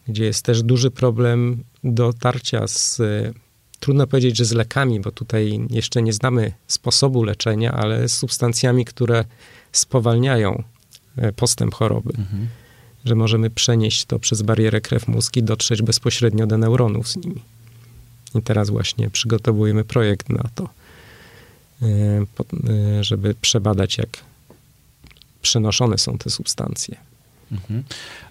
gdzie 0.07 0.25
jest 0.25 0.45
też 0.45 0.63
duży 0.63 0.91
problem 0.91 1.63
dotarcia 1.83 2.67
z... 2.67 3.01
Trudno 3.79 4.07
powiedzieć, 4.07 4.37
że 4.37 4.45
z 4.45 4.51
lekami, 4.51 4.99
bo 4.99 5.11
tutaj 5.11 5.59
jeszcze 5.69 6.01
nie 6.01 6.13
znamy 6.13 6.53
sposobu 6.67 7.23
leczenia, 7.23 7.71
ale 7.71 8.09
z 8.09 8.17
substancjami, 8.17 8.85
które 8.85 9.25
spowalniają 9.71 10.63
e, 11.17 11.31
postęp 11.31 11.75
choroby. 11.75 12.09
Mhm. 12.17 12.47
Że 13.05 13.15
możemy 13.15 13.49
przenieść 13.49 14.05
to 14.05 14.19
przez 14.19 14.41
barierę 14.41 14.81
krew-mózg 14.81 15.37
i 15.37 15.43
dotrzeć 15.43 15.81
bezpośrednio 15.81 16.47
do 16.47 16.57
neuronów 16.57 17.07
z 17.07 17.17
nimi. 17.17 17.41
I 18.35 18.41
teraz 18.41 18.69
właśnie 18.69 19.09
przygotowujemy 19.09 19.83
projekt 19.83 20.29
na 20.29 20.49
to. 20.55 20.69
Y, 21.81 22.25
y, 22.99 23.03
żeby 23.03 23.35
przebadać, 23.35 23.97
jak 23.97 24.09
przenoszone 25.41 25.97
są 25.97 26.17
te 26.17 26.29
substancje. 26.29 27.08
Mhm. 27.51 27.83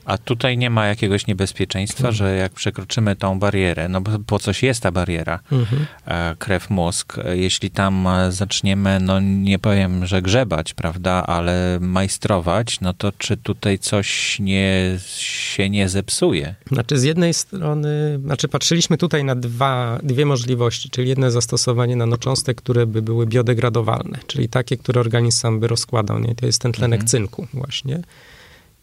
A 0.05 0.19
tutaj 0.19 0.59
nie 0.59 0.71
ma 0.71 0.87
jakiegoś 0.87 1.27
niebezpieczeństwa, 1.27 2.09
mhm. 2.09 2.15
że 2.15 2.37
jak 2.37 2.53
przekroczymy 2.53 3.17
tą 3.17 3.39
barierę, 3.39 3.89
no 3.89 4.01
bo 4.01 4.11
po 4.27 4.39
coś 4.39 4.63
jest 4.63 4.83
ta 4.83 4.93
bariera, 4.93 5.41
mhm. 5.53 5.87
E, 6.07 6.37
krew-mózg, 6.39 7.17
jeśli 7.33 7.71
tam 7.71 8.07
e, 8.07 8.33
zaczniemy, 8.33 8.99
no 9.01 9.21
nie 9.21 9.59
powiem, 9.59 10.07
że 10.07 10.23
grzebać, 10.23 10.75
prawda, 10.75 11.27
ale 11.27 11.79
majstrować, 11.81 12.81
no 12.81 12.95
to 12.95 13.13
czy 13.13 13.37
tutaj 13.37 13.79
coś 13.79 14.39
nie, 14.41 14.99
się 15.17 15.71
nie 15.71 15.89
zepsuje? 15.89 16.55
Znaczy 16.73 16.99
z 16.99 17.03
jednej 17.03 17.35
strony, 17.35 18.19
znaczy 18.25 18.49
patrzyliśmy 18.49 18.99
tutaj 18.99 19.25
na 19.25 19.35
dwa, 19.35 19.99
dwie 20.03 20.27
możliwości, 20.27 20.91
czyli 20.91 21.09
jedno 21.09 21.31
zastosowanie 21.31 21.97
nanocząstek, 21.97 22.57
które 22.57 22.87
by 22.87 23.03
były 23.03 23.27
biodegradowalne, 23.27 24.19
czyli 24.27 24.49
takie, 24.49 24.77
które 24.77 25.01
organizm 25.01 25.39
sam 25.39 25.61
by 25.61 25.69
rozkładał, 25.69 26.19
nie? 26.19 26.35
to 26.35 26.47
jest 26.47 26.63
ten 26.63 26.73
tlenek 26.73 27.01
mhm. 27.01 27.09
cynku 27.09 27.47
właśnie. 27.53 28.03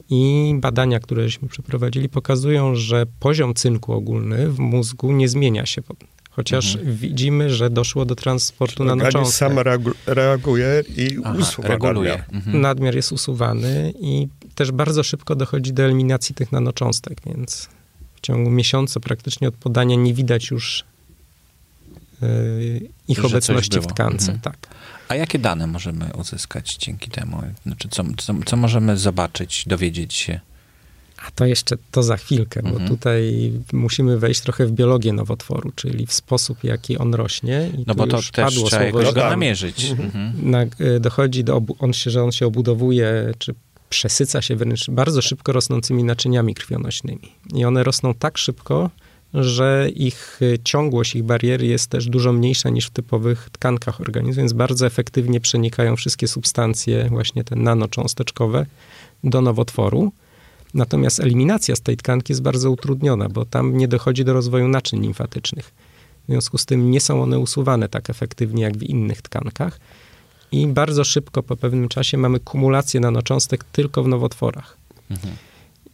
I 0.09 0.53
badania, 0.59 0.99
któreśmy 0.99 1.47
przeprowadzili, 1.47 2.09
pokazują, 2.09 2.75
że 2.75 3.05
poziom 3.19 3.53
cynku 3.53 3.93
ogólny 3.93 4.49
w 4.49 4.59
mózgu 4.59 5.11
nie 5.11 5.29
zmienia 5.29 5.65
się. 5.65 5.81
Chociaż 6.29 6.75
mhm. 6.75 6.95
widzimy, 6.95 7.49
że 7.49 7.69
doszło 7.69 8.05
do 8.05 8.15
transportu 8.15 8.83
Organizm 8.83 8.99
nanocząstek. 8.99 9.49
sam 9.49 9.59
reaguje 10.05 10.83
i 10.97 11.17
Aha, 11.23 11.35
usuwa 11.39 11.67
reguluje. 11.67 12.09
nadmiar. 12.09 12.25
Mhm. 12.33 12.61
Nadmiar 12.61 12.95
jest 12.95 13.11
usuwany 13.11 13.93
i 13.99 14.27
też 14.55 14.71
bardzo 14.71 15.03
szybko 15.03 15.35
dochodzi 15.35 15.73
do 15.73 15.83
eliminacji 15.83 16.35
tych 16.35 16.51
nanocząstek, 16.51 17.21
więc 17.25 17.69
w 18.15 18.21
ciągu 18.21 18.51
miesiąca 18.51 18.99
praktycznie 18.99 19.47
od 19.47 19.55
podania 19.55 19.95
nie 19.95 20.13
widać 20.13 20.51
już 20.51 20.83
ich 23.07 23.17
że 23.17 23.27
obecności 23.27 23.79
w 23.79 23.87
tkance. 23.87 24.31
Mhm. 24.31 24.39
Tak. 24.41 24.67
A 25.07 25.15
jakie 25.15 25.39
dane 25.39 25.67
możemy 25.67 26.09
uzyskać 26.19 26.75
dzięki 26.75 27.09
temu? 27.09 27.41
Znaczy, 27.65 27.89
co, 27.89 28.03
co, 28.17 28.33
co 28.45 28.57
możemy 28.57 28.97
zobaczyć, 28.97 29.63
dowiedzieć 29.67 30.13
się? 30.13 30.39
A 31.27 31.31
to 31.31 31.45
jeszcze 31.45 31.75
to 31.91 32.03
za 32.03 32.17
chwilkę, 32.17 32.61
bo 32.63 32.69
mhm. 32.69 32.89
tutaj 32.89 33.51
musimy 33.73 34.19
wejść 34.19 34.41
trochę 34.41 34.65
w 34.65 34.71
biologię 34.71 35.13
nowotworu, 35.13 35.71
czyli 35.75 36.05
w 36.05 36.13
sposób, 36.13 36.63
jaki 36.63 36.97
on 36.97 37.13
rośnie. 37.13 37.69
I 37.77 37.83
no 37.87 37.95
bo 37.95 38.07
to 38.07 38.17
też 38.17 38.31
trzeba 38.31 38.51
słowo, 38.51 39.13
go 39.13 39.21
namierzyć. 39.21 39.91
Mhm. 39.91 40.51
Na, 40.51 40.61
e, 40.61 40.99
dochodzi 40.99 41.43
do, 41.43 41.61
on 41.79 41.93
się, 41.93 42.11
że 42.11 42.23
on 42.23 42.31
się 42.31 42.45
obudowuje, 42.45 43.33
czy 43.37 43.55
przesyca 43.89 44.41
się 44.41 44.55
wręcz 44.55 44.89
bardzo 44.89 45.21
szybko 45.21 45.51
rosnącymi 45.51 46.03
naczyniami 46.03 46.55
krwionośnymi. 46.55 47.31
I 47.53 47.65
one 47.65 47.83
rosną 47.83 48.13
tak 48.13 48.37
szybko, 48.37 48.89
że 49.35 49.89
ich 49.95 50.39
e, 50.41 50.59
ciągłość, 50.59 51.15
ich 51.15 51.23
bariery 51.23 51.65
jest 51.65 51.89
też 51.89 52.05
dużo 52.05 52.33
mniejsza 52.33 52.69
niż 52.69 52.87
w 52.87 52.89
typowych 52.89 53.49
tkankach 53.51 54.01
organizmu, 54.01 54.41
więc 54.41 54.53
bardzo 54.53 54.85
efektywnie 54.85 55.39
przenikają 55.39 55.95
wszystkie 55.95 56.27
substancje, 56.27 57.09
właśnie 57.09 57.43
te 57.43 57.55
nanocząsteczkowe, 57.55 58.65
do 59.23 59.41
nowotworu. 59.41 60.11
Natomiast 60.73 61.19
eliminacja 61.19 61.75
z 61.75 61.81
tej 61.81 61.97
tkanki 61.97 62.31
jest 62.33 62.41
bardzo 62.41 62.71
utrudniona, 62.71 63.29
bo 63.29 63.45
tam 63.45 63.77
nie 63.77 63.87
dochodzi 63.87 64.25
do 64.25 64.33
rozwoju 64.33 64.67
naczyń 64.67 65.01
limfatycznych. 65.01 65.73
W 66.27 66.31
związku 66.31 66.57
z 66.57 66.65
tym 66.65 66.91
nie 66.91 67.01
są 67.01 67.23
one 67.23 67.39
usuwane 67.39 67.89
tak 67.89 68.09
efektywnie 68.09 68.63
jak 68.63 68.77
w 68.77 68.83
innych 68.83 69.21
tkankach. 69.21 69.79
I 70.51 70.67
bardzo 70.67 71.03
szybko 71.03 71.43
po 71.43 71.57
pewnym 71.57 71.87
czasie 71.87 72.17
mamy 72.17 72.39
kumulację 72.39 72.99
nanocząstek 72.99 73.63
tylko 73.63 74.03
w 74.03 74.07
nowotworach. 74.07 74.77
Mhm. 75.11 75.35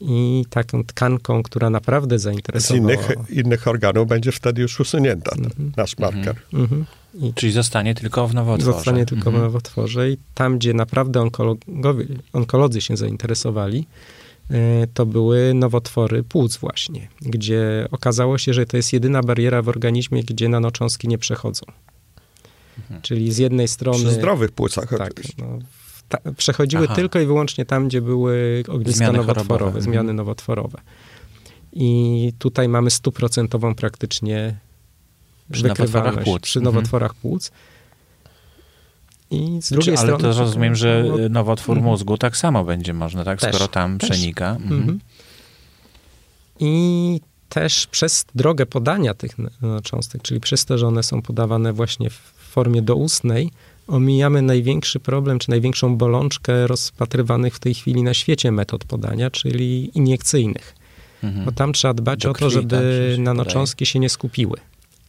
I 0.01 0.45
taką 0.49 0.83
tkanką, 0.83 1.43
która 1.43 1.69
naprawdę 1.69 2.19
zainteresowała... 2.19 2.79
Z 2.79 2.83
innych, 2.83 3.29
innych 3.29 3.67
organów 3.67 4.07
będzie 4.07 4.31
wtedy 4.31 4.61
już 4.61 4.79
usunięta 4.79 5.31
mhm. 5.37 5.71
nasz 5.77 5.97
marker. 5.97 6.35
Mhm. 6.53 6.63
mhm. 6.63 6.85
I 7.13 7.33
Czyli 7.33 7.51
zostanie 7.51 7.95
tylko 7.95 8.27
w 8.27 8.33
nowotworze. 8.33 8.77
Zostanie 8.77 9.05
tylko 9.05 9.23
w 9.23 9.27
mhm. 9.27 9.43
nowotworze 9.43 10.09
i 10.09 10.17
tam, 10.33 10.57
gdzie 10.57 10.73
naprawdę 10.73 11.21
onkologowie, 11.21 12.05
onkolodzy 12.33 12.81
się 12.81 12.97
zainteresowali, 12.97 13.85
E, 14.51 14.87
to 14.93 15.05
były 15.05 15.53
nowotwory 15.53 16.23
płuc 16.23 16.57
właśnie, 16.57 17.07
gdzie 17.21 17.87
okazało 17.91 18.37
się, 18.37 18.53
że 18.53 18.65
to 18.65 18.77
jest 18.77 18.93
jedyna 18.93 19.23
bariera 19.23 19.61
w 19.61 19.69
organizmie, 19.69 20.23
gdzie 20.23 20.49
nanocząstki 20.49 21.07
nie 21.07 21.17
przechodzą. 21.17 21.65
Mhm. 22.79 23.01
Czyli 23.01 23.31
z 23.31 23.37
jednej 23.37 23.67
strony... 23.67 23.99
Przy 23.99 24.11
zdrowych 24.11 24.51
płucach 24.51 24.89
tak, 24.97 25.13
no, 25.37 25.59
ta, 26.11 26.31
przechodziły 26.37 26.85
Aha. 26.85 26.95
tylko 26.95 27.19
i 27.19 27.25
wyłącznie 27.25 27.65
tam, 27.65 27.87
gdzie 27.87 28.01
były 28.01 28.63
ogniska 28.67 28.97
zmiany 28.97 29.17
nowotworowe, 29.17 29.57
chorobowe. 29.57 29.81
zmiany 29.81 29.99
mhm. 29.99 30.17
nowotworowe. 30.17 30.81
I 31.73 32.33
tutaj 32.39 32.67
mamy 32.67 32.91
stuprocentową 32.91 33.75
praktycznie 33.75 34.57
przy 35.51 35.67
nowotworach 35.67 36.23
płuc. 36.23 36.41
przy 36.41 36.59
mhm. 36.59 36.75
nowotworach 36.75 37.13
płuc. 37.13 37.51
I 39.31 39.61
z 39.61 39.69
drugiej 39.69 39.95
ale 39.97 40.07
strony... 40.07 40.23
Ale 40.25 40.33
to 40.33 40.39
rozumiem, 40.39 40.75
że 40.75 41.05
nowotwór 41.29 41.77
mm. 41.77 41.89
mózgu 41.89 42.17
tak 42.17 42.37
samo 42.37 42.63
będzie 42.63 42.93
można, 42.93 43.23
tak? 43.23 43.39
Też, 43.39 43.55
skoro 43.55 43.67
tam 43.67 43.97
też. 43.97 44.09
przenika. 44.09 44.49
Mhm. 44.49 44.81
Mhm. 44.81 44.99
I 46.59 47.21
też 47.49 47.87
przez 47.87 48.25
drogę 48.35 48.65
podania 48.65 49.13
tych 49.13 49.35
cząstek, 49.83 50.21
czyli 50.21 50.39
przez 50.39 50.65
to, 50.65 50.77
że 50.77 50.87
one 50.87 51.03
są 51.03 51.21
podawane 51.21 51.73
właśnie 51.73 52.09
w 52.09 52.33
formie 52.37 52.81
doustnej, 52.81 53.51
omijamy 53.91 54.41
największy 54.41 54.99
problem, 54.99 55.39
czy 55.39 55.49
największą 55.49 55.97
bolączkę 55.97 56.67
rozpatrywanych 56.67 57.55
w 57.55 57.59
tej 57.59 57.73
chwili 57.73 58.03
na 58.03 58.13
świecie 58.13 58.51
metod 58.51 58.85
podania, 58.85 59.31
czyli 59.31 59.97
iniekcyjnych. 59.97 60.75
Mhm. 61.23 61.45
Bo 61.45 61.51
tam 61.51 61.73
trzeba 61.73 61.93
dbać 61.93 62.21
Do 62.23 62.29
o 62.29 62.33
to, 62.33 62.49
żeby 62.49 63.15
nanocząstki 63.19 63.85
się 63.85 63.99
nie 63.99 64.09
skupiły. 64.09 64.57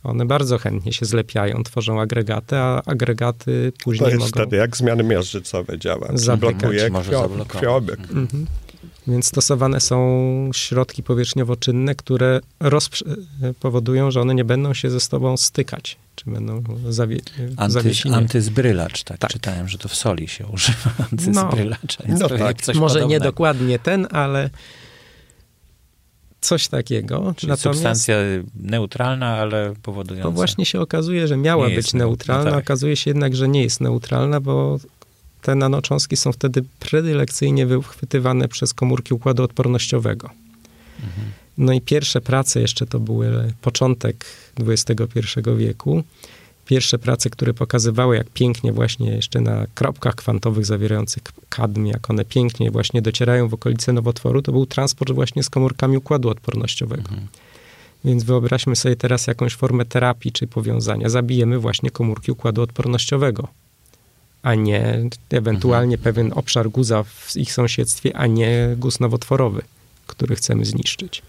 One 0.04 0.26
bardzo 0.26 0.58
chętnie 0.58 0.92
się 0.92 1.06
zlepiają, 1.06 1.62
tworzą 1.62 2.00
agregaty, 2.00 2.56
a 2.56 2.82
agregaty 2.82 3.72
później 3.84 4.10
To 4.10 4.10
jest 4.10 4.20
mogą... 4.20 4.42
wtedy 4.42 4.56
jak 4.56 4.76
zmiany 4.76 5.02
miażdżycowe 5.02 5.78
działa. 5.78 6.08
Zablokuje 6.14 6.90
krwiobieg. 7.48 7.98
Mhm. 8.00 8.46
Więc 9.06 9.26
stosowane 9.26 9.80
są 9.80 10.50
środki 10.54 11.02
powierzchniowo-czynne, 11.02 11.94
które 11.94 12.40
powodują, 13.60 14.10
że 14.10 14.20
one 14.20 14.34
nie 14.34 14.44
będą 14.44 14.74
się 14.74 14.90
ze 14.90 15.00
sobą 15.00 15.36
stykać, 15.36 15.96
czy 16.14 16.30
będą 16.30 16.62
zawie 16.88 17.20
Anty, 17.56 17.92
Antyzbrylacz, 18.12 19.02
tak, 19.04 19.18
tak, 19.18 19.30
czytałem, 19.30 19.68
że 19.68 19.78
to 19.78 19.88
w 19.88 19.94
soli 19.94 20.28
się 20.28 20.46
używa 20.46 20.90
antyzbrylacza. 21.12 22.04
No, 22.08 22.16
no 22.18 22.28
tak. 22.28 22.56
Może 22.66 22.76
podobnego. 22.76 23.06
nie 23.06 23.20
dokładnie 23.20 23.78
ten, 23.78 24.06
ale 24.10 24.50
Coś 26.42 26.68
takiego. 26.68 27.34
Czyli 27.36 27.50
Natomiast, 27.50 27.62
substancja 27.62 28.16
neutralna, 28.54 29.26
ale 29.26 29.74
powodująca... 29.82 30.28
To 30.28 30.32
właśnie 30.32 30.66
się 30.66 30.80
okazuje, 30.80 31.28
że 31.28 31.36
miała 31.36 31.70
być 31.70 31.94
neutralna. 31.94 32.44
No 32.44 32.50
tak. 32.50 32.64
Okazuje 32.64 32.96
się 32.96 33.10
jednak, 33.10 33.36
że 33.36 33.48
nie 33.48 33.62
jest 33.62 33.80
neutralna, 33.80 34.40
bo 34.40 34.78
te 35.42 35.54
nanocząstki 35.54 36.16
są 36.16 36.32
wtedy 36.32 36.64
predylekcyjnie 36.80 37.66
wychwytywane 37.66 38.48
przez 38.48 38.74
komórki 38.74 39.14
układu 39.14 39.42
odpornościowego. 39.42 40.30
Mhm. 40.96 41.32
No 41.58 41.72
i 41.72 41.80
pierwsze 41.80 42.20
prace 42.20 42.60
jeszcze 42.60 42.86
to 42.86 43.00
były 43.00 43.52
początek 43.62 44.24
XXI 44.66 45.40
wieku 45.56 46.04
pierwsze 46.66 46.98
prace, 46.98 47.30
które 47.30 47.54
pokazywały, 47.54 48.16
jak 48.16 48.30
pięknie 48.30 48.72
właśnie 48.72 49.10
jeszcze 49.10 49.40
na 49.40 49.66
kropkach 49.74 50.14
kwantowych 50.14 50.66
zawierających 50.66 51.22
kadm, 51.48 51.86
jak 51.86 52.10
one 52.10 52.24
pięknie 52.24 52.70
właśnie 52.70 53.02
docierają 53.02 53.48
w 53.48 53.54
okolice 53.54 53.92
nowotworu, 53.92 54.42
to 54.42 54.52
był 54.52 54.66
transport 54.66 55.12
właśnie 55.12 55.42
z 55.42 55.50
komórkami 55.50 55.96
układu 55.96 56.28
odpornościowego. 56.28 57.02
Mhm. 57.02 57.28
Więc 58.04 58.24
wyobraźmy 58.24 58.76
sobie 58.76 58.96
teraz 58.96 59.26
jakąś 59.26 59.54
formę 59.54 59.84
terapii 59.84 60.32
czy 60.32 60.46
powiązania. 60.46 61.08
Zabijemy 61.08 61.58
właśnie 61.58 61.90
komórki 61.90 62.32
układu 62.32 62.62
odpornościowego, 62.62 63.48
a 64.42 64.54
nie 64.54 65.08
ewentualnie 65.30 65.96
mhm. 65.96 66.14
pewien 66.14 66.32
obszar 66.34 66.70
guza 66.70 67.02
w 67.02 67.36
ich 67.36 67.52
sąsiedztwie, 67.52 68.16
a 68.16 68.26
nie 68.26 68.74
guz 68.78 69.00
nowotworowy, 69.00 69.62
który 70.06 70.36
chcemy 70.36 70.64
zniszczyć. 70.64 71.22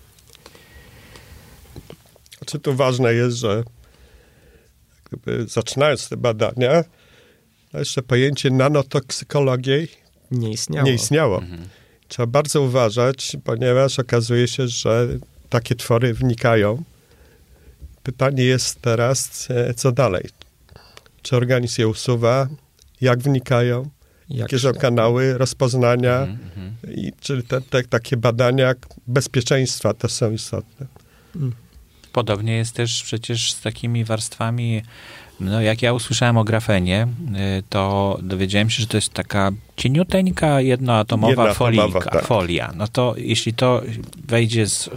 Czy 2.46 2.60
to 2.60 2.74
ważne 2.74 3.14
jest, 3.14 3.38
że 3.38 3.64
zaczynając 5.48 6.10
te 6.10 6.18
badania, 6.18 6.84
jeszcze 7.74 8.02
pojęcie 8.02 8.50
nanotoksykologii 8.50 9.88
nie 10.32 10.52
istniało. 10.52 10.88
Nie 10.88 10.94
istniało. 10.94 11.38
Mhm. 11.38 11.68
Trzeba 12.08 12.28
bardzo 12.28 12.62
uważać, 12.62 13.38
ponieważ 13.44 14.00
okazuje 14.00 14.48
się, 14.48 14.68
że 14.68 15.08
takie 15.50 15.76
twory 15.76 16.14
wnikają. 16.14 16.84
Pytanie 18.04 18.44
jest 18.44 18.82
teraz, 18.82 19.48
e, 19.50 19.74
co 19.74 19.92
dalej? 19.92 20.30
Czy 21.22 21.36
organizm 21.36 21.82
je 21.82 21.88
usuwa? 21.88 22.48
Jak 23.02 23.20
wnikają? 23.20 23.90
Jak 24.30 24.40
Jakie 24.40 24.60
są 24.60 24.74
kanały 24.74 25.38
rozpoznania? 25.38 26.22
Mhm, 26.22 26.40
mhm. 26.56 26.96
I 26.96 27.12
czy 27.20 27.44
te, 27.44 27.62
te, 27.62 27.84
takie 27.84 28.18
badania 28.18 28.74
bezpieczeństwa 29.08 29.94
też 29.94 30.12
są 30.12 30.32
istotne? 30.32 30.88
Mhm. 31.36 31.63
Podobnie 32.14 32.56
jest 32.56 32.76
też 32.76 33.04
przecież 33.04 33.54
z 33.54 33.62
takimi 33.62 34.04
warstwami, 34.06 34.82
no 35.40 35.62
jak 35.62 35.82
ja 35.82 35.94
usłyszałem 35.94 36.38
o 36.38 36.44
grafenie, 36.44 37.08
y, 37.60 37.64
to 37.70 38.18
dowiedziałem 38.22 38.70
się, 38.70 38.82
że 38.82 38.88
to 38.88 38.98
jest 38.98 39.14
taka 39.14 39.52
cieniuteńka, 39.78 40.62
jednoatomowa 40.62 41.54
folika, 41.54 42.02
tak. 42.02 42.26
folia. 42.26 42.72
No 42.76 42.88
to 42.88 43.14
jeśli 43.18 43.54
to 43.54 43.82
wejdzie 44.28 44.68
z, 44.68 44.90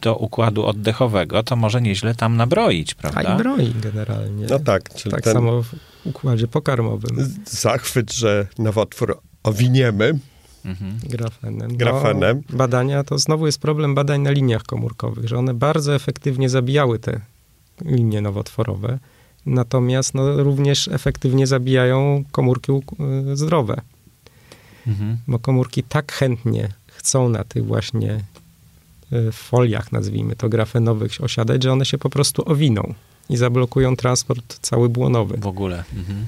do 0.00 0.16
układu 0.16 0.66
oddechowego, 0.66 1.42
to 1.42 1.56
może 1.56 1.80
nieźle 1.80 2.14
tam 2.14 2.36
nabroić, 2.36 2.94
prawda? 2.94 3.20
A 3.20 3.34
i 3.34 3.38
broi 3.38 3.74
generalnie. 3.82 4.46
No 4.50 4.58
tak. 4.58 4.82
tak 5.10 5.24
samo 5.24 5.62
w 5.62 5.74
układzie 6.04 6.48
pokarmowym. 6.48 7.34
Zachwyt, 7.46 8.12
że 8.12 8.46
nowotwór 8.58 9.20
owiniemy, 9.42 10.18
Mhm. 10.64 10.98
Grafenem. 11.02 11.76
Grafenem. 11.76 12.42
No, 12.50 12.56
badania, 12.56 13.04
to 13.04 13.18
znowu 13.18 13.46
jest 13.46 13.60
problem 13.60 13.94
badań 13.94 14.20
na 14.20 14.30
liniach 14.30 14.62
komórkowych, 14.62 15.28
że 15.28 15.38
one 15.38 15.54
bardzo 15.54 15.94
efektywnie 15.94 16.48
zabijały 16.48 16.98
te 16.98 17.20
linie 17.84 18.20
nowotworowe, 18.20 18.98
natomiast 19.46 20.14
no, 20.14 20.42
również 20.42 20.88
efektywnie 20.88 21.46
zabijają 21.46 22.24
komórki 22.32 22.72
zdrowe. 23.34 23.80
Mhm. 24.86 25.16
Bo 25.28 25.38
komórki 25.38 25.82
tak 25.82 26.12
chętnie 26.12 26.68
chcą 26.86 27.28
na 27.28 27.44
tych 27.44 27.64
właśnie 27.64 28.24
y, 29.12 29.32
foliach, 29.32 29.92
nazwijmy 29.92 30.36
to, 30.36 30.48
grafenowych 30.48 31.12
osiadać, 31.20 31.62
że 31.62 31.72
one 31.72 31.84
się 31.84 31.98
po 31.98 32.10
prostu 32.10 32.42
owiną 32.46 32.94
i 33.30 33.36
zablokują 33.36 33.96
transport 33.96 34.58
cały 34.60 34.88
błonowy. 34.88 35.36
W 35.36 35.46
ogóle. 35.46 35.84
Mhm. 35.94 36.26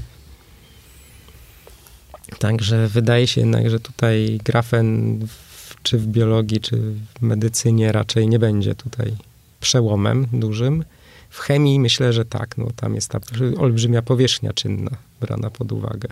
Także 2.38 2.88
wydaje 2.88 3.26
się 3.26 3.40
jednak, 3.40 3.70
że 3.70 3.80
tutaj 3.80 4.40
grafen 4.44 5.18
w, 5.26 5.82
czy 5.82 5.98
w 5.98 6.06
biologii, 6.06 6.60
czy 6.60 6.76
w 6.76 7.20
medycynie 7.20 7.92
raczej 7.92 8.28
nie 8.28 8.38
będzie 8.38 8.74
tutaj 8.74 9.16
przełomem 9.60 10.26
dużym. 10.32 10.84
W 11.30 11.38
chemii 11.38 11.80
myślę, 11.80 12.12
że 12.12 12.24
tak, 12.24 12.58
no 12.58 12.68
tam 12.76 12.94
jest 12.94 13.08
ta 13.10 13.20
olbrzymia 13.58 14.02
powierzchnia 14.02 14.52
czynna 14.52 14.90
brana 15.20 15.50
pod 15.50 15.72
uwagę. 15.72 16.08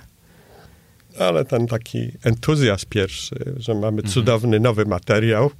Ale 1.19 1.45
ten 1.45 1.67
taki 1.67 2.13
entuzjazm 2.23 2.87
pierwszy, 2.89 3.55
że 3.57 3.75
mamy 3.75 3.97
mhm. 3.97 4.15
cudowny 4.15 4.61
nowy 4.61 4.85
materiał, 4.85 5.51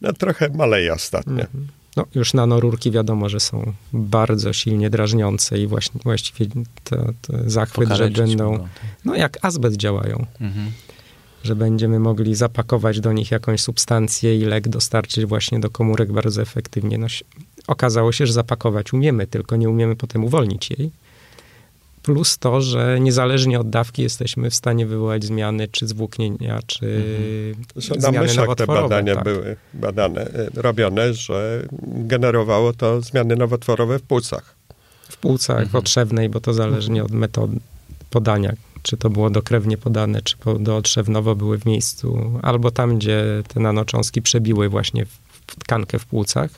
no 0.00 0.12
trochę 0.12 0.48
maleje 0.48 0.92
ostatnio. 0.92 1.40
Mhm. 1.40 1.68
No, 1.96 2.06
już 2.14 2.34
nanorurki 2.34 2.90
wiadomo, 2.90 3.28
że 3.28 3.40
są 3.40 3.72
bardzo 3.92 4.52
silnie 4.52 4.90
drażniące 4.90 5.58
i 5.58 5.66
właśnie, 5.66 6.00
właściwie 6.04 6.46
te, 6.84 7.12
te 7.22 7.50
zachwyt, 7.50 7.88
że 7.92 8.10
będą, 8.10 8.58
tak. 8.58 8.68
no 9.04 9.16
jak 9.16 9.38
azbest 9.42 9.76
działają. 9.76 10.26
Mhm. 10.40 10.70
Że 11.44 11.56
będziemy 11.56 11.98
mogli 11.98 12.34
zapakować 12.34 13.00
do 13.00 13.12
nich 13.12 13.30
jakąś 13.30 13.60
substancję 13.60 14.38
i 14.38 14.44
lek 14.44 14.68
dostarczyć 14.68 15.26
właśnie 15.26 15.60
do 15.60 15.70
komórek 15.70 16.12
bardzo 16.12 16.42
efektywnie. 16.42 16.98
No, 16.98 17.06
okazało 17.66 18.12
się, 18.12 18.26
że 18.26 18.32
zapakować 18.32 18.92
umiemy, 18.92 19.26
tylko 19.26 19.56
nie 19.56 19.70
umiemy 19.70 19.96
potem 19.96 20.24
uwolnić 20.24 20.70
jej 20.70 20.90
plus 22.02 22.38
to, 22.38 22.60
że 22.60 23.00
niezależnie 23.00 23.60
od 23.60 23.70
dawki 23.70 24.02
jesteśmy 24.02 24.50
w 24.50 24.54
stanie 24.54 24.86
wywołać 24.86 25.24
zmiany 25.24 25.68
czy 25.68 25.86
zwłóknienia, 25.86 26.60
czy 26.66 26.86
mhm. 27.76 28.00
zmiany 28.00 28.18
Na 28.18 28.22
myszach 28.22 28.56
te 28.56 28.66
badania 28.66 29.14
tak. 29.14 29.24
były 29.24 29.56
badane, 29.74 30.20
e, 30.20 30.48
robione, 30.54 31.14
że 31.14 31.62
generowało 31.82 32.72
to 32.72 33.00
zmiany 33.00 33.36
nowotworowe 33.36 33.98
w 33.98 34.02
płucach. 34.02 34.54
W 35.08 35.16
płucach, 35.16 35.56
mhm. 35.56 35.68
potrzebnej, 35.68 36.28
bo 36.28 36.40
to 36.40 36.52
zależnie 36.54 37.04
od 37.04 37.12
metody 37.12 37.56
podania, 38.10 38.52
czy 38.82 38.96
to 38.96 39.10
było 39.10 39.30
dokrewnie 39.30 39.78
podane, 39.78 40.22
czy 40.22 40.36
dootrzewnowo 40.58 41.34
były 41.34 41.58
w 41.58 41.66
miejscu, 41.66 42.40
albo 42.42 42.70
tam, 42.70 42.98
gdzie 42.98 43.24
te 43.48 43.60
nanocząstki 43.60 44.22
przebiły 44.22 44.68
właśnie 44.68 45.06
w 45.46 45.56
tkankę 45.58 45.98
w 45.98 46.06
płucach, 46.06 46.50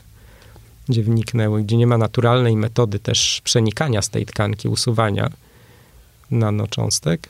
gdzie 0.88 1.02
wniknęły, 1.02 1.62
gdzie 1.62 1.76
nie 1.76 1.86
ma 1.86 1.98
naturalnej 1.98 2.56
metody 2.56 2.98
też 2.98 3.40
przenikania 3.44 4.02
z 4.02 4.10
tej 4.10 4.26
tkanki, 4.26 4.68
usuwania 4.68 5.30
nanocząstek. 6.30 7.28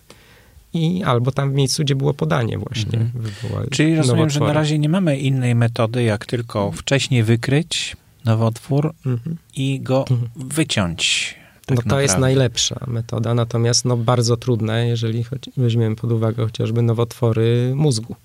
I 0.75 1.03
albo 1.05 1.33
tam 1.33 1.51
w 1.51 1.55
miejscu, 1.55 1.83
gdzie 1.83 1.95
było 1.95 2.15
podanie 2.15 2.59
właśnie. 2.59 2.99
Mhm. 2.99 3.71
Czyli 3.71 3.97
rozumiem, 3.97 4.31
że 4.31 4.41
na 4.41 4.53
razie 4.53 4.79
nie 4.79 4.89
mamy 4.89 5.19
innej 5.19 5.55
metody, 5.55 6.03
jak 6.03 6.27
tylko 6.27 6.73
wcześniej 6.73 7.23
wykryć 7.23 7.97
nowotwór 8.25 8.95
mhm. 9.07 9.37
i 9.57 9.81
go 9.81 10.05
mhm. 10.11 10.31
wyciąć. 10.37 11.35
Tak 11.67 11.71
no 11.71 11.77
to 11.77 11.83
naprawdę. 11.83 12.03
jest 12.03 12.19
najlepsza 12.19 12.85
metoda, 12.87 13.35
natomiast 13.35 13.85
no 13.85 13.97
bardzo 13.97 14.37
trudne, 14.37 14.89
jeżeli 14.89 15.25
weźmiemy 15.57 15.97
pod 15.97 16.13
uwagę 16.13 16.45
chociażby 16.45 16.83
nowotwory 16.83 17.73
mózgu. 17.75 18.17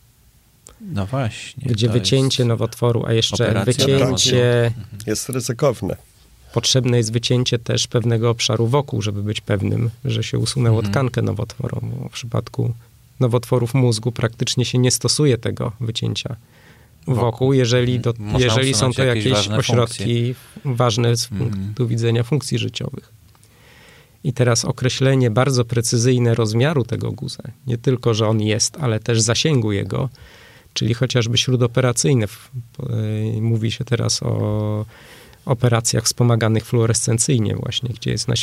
No 0.81 1.05
właśnie. 1.05 1.63
Gdzie 1.65 1.89
wycięcie 1.89 2.45
nowotworu, 2.45 3.05
a 3.05 3.13
jeszcze 3.13 3.65
wycięcie... 3.65 4.71
Jest 5.07 5.29
ryzykowne. 5.29 5.95
Potrzebne 6.53 6.97
jest 6.97 7.11
wycięcie 7.11 7.59
też 7.59 7.87
pewnego 7.87 8.29
obszaru 8.29 8.67
wokół, 8.67 9.01
żeby 9.01 9.23
być 9.23 9.41
pewnym, 9.41 9.89
że 10.05 10.23
się 10.23 10.37
usunęło 10.37 10.77
mhm. 10.77 10.93
tkankę 10.93 11.21
nowotworową. 11.21 12.07
W 12.11 12.13
przypadku 12.13 12.73
nowotworów 13.19 13.73
mózgu 13.73 14.11
praktycznie 14.11 14.65
się 14.65 14.77
nie 14.77 14.91
stosuje 14.91 15.37
tego 15.37 15.71
wycięcia 15.79 16.35
wokół, 17.07 17.53
jeżeli, 17.53 17.99
do, 17.99 18.13
jeżeli 18.37 18.73
są 18.73 18.93
to 18.93 19.03
jakieś, 19.03 19.25
jakieś 19.25 19.47
ośrodki 19.47 20.33
funkcje. 20.33 20.75
ważne 20.75 21.17
z 21.17 21.31
mhm. 21.31 21.51
punktu 21.51 21.87
widzenia 21.87 22.23
funkcji 22.23 22.57
życiowych. 22.57 23.11
I 24.23 24.33
teraz 24.33 24.65
określenie 24.65 25.31
bardzo 25.31 25.65
precyzyjne 25.65 26.35
rozmiaru 26.35 26.83
tego 26.83 27.11
guza, 27.11 27.43
nie 27.67 27.77
tylko, 27.77 28.13
że 28.13 28.27
on 28.27 28.41
jest, 28.41 28.77
ale 28.81 28.99
też 28.99 29.21
zasięgu 29.21 29.71
jego, 29.71 30.09
czyli 30.79 30.93
chociażby 30.93 31.37
śródoperacyjne. 31.37 32.25
E, 32.25 33.41
mówi 33.41 33.71
się 33.71 33.85
teraz 33.85 34.23
o 34.23 34.85
operacjach 35.45 36.03
wspomaganych 36.03 36.65
fluorescencyjnie 36.65 37.55
właśnie, 37.55 37.89
gdzie 37.89 38.11
jest 38.11 38.27
na, 38.27 38.33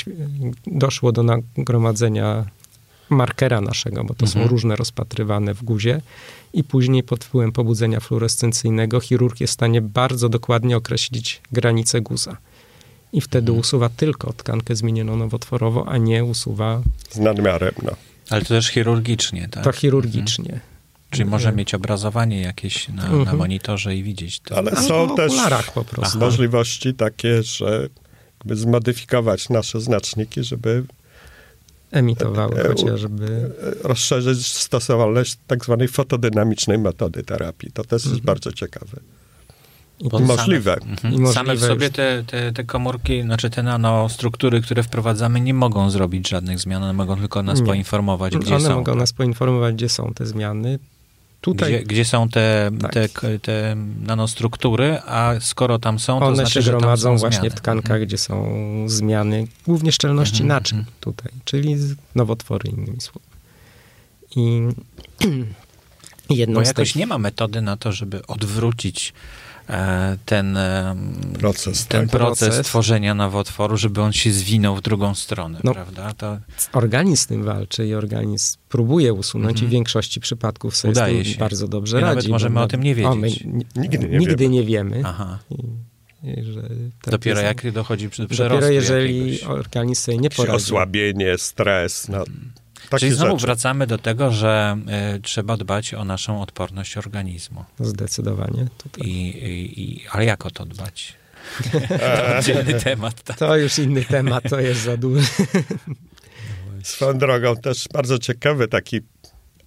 doszło 0.66 1.12
do 1.12 1.22
nagromadzenia 1.22 2.45
markera 3.11 3.61
naszego, 3.61 4.05
bo 4.05 4.14
to 4.14 4.26
mhm. 4.26 4.45
są 4.45 4.51
różne 4.51 4.76
rozpatrywane 4.76 5.55
w 5.55 5.62
guzie 5.62 6.01
i 6.53 6.64
później 6.64 7.03
pod 7.03 7.24
wpływem 7.24 7.53
pobudzenia 7.53 8.01
fluorescencyjnego 8.01 9.01
chirurg 9.01 9.41
jest 9.41 9.51
w 9.51 9.55
stanie 9.55 9.80
bardzo 9.82 10.28
dokładnie 10.28 10.76
określić 10.76 11.41
granicę 11.53 12.01
guza. 12.01 12.37
I 13.12 13.20
wtedy 13.20 13.49
mhm. 13.49 13.61
usuwa 13.61 13.89
tylko 13.89 14.32
tkankę 14.32 14.76
zmienioną 14.76 15.16
nowotworowo, 15.16 15.89
a 15.89 15.99
nie 15.99 16.24
usuwa... 16.24 16.82
Z 17.11 17.18
nadmiarem, 17.18 17.74
no. 17.82 17.93
Ale 18.30 18.43
to 18.43 18.49
też 18.49 18.68
chirurgicznie, 18.68 19.49
tak? 19.51 19.64
To 19.64 19.72
chirurgicznie. 19.72 20.53
Mhm. 20.53 20.76
Czyli 21.17 21.31
może 21.31 21.53
mieć 21.53 21.75
obrazowanie 21.75 22.41
jakieś 22.41 22.89
na, 22.89 23.03
mhm. 23.03 23.25
na 23.25 23.33
monitorze 23.33 23.97
i 23.97 24.03
widzieć 24.03 24.41
to. 24.41 24.57
Ale 24.57 24.77
są 24.77 25.17
też 25.17 25.33
możliwości 26.19 26.95
takie, 26.95 27.43
że 27.43 27.89
zmodyfikować 28.51 29.49
nasze 29.49 29.81
znaczniki, 29.81 30.45
żeby 30.45 30.85
emitowały 31.91 32.61
e, 32.61 32.69
chociażby. 32.69 33.51
E, 33.85 33.89
rozszerzyć 33.89 34.47
stosowalność 34.47 35.39
tak 35.47 35.64
zwanej 35.64 35.89
fotodynamicznej 35.89 36.79
metody 36.79 37.23
terapii. 37.23 37.73
To 37.73 37.85
też 37.85 38.03
mhm. 38.03 38.14
jest 38.14 38.27
bardzo 38.27 38.53
ciekawe. 38.53 39.01
I 40.01 40.09
możliwe. 40.23 40.77
Same, 40.81 40.93
mhm. 40.93 41.12
Możliwe 41.12 41.33
same 41.33 41.55
w 41.55 41.61
sobie 41.61 41.91
te, 41.91 42.25
te, 42.27 42.53
te 42.53 42.64
komórki, 42.64 43.23
znaczy 43.23 43.51
te 43.51 43.62
nanostruktury, 43.62 44.61
które 44.61 44.83
wprowadzamy, 44.83 45.41
nie 45.41 45.55
mogą 45.55 45.91
zrobić 45.91 46.29
żadnych 46.29 46.59
zmian, 46.59 46.83
one 46.83 46.93
mogą 46.93 47.17
tylko 47.17 47.43
nas 47.43 47.61
nie. 47.61 47.67
poinformować, 47.67 48.37
gdzie 48.37 48.55
one 48.55 48.64
są. 48.64 48.67
One 48.67 48.77
mogą 48.77 48.95
nas 48.95 49.12
poinformować, 49.12 49.75
gdzie 49.75 49.89
są 49.89 50.12
te 50.14 50.27
zmiany. 50.27 50.79
Tutaj, 51.47 51.72
gdzie, 51.72 51.82
gdzie 51.84 52.05
są 52.05 52.28
te, 52.28 52.70
tak. 52.80 52.92
te, 52.92 53.09
te 53.38 53.76
nanostruktury, 54.07 54.99
a 55.07 55.34
skoro 55.40 55.78
tam 55.78 55.99
są, 55.99 56.20
to 56.20 56.26
One 56.26 56.36
znaczy, 56.36 56.62
się 56.62 56.70
gromadzą 56.70 57.16
właśnie 57.16 57.40
zmiany. 57.40 57.51
w 57.51 57.55
tkankach, 57.55 57.90
mhm. 57.90 58.07
gdzie 58.07 58.18
są 58.18 58.47
zmiany, 58.86 59.47
głównie 59.66 59.92
szczelności 59.92 60.42
mhm, 60.42 60.49
naczyń 60.49 60.78
mhm. 60.78 60.97
tutaj, 61.01 61.32
czyli 61.44 61.76
nowotwory 62.14 62.70
innymi 62.70 63.01
słowy. 63.01 63.26
I 64.36 64.62
jedną 66.30 66.61
Bo 66.61 66.66
jakoś 66.66 66.94
nie 66.94 67.07
ma 67.07 67.18
metody 67.18 67.62
na 67.62 67.76
to, 67.76 67.92
żeby 67.92 68.26
odwrócić 68.26 69.12
ten 70.25 70.59
proces, 71.39 71.87
ten 71.87 72.01
tak? 72.01 72.11
proces, 72.11 72.49
proces 72.49 72.67
tworzenia 72.67 73.14
nowotworu, 73.14 73.77
żeby 73.77 74.03
on 74.03 74.12
się 74.12 74.33
zwinął 74.33 74.77
w 74.77 74.81
drugą 74.81 75.14
stronę, 75.14 75.61
no, 75.64 75.75
prawda? 75.75 76.14
To... 76.14 76.39
Organizm 76.73 77.23
z 77.23 77.27
tym 77.27 77.45
walczy 77.45 77.87
i 77.87 77.95
organizm 77.95 78.59
próbuje 78.69 79.12
usunąć 79.12 79.59
mm 79.59 79.62
-hmm. 79.62 79.64
i 79.64 79.69
w 79.69 79.71
większości 79.71 80.21
przypadków 80.21 80.77
sobie 80.77 80.93
Udaje 80.93 81.25
się. 81.25 81.39
bardzo 81.39 81.69
dobrze 81.69 81.99
I 81.99 82.01
radzi. 82.01 82.17
Nawet 82.17 82.29
możemy 82.29 82.61
o 82.61 82.67
tym 82.67 82.83
nie 82.83 82.95
wiedzieć. 82.95 83.12
O, 83.12 83.17
my, 83.17 83.29
nigdy 83.77 84.09
nie 84.09 84.19
nigdy 84.19 84.37
wiemy. 84.37 84.55
Nie 84.55 84.64
wiemy. 84.64 85.03
Aha. 85.05 85.39
I, 85.51 85.57
tak 87.03 87.11
dopiero 87.11 87.41
jest, 87.41 87.64
jak 87.64 87.73
dochodzi 87.73 88.11
przy 88.11 88.23
Dopiero 88.23 88.69
jeżeli 88.69 89.33
jakiegoś. 89.33 89.59
organizm 89.59 90.03
sobie 90.03 90.19
nie 90.19 90.31
poradzi. 90.31 90.57
Osłabienie, 90.57 91.39
stres, 91.39 92.09
no, 92.09 92.25
takie 92.89 93.01
Czyli 93.01 93.12
znowu 93.12 93.32
rzeczy. 93.32 93.47
wracamy 93.47 93.87
do 93.87 93.99
tego, 93.99 94.32
że 94.32 94.78
y, 95.16 95.20
trzeba 95.20 95.57
dbać 95.57 95.95
o 95.95 96.05
naszą 96.05 96.43
odporność 96.43 96.97
organizmu. 96.97 97.64
Zdecydowanie. 97.80 98.66
I, 98.99 99.11
i, 99.28 99.82
i, 99.82 100.07
ale 100.11 100.24
jak 100.24 100.47
o 100.47 100.51
to 100.51 100.66
dbać? 100.66 101.14
to 102.26 102.37
oddzielny 102.39 102.80
temat. 102.80 103.22
Tak. 103.22 103.39
To 103.39 103.57
już 103.57 103.78
inny 103.78 104.05
temat, 104.05 104.45
to 104.51 104.61
jest 104.61 104.80
za 104.82 104.97
duży. 104.97 105.28
Swoją 106.82 107.18
drogą 107.18 107.57
też 107.57 107.89
bardzo 107.93 108.18
ciekawy 108.18 108.68
taki 108.68 109.01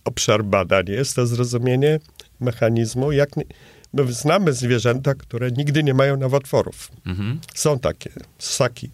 obszar 0.05 0.43
badań 0.43 0.86
jest 0.88 1.15
to 1.15 1.28
zrozumienie 1.28 1.99
mechanizmu, 2.39 3.11
jak 3.11 3.30
my 3.38 3.45
znamy 4.09 4.53
zwierzęta, 4.53 5.15
które 5.15 5.51
nigdy 5.51 5.84
nie 5.84 5.93
mają 5.93 6.17
nowotworów. 6.17 6.91
Mhm. 7.05 7.39
Są 7.55 7.80
takie, 7.80 8.09
ssaki, 8.38 8.89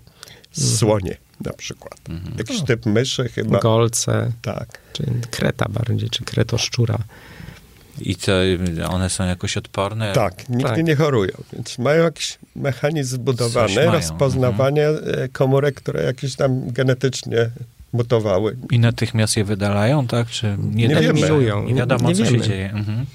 słonie 0.52 1.18
na 1.42 1.54
przykład. 1.54 2.00
Mhm. 2.10 2.38
Jakiś 2.38 2.62
typ 2.62 2.86
myszy 2.86 3.30
chyba. 3.30 3.60
Golce. 3.60 4.32
Tak. 4.42 4.80
Czy 4.94 5.04
kreta 5.32 5.66
bardziej, 5.70 6.10
czy 6.10 6.24
kretoszczura. 6.24 6.98
I 8.02 8.16
co, 8.16 8.32
one 8.90 9.10
są 9.10 9.26
jakoś 9.26 9.58
odporne? 9.58 10.14
Tak, 10.14 10.50
nigdy 10.50 10.64
tak. 10.64 10.84
nie 10.84 10.96
chorują, 10.96 11.34
więc 11.54 11.78
mają 11.78 12.04
jakiś 12.04 12.38
mechanizm 12.56 13.16
zbudowany, 13.16 13.86
rozpoznawanie 13.86 14.88
mhm. 14.88 15.30
komórek, 15.30 15.76
które 15.76 16.04
jakieś 16.04 16.36
tam 16.36 16.72
genetycznie 16.72 17.50
mutowały. 17.94 18.58
I 18.72 18.80
natychmiast 18.80 19.38
je 19.38 19.44
wydalają, 19.44 20.08
tak? 20.08 20.28
Czy 20.28 20.58
nie, 20.60 20.88
nie 20.88 20.96
wiemy. 20.96 21.22
Nie 21.66 21.76
wiadomo, 21.76 22.10
nie 22.10 22.16
co 22.16 22.24
wiemy. 22.24 22.38
się 22.38 22.44
dzieje. 22.44 22.72
Mhm. 22.72 23.06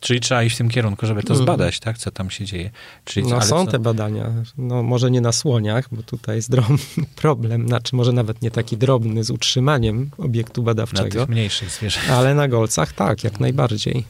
Czyli 0.00 0.20
trzeba 0.20 0.42
iść 0.42 0.54
w 0.54 0.58
tym 0.58 0.68
kierunku, 0.68 1.06
żeby 1.06 1.22
to 1.22 1.34
mhm. 1.34 1.44
zbadać, 1.44 1.80
tak, 1.80 1.98
co 1.98 2.10
tam 2.10 2.30
się 2.30 2.44
dzieje. 2.44 2.70
Czyli, 3.04 3.26
no 3.26 3.42
są 3.42 3.66
co? 3.66 3.72
te 3.72 3.78
badania, 3.78 4.32
no 4.58 4.82
może 4.82 5.10
nie 5.10 5.20
na 5.20 5.32
słoniach, 5.32 5.88
bo 5.92 6.02
tutaj 6.02 6.36
jest 6.36 6.50
drobny 6.50 6.78
problem, 7.16 7.68
znaczy 7.68 7.96
może 7.96 8.12
nawet 8.12 8.42
nie 8.42 8.50
taki 8.50 8.76
drobny 8.76 9.24
z 9.24 9.30
utrzymaniem 9.30 10.10
obiektu 10.18 10.62
badawczego. 10.62 11.18
Na 11.20 11.26
tych 11.26 11.28
mniejszych 11.28 11.70
zwierzętach. 11.70 12.10
Ale 12.10 12.34
na 12.34 12.48
golcach 12.48 12.92
tak, 12.92 13.24
jak 13.24 13.40
najbardziej. 13.40 14.04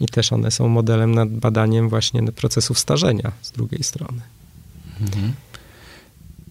I 0.00 0.06
też 0.06 0.32
one 0.32 0.50
są 0.50 0.68
modelem 0.68 1.14
nad 1.14 1.28
badaniem 1.28 1.88
właśnie 1.88 2.22
procesów 2.22 2.78
starzenia 2.78 3.32
z 3.42 3.50
drugiej 3.50 3.82
strony. 3.82 4.20
Mhm. 5.00 5.32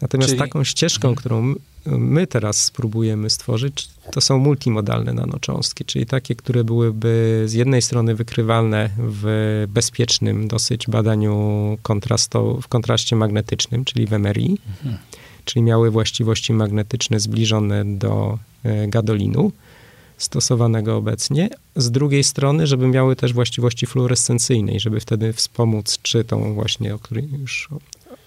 Natomiast 0.02 0.30
Czyli... 0.30 0.40
taką 0.40 0.64
ścieżką, 0.64 1.16
którą 1.16 1.56
my 1.86 2.28
teraz 2.28 2.64
spróbujemy 2.64 3.30
stworzyć, 3.30 3.90
to 4.12 4.22
są 4.22 4.38
multimodalne 4.38 5.14
nanocząstki, 5.14 5.86
czyli 5.86 6.06
takie, 6.06 6.36
które 6.36 6.64
byłyby 6.64 7.44
z 7.46 7.54
jednej 7.54 7.82
strony 7.82 8.16
wykrywalne 8.16 8.90
w 8.98 9.66
bezpiecznym 9.70 10.48
dosyć 10.48 10.88
badaniu 10.88 11.78
w 12.62 12.68
kontraście 12.68 13.16
magnetycznym, 13.16 13.86
czyli 13.86 14.08
w 14.08 14.12
MRI, 14.12 14.58
mhm. 14.68 14.98
czyli 15.46 15.64
miały 15.64 15.92
właściwości 15.92 16.54
magnetyczne 16.54 17.20
zbliżone 17.20 17.86
do 17.86 18.40
e, 18.64 18.88
gadolinu 18.88 19.52
stosowanego 20.18 20.98
obecnie. 20.98 21.50
Z 21.76 21.92
drugiej 21.92 22.24
strony, 22.24 22.68
żeby 22.68 22.88
miały 22.88 23.16
też 23.16 23.34
właściwości 23.34 23.86
fluorescencyjnej, 23.86 24.80
żeby 24.80 25.00
wtedy 25.00 25.34
wspomóc, 25.34 26.00
czy 26.02 26.24
tą 26.24 26.54
właśnie, 26.54 26.96
o 26.96 27.00
której 27.00 27.30
już 27.40 27.70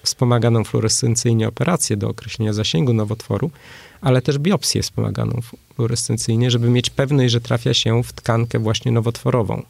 wspomaganą 0.05 0.65
fluorescencyjnie 0.65 1.49
operację 1.49 1.97
do 1.97 2.09
określenia 2.09 2.53
zasięgu 2.53 2.93
nowotworu, 2.93 3.51
ale 4.01 4.23
też 4.23 4.39
biopsję 4.39 4.83
wspomaganą 4.83 5.41
fluorescencyjnie, 5.75 6.51
żeby 6.51 6.71
mieć 6.71 6.91
pewność, 6.91 7.33
że 7.33 7.41
trafia 7.41 7.75
się 7.75 8.03
w 8.03 8.13
tkankę 8.13 8.59
właśnie 8.59 8.93
nowotworową 8.93 9.63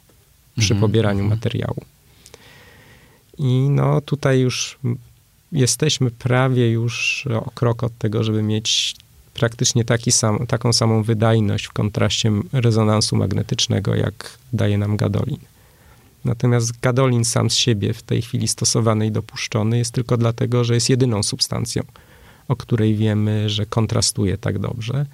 przy 0.57 0.73
mm 0.73 0.77
-hmm. 0.77 0.87
pobieraniu 0.87 1.19
mhm. 1.23 1.29
materiału. 1.29 1.81
I 3.37 3.67
no 3.69 4.01
tutaj 4.01 4.39
już 4.39 4.77
jesteśmy 5.51 6.11
prawie 6.11 6.71
już 6.71 7.27
o 7.27 7.51
krok 7.51 7.83
od 7.83 7.97
tego, 7.97 8.23
żeby 8.23 8.43
mieć 8.43 8.95
praktycznie 9.33 9.85
taki 9.85 10.11
sam, 10.11 10.47
taką 10.47 10.73
samą 10.73 11.03
wydajność 11.03 11.65
w 11.65 11.73
kontraście 11.73 12.31
rezonansu 12.53 13.15
magnetycznego, 13.15 13.95
jak 13.95 14.37
daje 14.53 14.77
nam 14.77 14.97
gadolin. 14.97 15.37
Natomiast 16.25 16.79
gadolin 16.79 17.25
sam 17.25 17.49
z 17.49 17.55
siebie 17.55 17.93
w 17.93 18.03
tej 18.03 18.21
chwili 18.21 18.47
stosowany 18.47 19.07
i 19.07 19.11
dopuszczony 19.11 19.77
jest 19.77 19.91
tylko 19.91 20.17
dlatego, 20.17 20.63
że 20.63 20.73
jest 20.73 20.89
jedyną 20.89 21.23
substancją, 21.23 21.83
o 22.47 22.55
której 22.55 22.95
wiemy, 22.95 23.49
że 23.49 23.65
kontrastuje 23.65 24.37
tak 24.37 24.59
dobrze, 24.59 25.05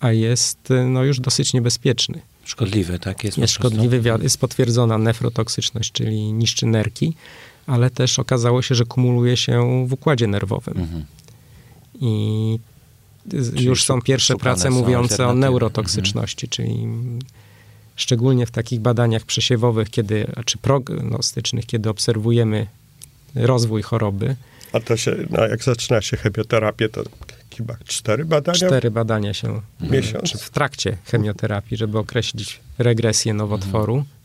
a 0.00 0.12
jest 0.12 0.58
no, 0.86 1.04
już 1.04 1.20
dosyć 1.20 1.52
niebezpieczny. 1.52 2.20
Szkodliwy, 2.44 2.98
tak? 2.98 3.24
Jest, 3.24 3.38
jest 3.38 3.52
szkodliwy, 3.52 4.02
jest 4.22 4.38
potwierdzona 4.38 4.98
nefrotoksyczność, 4.98 5.92
czyli 5.92 6.32
niszczy 6.32 6.66
nerki, 6.66 7.14
ale 7.66 7.90
też 7.90 8.18
okazało 8.18 8.62
się, 8.62 8.74
że 8.74 8.84
kumuluje 8.84 9.36
się 9.36 9.86
w 9.88 9.92
układzie 9.92 10.26
nerwowym. 10.26 10.78
Mhm. 10.78 11.04
I 12.00 12.58
Czyli 13.30 13.64
już 13.64 13.84
są 13.84 14.02
pierwsze 14.02 14.36
prace 14.36 14.70
mówiące 14.70 15.26
o 15.26 15.34
neurotoksyczności, 15.34 16.46
mhm. 16.46 16.50
czyli 16.50 16.88
szczególnie 17.96 18.46
w 18.46 18.50
takich 18.50 18.80
badaniach 18.80 19.24
przesiewowych, 19.24 19.90
kiedy, 19.90 20.26
czy 20.44 20.58
prognostycznych, 20.58 21.66
kiedy 21.66 21.90
obserwujemy 21.90 22.66
rozwój 23.34 23.82
choroby. 23.82 24.36
A 24.72 24.80
to 24.80 24.96
się, 24.96 25.16
no 25.30 25.46
jak 25.46 25.64
zaczyna 25.64 26.00
się 26.00 26.16
chemioterapię, 26.16 26.88
to 26.88 27.02
chyba 27.56 27.76
cztery 27.84 28.24
badania? 28.24 28.56
Cztery 28.58 28.90
badania 28.90 29.34
się 29.34 29.60
miesiąc? 29.80 30.32
w 30.32 30.50
trakcie 30.50 30.96
chemioterapii, 31.04 31.76
żeby 31.76 31.98
określić 31.98 32.60
regresję 32.78 33.34
nowotworu. 33.34 33.94
Mhm 33.94 34.15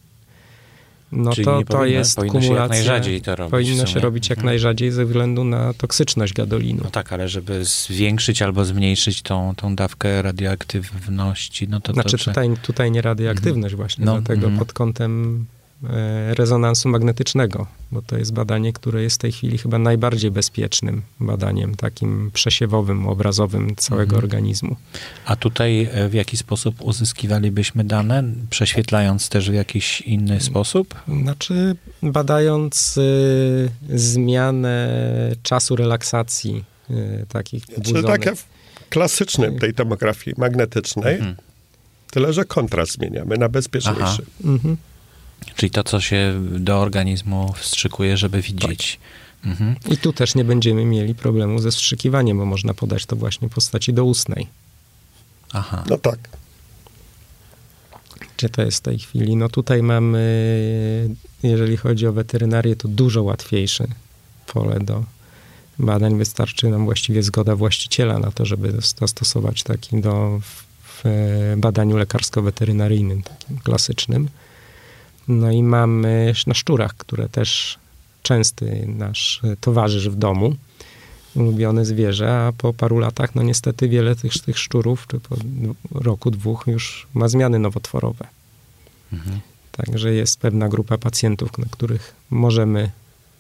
no 1.12 1.34
Czyli 1.34 1.46
to, 1.46 1.64
to 1.64 1.86
jest 1.86 2.16
powinno 2.16 2.40
kumulacja. 2.40 2.58
Się 2.58 2.62
jak 2.62 2.70
najrzadziej 2.70 3.22
to 3.22 3.36
robić. 3.36 3.52
Powinno 3.52 3.86
się 3.86 4.00
robić 4.00 4.30
jak 4.30 4.38
mhm. 4.38 4.46
najrzadziej 4.46 4.92
ze 4.92 5.06
względu 5.06 5.44
na 5.44 5.74
toksyczność 5.74 6.34
gadolinu. 6.34 6.82
No 6.84 6.92
tak, 6.92 7.14
ale 7.14 7.30
żeby 7.30 7.66
zwiększyć 7.66 8.42
albo 8.42 8.66
zmniejszyć 8.66 9.22
tą, 9.22 9.54
tą 9.56 9.76
dawkę 9.76 10.22
radioaktywności, 10.22 11.68
no 11.68 11.82
to 11.82 11.94
Znaczy 11.94 12.18
to, 12.18 12.26
tutaj, 12.26 12.50
tutaj 12.62 12.92
nie 12.92 13.02
radioaktywność 13.02 13.74
mhm. 13.74 13.78
właśnie, 13.78 14.06
no, 14.06 14.12
dlatego 14.12 14.48
mm. 14.48 14.60
pod 14.60 14.74
kątem 14.74 15.46
rezonansu 16.34 16.90
magnetycznego, 16.90 17.68
bo 17.92 18.02
to 18.02 18.18
jest 18.18 18.34
badanie, 18.34 18.74
które 18.74 19.04
jest 19.04 19.16
w 19.16 19.20
tej 19.20 19.32
chwili 19.32 19.58
chyba 19.58 19.80
najbardziej 19.80 20.32
bezpiecznym 20.32 21.02
badaniem, 21.20 21.76
takim 21.76 22.32
przesiewowym, 22.34 23.08
obrazowym 23.08 23.76
całego 23.76 24.16
mhm. 24.16 24.24
organizmu. 24.24 24.76
A 25.26 25.36
tutaj 25.36 25.90
e, 25.92 26.10
w 26.10 26.14
jaki 26.14 26.38
sposób 26.38 26.82
uzyskiwalibyśmy 26.82 27.84
dane? 27.84 28.24
Prześwietlając 28.50 29.30
też 29.30 29.52
w 29.52 29.54
jakiś 29.54 30.02
inny 30.02 30.42
sposób? 30.42 30.96
Znaczy, 31.22 31.76
badając 32.04 32.98
y, 32.98 33.70
zmianę 33.90 34.90
czasu 35.44 35.76
relaksacji 35.76 36.64
y, 36.90 37.26
takich 37.30 37.66
Czyli 37.84 38.04
takie 38.04 38.36
w 38.36 38.46
klasycznym 38.90 39.60
tej 39.60 39.74
tomografii 39.74 40.36
magnetycznej, 40.38 41.16
mhm. 41.16 41.36
tyle 42.12 42.34
że 42.34 42.46
kontrast 42.46 42.92
zmieniamy 42.92 43.38
na 43.38 43.50
bezpieczniejszy. 43.50 44.26
Mhm. 44.44 44.78
Czyli 45.56 45.72
to, 45.72 45.84
co 45.84 46.02
się 46.02 46.42
do 46.60 46.80
organizmu 46.80 47.54
wstrzykuje, 47.54 48.18
żeby 48.18 48.42
widzieć. 48.42 49.00
Tak. 49.42 49.52
Mhm. 49.52 49.76
I 49.90 49.98
tu 49.98 50.14
też 50.14 50.36
nie 50.36 50.44
będziemy 50.44 50.86
mieli 50.86 51.16
problemu 51.16 51.60
ze 51.60 51.72
wstrzykiwaniem, 51.72 52.38
bo 52.38 52.46
można 52.46 52.74
podać 52.74 53.06
to 53.06 53.16
właśnie 53.16 53.50
w 53.50 53.52
postaci 53.52 53.94
doustnej. 53.94 54.48
Aha. 55.54 55.84
No 55.90 55.98
tak. 55.98 56.20
Czy 58.38 58.50
to 58.50 58.62
jest 58.62 58.78
w 58.78 58.82
tej 58.82 59.00
chwili? 59.00 59.36
No 59.36 59.50
tutaj 59.50 59.84
mamy, 59.84 61.10
jeżeli 61.44 61.78
chodzi 61.78 62.08
o 62.08 62.14
weterynarię, 62.14 62.76
to 62.76 62.88
dużo 62.88 63.24
łatwiejsze 63.24 63.88
pole 64.48 64.80
do 64.80 65.04
badań. 65.80 66.18
Wystarczy 66.18 66.70
nam 66.70 66.86
właściwie 66.86 67.24
zgoda 67.24 67.56
właściciela 67.56 68.20
na 68.20 68.32
to, 68.32 68.46
żeby 68.46 68.74
zastosować 69.00 69.64
taki 69.64 70.02
do, 70.02 70.40
w 70.84 71.04
badaniu 71.58 71.98
lekarsko-weterynaryjnym, 71.98 73.24
takim 73.24 73.60
klasycznym. 73.60 74.30
No 75.32 75.52
i 75.52 75.64
mamy 75.64 76.34
na 76.48 76.54
szczurach, 76.54 76.96
które 76.98 77.30
też 77.30 77.80
częsty 78.24 78.86
nasz 78.88 79.42
towarzysz 79.62 80.10
w 80.10 80.16
domu, 80.16 80.56
ulubione 81.36 81.86
zwierzę, 81.86 82.38
a 82.40 82.52
po 82.52 82.74
paru 82.74 83.00
latach, 83.00 83.36
no 83.36 83.44
niestety 83.44 83.90
wiele 83.90 84.16
tych, 84.16 84.34
tych 84.34 84.60
szczurów, 84.60 85.08
czy 85.08 85.20
po 85.20 85.36
roku, 85.92 86.32
dwóch 86.32 86.64
już 86.68 87.08
ma 87.14 87.28
zmiany 87.28 87.60
nowotworowe. 87.60 88.28
Mhm. 89.14 89.40
Także 89.72 90.14
jest 90.14 90.40
pewna 90.40 90.70
grupa 90.70 90.98
pacjentów, 90.98 91.58
na 91.58 91.66
których 91.72 92.16
możemy 92.30 92.92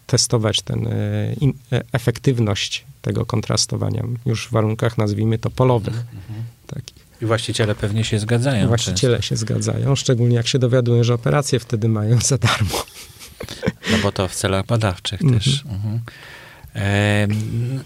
testować 0.07 0.61
ten, 0.61 0.87
e, 0.87 0.91
e, 0.91 1.83
efektywność 1.91 2.85
tego 3.01 3.25
kontrastowania 3.25 4.03
już 4.25 4.47
w 4.47 4.51
warunkach, 4.51 4.97
nazwijmy 4.97 5.37
to, 5.37 5.49
polowych. 5.49 5.95
Mhm. 5.95 6.43
Takich. 6.67 7.00
I 7.21 7.25
właściciele 7.25 7.75
pewnie 7.75 8.03
się 8.03 8.19
zgadzają. 8.19 8.67
Właściciele 8.67 9.15
często. 9.17 9.29
się 9.29 9.35
zgadzają, 9.35 9.95
szczególnie 9.95 10.35
jak 10.35 10.47
się 10.47 10.59
dowiadują, 10.59 11.03
że 11.03 11.13
operacje 11.13 11.59
wtedy 11.59 11.87
mają 11.87 12.19
za 12.19 12.37
darmo. 12.37 12.83
No 13.91 13.97
bo 14.03 14.11
to 14.11 14.27
w 14.27 14.35
celach 14.35 14.65
badawczych 14.65 15.21
mhm. 15.21 15.39
też. 15.39 15.63
Mhm. 15.69 15.99
E, 16.75 17.27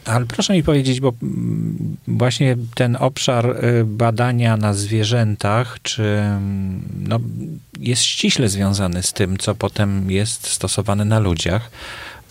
ale 0.06 0.26
proszę 0.26 0.54
mi 0.54 0.64
powiedzieć, 0.64 1.00
bo 1.00 1.14
właśnie 2.08 2.58
ten 2.76 2.98
obszar 3.00 3.66
y, 3.66 3.86
badania 3.86 4.58
na 4.58 4.74
zwierzętach, 4.74 5.78
czy 5.82 6.04
mm, 6.04 6.82
no, 7.00 7.20
jest 7.80 8.04
ściśle 8.04 8.50
związany 8.50 9.04
z 9.04 9.14
tym, 9.14 9.38
co 9.38 9.56
potem 9.56 10.12
jest 10.12 10.48
stosowane 10.48 11.06
na 11.06 11.20
ludziach 11.20 11.72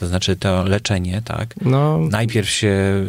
to 0.01 0.07
znaczy 0.07 0.37
to 0.37 0.65
leczenie, 0.65 1.23
tak? 1.25 1.55
No, 1.63 1.99
najpierw, 1.99 2.51
się, 2.51 3.05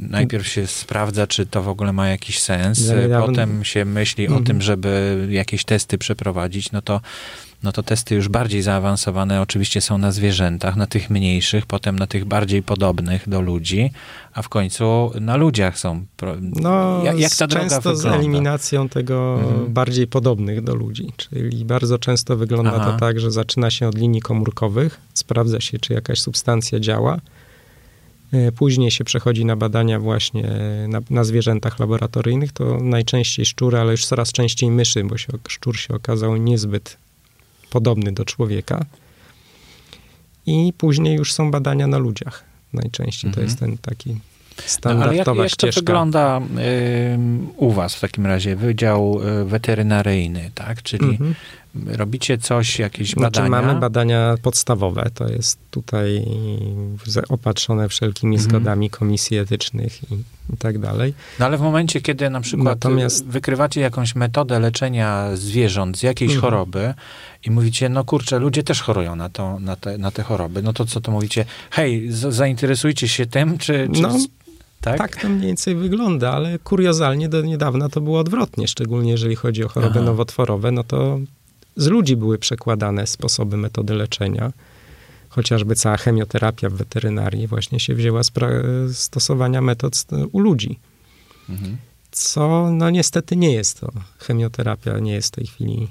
najpierw 0.00 0.46
się 0.46 0.66
sprawdza, 0.66 1.26
czy 1.26 1.46
to 1.46 1.62
w 1.62 1.68
ogóle 1.68 1.92
ma 1.92 2.08
jakiś 2.08 2.38
sens, 2.38 2.92
potem 3.26 3.64
się 3.64 3.84
myśli 3.84 4.28
o 4.28 4.30
tym, 4.30 4.38
mhm. 4.38 4.62
żeby 4.62 5.26
jakieś 5.30 5.64
testy 5.64 5.98
przeprowadzić, 5.98 6.72
no 6.72 6.82
to 6.82 7.00
no 7.62 7.72
to 7.72 7.82
testy 7.82 8.14
już 8.14 8.28
bardziej 8.28 8.62
zaawansowane 8.62 9.40
oczywiście 9.40 9.80
są 9.80 9.98
na 9.98 10.12
zwierzętach, 10.12 10.76
na 10.76 10.86
tych 10.86 11.10
mniejszych, 11.10 11.66
potem 11.66 11.98
na 11.98 12.06
tych 12.06 12.24
bardziej 12.24 12.62
podobnych 12.62 13.28
do 13.28 13.40
ludzi, 13.40 13.90
a 14.32 14.42
w 14.42 14.48
końcu 14.48 15.12
na 15.20 15.36
ludziach 15.36 15.78
są. 15.78 16.04
No, 16.40 17.04
jak, 17.04 17.18
jak 17.18 17.36
ta 17.36 17.46
droga 17.46 17.62
często 17.62 17.80
wygląda? 17.94 18.18
z 18.18 18.20
eliminacją 18.20 18.88
tego 18.88 19.40
mhm. 19.40 19.72
bardziej 19.72 20.06
podobnych 20.06 20.62
do 20.62 20.74
ludzi, 20.74 21.12
czyli 21.16 21.64
bardzo 21.64 21.98
często 21.98 22.36
wygląda 22.36 22.72
Aha. 22.74 22.92
to 22.92 22.98
tak, 22.98 23.20
że 23.20 23.30
zaczyna 23.30 23.70
się 23.70 23.88
od 23.88 23.98
linii 23.98 24.20
komórkowych, 24.20 25.00
sprawdza 25.14 25.60
się, 25.60 25.78
czy 25.78 25.92
jakaś 25.92 26.20
substancja 26.20 26.80
działa, 26.80 27.20
e, 28.32 28.52
Później 28.52 28.90
się 28.90 29.04
przechodzi 29.04 29.44
na 29.44 29.56
badania 29.56 30.00
właśnie 30.00 30.50
na, 30.88 31.00
na, 31.10 31.24
zwierzętach 31.24 31.78
laboratoryjnych, 31.78 32.52
to 32.52 32.78
najczęściej 32.80 33.46
szczury, 33.46 33.78
ale 33.78 33.92
już 33.92 34.06
coraz 34.06 34.32
częściej 34.32 34.70
myszy, 34.70 35.04
bo 35.04 35.16
się, 35.16 35.32
szczur 35.48 35.76
się 35.76 35.94
okazał 35.94 36.36
niezbyt 36.36 36.96
podobny 37.70 38.12
do 38.12 38.24
człowieka. 38.24 38.84
I 40.46 40.72
później 40.78 41.16
już 41.16 41.32
są 41.32 41.50
badania 41.50 41.86
na 41.86 41.98
ludziach. 41.98 42.44
Najczęściej 42.72 43.28
mhm. 43.28 43.34
to 43.34 43.40
jest 43.40 43.60
ten 43.60 43.78
taki 43.78 44.16
standardowa 44.66 45.24
no, 45.24 45.30
ale 45.30 45.42
jak, 45.42 45.62
jak 45.62 45.74
to 45.74 45.80
wygląda 45.80 46.40
y, 46.40 47.18
u 47.56 47.70
was 47.70 47.94
w 47.94 48.00
takim 48.00 48.26
razie? 48.26 48.56
Wydział 48.56 49.20
y, 49.42 49.44
weterynaryjny, 49.44 50.50
tak? 50.54 50.82
Czyli 50.82 51.10
mhm. 51.10 51.34
Robicie 51.86 52.38
coś, 52.38 52.78
jakieś 52.78 53.10
znaczy, 53.10 53.40
badania? 53.40 53.62
Mamy 53.62 53.80
badania 53.80 54.34
podstawowe. 54.42 55.10
To 55.14 55.28
jest 55.28 55.58
tutaj 55.70 56.26
opatrzone 57.28 57.88
wszelkimi 57.88 58.36
mhm. 58.36 58.50
zgodami 58.50 58.90
komisji 58.90 59.38
etycznych 59.38 60.12
i, 60.12 60.14
i, 60.54 60.56
tak 60.56 60.78
dalej. 60.78 61.14
No 61.38 61.46
ale 61.46 61.58
w 61.58 61.60
momencie, 61.60 62.00
kiedy 62.00 62.30
na 62.30 62.40
przykład 62.40 62.64
Natomiast... 62.64 63.26
wykrywacie 63.26 63.80
jakąś 63.80 64.14
metodę 64.14 64.58
leczenia 64.58 65.36
zwierząt 65.36 65.98
z 65.98 66.02
jakiejś 66.02 66.34
mhm. 66.34 66.52
choroby 66.52 66.94
i 67.44 67.50
mówicie, 67.50 67.88
no 67.88 68.04
kurczę, 68.04 68.38
ludzie 68.38 68.62
też 68.62 68.82
chorują 68.82 69.16
na, 69.16 69.28
to, 69.28 69.58
na, 69.58 69.76
te, 69.76 69.98
na 69.98 70.10
te 70.10 70.22
choroby, 70.22 70.62
no 70.62 70.72
to 70.72 70.84
co 70.84 71.00
to 71.00 71.12
mówicie? 71.12 71.44
Hej, 71.70 72.06
zainteresujcie 72.12 73.08
się 73.08 73.26
tym, 73.26 73.58
czy... 73.58 73.88
czy... 73.94 74.02
No, 74.02 74.18
Tak? 74.80 74.98
tak 74.98 75.16
to 75.16 75.28
mniej 75.28 75.46
więcej 75.46 75.74
wygląda, 75.74 76.32
ale 76.32 76.58
kuriozalnie 76.58 77.28
do 77.28 77.42
niedawna 77.42 77.88
to 77.88 78.00
było 78.00 78.20
odwrotnie, 78.20 78.68
szczególnie 78.68 79.10
jeżeli 79.10 79.36
chodzi 79.36 79.64
o 79.64 79.68
choroby 79.68 79.98
Aha. 79.98 80.06
nowotworowe, 80.06 80.72
no 80.72 80.84
to 80.84 81.18
z 81.78 81.86
ludzi 81.86 82.16
były 82.16 82.38
przekładane 82.38 83.06
sposoby, 83.06 83.56
metody 83.56 83.94
leczenia. 83.94 84.52
Chociażby 85.28 85.74
cała 85.74 85.96
chemioterapia 85.96 86.70
w 86.70 86.72
weterynarii 86.72 87.46
właśnie 87.46 87.80
się 87.80 87.94
wzięła 87.94 88.22
z 88.22 88.32
stosowania 88.98 89.60
metod 89.60 90.04
u 90.32 90.38
ludzi. 90.40 90.78
Mhm. 91.48 91.76
Co 92.10 92.70
no 92.70 92.90
niestety 92.90 93.36
nie 93.36 93.52
jest 93.52 93.80
to. 93.80 93.92
Chemioterapia 94.18 94.98
nie 94.98 95.12
jest 95.12 95.28
w 95.28 95.36
tej 95.36 95.46
chwili 95.46 95.88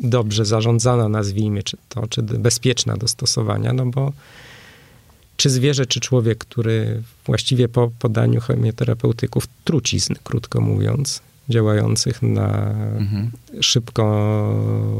dobrze 0.00 0.44
zarządzana, 0.44 1.08
nazwijmy 1.08 1.62
czy 1.62 1.76
to, 1.88 2.06
czy 2.06 2.22
bezpieczna 2.22 2.96
do 2.96 3.08
stosowania, 3.08 3.72
no 3.72 3.86
bo 3.86 4.12
czy 5.36 5.50
zwierzę, 5.50 5.86
czy 5.86 6.00
człowiek, 6.00 6.38
który 6.38 7.02
właściwie 7.26 7.68
po 7.68 7.90
podaniu 7.98 8.40
chemioterapeutyków, 8.40 9.46
trucizn, 9.64 10.14
krótko 10.24 10.60
mówiąc, 10.60 11.20
działających 11.48 12.22
na 12.22 12.70
mhm. 12.98 13.30
szybko 13.60 14.04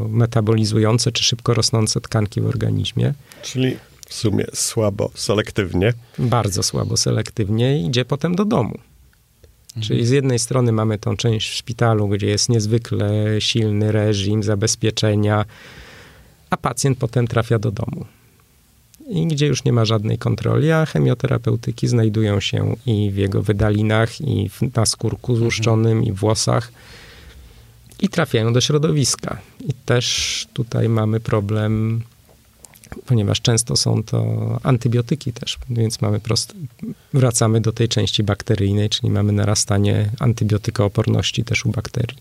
metabolizujące 0.09 1.11
czy 1.11 1.23
szybko 1.23 1.53
rosnące 1.53 2.01
tkanki 2.01 2.41
w 2.41 2.45
organizmie. 2.45 3.13
Czyli 3.41 3.77
w 4.07 4.13
sumie 4.13 4.45
słabo 4.53 5.11
selektywnie. 5.15 5.93
Bardzo 6.19 6.63
słabo 6.63 6.97
selektywnie 6.97 7.81
idzie 7.81 8.05
potem 8.05 8.35
do 8.35 8.45
domu. 8.45 8.77
Mhm. 9.67 9.83
Czyli 9.87 10.05
z 10.05 10.09
jednej 10.09 10.39
strony 10.39 10.71
mamy 10.71 10.97
tą 10.97 11.17
część 11.17 11.49
w 11.49 11.53
szpitalu, 11.53 12.07
gdzie 12.07 12.27
jest 12.27 12.49
niezwykle 12.49 13.11
silny 13.39 13.91
reżim 13.91 14.43
zabezpieczenia, 14.43 15.45
a 16.49 16.57
pacjent 16.57 16.97
potem 16.97 17.27
trafia 17.27 17.59
do 17.59 17.71
domu 17.71 18.05
i 19.09 19.27
gdzie 19.27 19.47
już 19.47 19.63
nie 19.63 19.73
ma 19.73 19.85
żadnej 19.85 20.17
kontroli, 20.17 20.71
a 20.71 20.85
chemioterapeutyki 20.85 21.87
znajdują 21.87 22.39
się 22.39 22.75
i 22.85 23.11
w 23.11 23.17
jego 23.17 23.41
wydalinach, 23.41 24.21
i 24.21 24.49
w, 24.49 24.75
na 24.75 24.85
skórku 24.85 25.35
złuszczonym, 25.35 26.03
i 26.03 26.11
w 26.11 26.15
włosach 26.15 26.71
i 28.01 28.09
trafiają 28.09 28.53
do 28.53 28.61
środowiska. 28.61 29.41
I 29.67 29.73
też 29.73 30.47
tutaj 30.53 30.89
mamy 30.89 31.19
problem, 31.19 32.01
ponieważ 33.05 33.41
często 33.41 33.75
są 33.75 34.03
to 34.03 34.59
antybiotyki 34.63 35.33
też, 35.33 35.57
więc 35.69 36.01
mamy 36.01 36.19
prost, 36.19 36.53
wracamy 37.13 37.61
do 37.61 37.71
tej 37.71 37.87
części 37.87 38.23
bakteryjnej, 38.23 38.89
czyli 38.89 39.09
mamy 39.09 39.31
narastanie 39.31 40.09
antybiotykooporności 40.19 41.43
też 41.43 41.65
u 41.65 41.69
bakterii. 41.69 42.17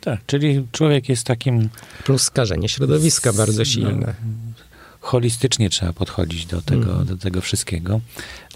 Tak, 0.00 0.20
czyli 0.26 0.66
człowiek 0.72 1.08
jest 1.08 1.26
takim. 1.26 1.68
Plus 2.04 2.22
skażenie 2.22 2.68
środowiska 2.68 3.32
bardzo 3.32 3.64
silne. 3.64 4.14
No, 4.22 4.49
holistycznie 5.00 5.70
trzeba 5.70 5.92
podchodzić 5.92 6.46
do 6.46 6.62
tego, 6.62 6.92
mm. 6.92 7.06
do 7.06 7.16
tego 7.16 7.40
wszystkiego, 7.40 8.00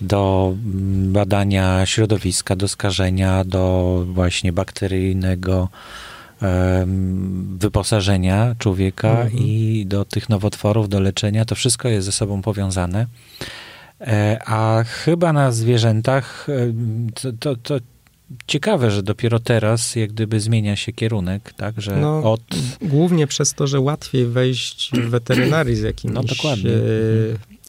do 0.01 0.55
mm, 0.65 1.13
badania 1.13 1.87
środowiska, 1.87 2.57
do 2.57 2.69
skażenia, 2.69 3.45
do 3.45 4.05
właśnie 4.09 4.53
bakteryjnego 4.53 5.69
wyposażenia 7.59 8.55
człowieka 8.59 9.11
mm 9.11 9.29
-hmm. 9.29 9.41
i 9.41 9.87
do 9.87 10.05
tych 10.05 10.29
nowotworów, 10.29 10.89
do 10.89 11.01
leczenia. 11.01 11.45
To 11.45 11.55
wszystko 11.55 11.89
jest 11.89 12.07
ze 12.07 12.13
sobą 12.13 12.43
powiązane. 12.43 13.07
E, 14.01 14.39
a 14.47 14.85
chyba 14.85 15.33
na 15.33 15.53
zwierzętach 15.53 16.47
to, 17.15 17.33
to, 17.33 17.57
to 17.57 17.75
ciekawe, 18.47 18.91
że 18.91 19.03
dopiero 19.03 19.39
teraz 19.39 19.97
jak 19.97 20.13
gdyby 20.13 20.41
zmienia 20.41 20.77
się 20.77 20.93
kierunek, 20.93 21.53
tak, 21.57 21.81
że 21.81 21.97
no, 21.97 22.33
od... 22.33 22.41
Głównie 22.83 23.27
przez 23.27 23.55
to, 23.55 23.67
że 23.67 23.81
łatwiej 23.81 24.27
wejść 24.27 24.91
w 24.93 25.09
weterynarii 25.17 25.77
z 25.77 25.83
jakimiś 25.83 26.15
no, 26.15 26.23
dokładnie. 26.23 26.71
E, 26.71 26.75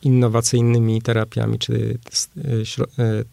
innowacyjnymi 0.01 1.01
terapiami, 1.01 1.59
czy 1.59 1.97
e, 2.37 3.03
e, 3.03 3.23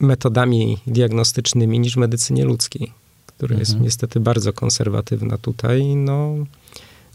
metodami 0.00 0.78
diagnostycznymi 0.86 1.80
niż 1.80 1.94
w 1.94 1.96
medycynie 1.96 2.44
ludzkiej, 2.44 2.92
która 3.26 3.54
mhm. 3.54 3.60
jest 3.60 3.80
niestety 3.80 4.20
bardzo 4.20 4.52
konserwatywna 4.52 5.38
tutaj, 5.38 5.84
no 5.84 6.34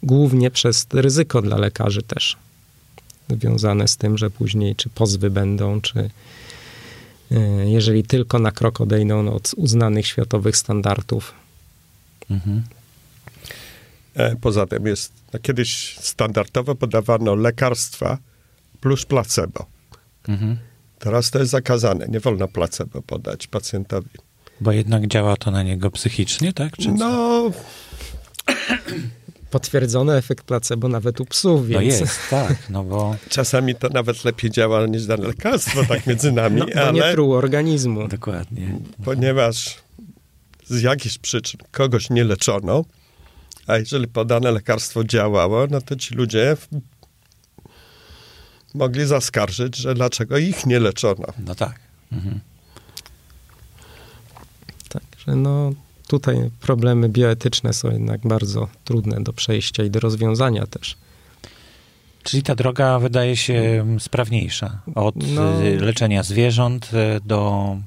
głównie 0.03 0.51
przez 0.51 0.87
ryzyko 0.93 1.41
dla 1.41 1.57
lekarzy 1.57 2.01
też, 2.01 2.37
związane 3.29 3.87
z 3.87 3.97
tym, 3.97 4.17
że 4.17 4.29
później 4.29 4.75
czy 4.75 4.89
pozwy 4.89 5.29
będą, 5.29 5.81
czy 5.81 6.09
jeżeli 7.65 8.03
tylko 8.03 8.39
na 8.39 8.51
krok 8.51 8.81
odejdą 8.81 9.33
od 9.33 9.53
uznanych 9.57 10.07
światowych 10.07 10.57
standardów. 10.57 11.33
Mhm. 12.29 12.63
E, 14.15 14.35
poza 14.35 14.65
tym 14.65 14.85
jest, 14.85 15.13
no, 15.33 15.39
kiedyś 15.39 15.97
standardowo 15.99 16.75
podawano 16.75 17.35
lekarstwa 17.35 18.17
plus 18.81 19.05
placebo. 19.05 19.65
Mhm. 20.27 20.57
Teraz 20.99 21.31
to 21.31 21.39
jest 21.39 21.51
zakazane, 21.51 22.07
nie 22.07 22.19
wolno 22.19 22.47
placebo 22.47 23.01
podać 23.01 23.47
pacjentowi. 23.47 24.09
Bo 24.61 24.71
jednak 24.71 25.07
działa 25.07 25.37
to 25.37 25.51
na 25.51 25.63
niego 25.63 25.91
psychicznie, 25.91 26.53
tak? 26.53 26.77
Czy 26.77 26.91
no, 26.91 27.51
potwierdzony 29.55 30.13
efekt 30.13 30.45
placebo 30.45 30.87
nawet 30.87 31.21
u 31.21 31.25
psów, 31.25 31.61
no 31.61 31.79
więc... 31.79 31.93
No 31.93 31.99
jest, 31.99 32.19
tak, 32.29 32.69
no 32.69 32.83
bo... 32.83 33.15
Czasami 33.29 33.75
to 33.75 33.89
nawet 33.89 34.25
lepiej 34.25 34.51
działa 34.51 34.85
niż 34.85 35.05
dane 35.05 35.27
lekarstwo, 35.27 35.85
tak 35.85 36.07
między 36.07 36.31
nami, 36.31 36.61
no, 36.75 36.81
ale... 36.81 36.93
nie 36.93 37.11
truł 37.11 37.33
organizmu. 37.33 38.07
Dokładnie. 38.07 38.79
Ponieważ 39.05 39.77
z 40.65 40.81
jakichś 40.81 41.17
przyczyn 41.17 41.61
kogoś 41.71 42.09
nie 42.09 42.23
leczono, 42.23 42.85
a 43.67 43.77
jeżeli 43.77 44.07
podane 44.07 44.51
lekarstwo 44.51 45.03
działało, 45.03 45.67
no 45.69 45.81
to 45.81 45.95
ci 45.95 46.15
ludzie 46.15 46.57
mogli 48.73 49.05
zaskarżyć, 49.05 49.75
że 49.75 49.93
dlaczego 49.93 50.37
ich 50.37 50.65
nie 50.65 50.79
leczono. 50.79 51.25
No 51.39 51.55
tak. 51.55 51.79
Mhm. 52.11 52.39
Także 54.89 55.35
no 55.35 55.71
tutaj 56.05 56.49
problemy 56.61 57.09
bioetyczne 57.09 57.73
są 57.73 57.91
jednak 57.91 58.21
bardzo 58.21 58.67
trudne 58.83 59.23
do 59.23 59.33
przejścia 59.33 59.83
i 59.83 59.89
do 59.89 59.99
rozwiązania 59.99 60.67
też. 60.67 60.97
Czyli 62.23 62.43
ta 62.43 62.55
droga 62.55 62.99
wydaje 62.99 63.37
się 63.37 63.85
sprawniejsza 63.99 64.79
od 64.95 65.15
no, 65.15 65.41
leczenia 65.79 66.23
zwierząt 66.23 66.89
e, 66.93 67.19
do 67.25 67.77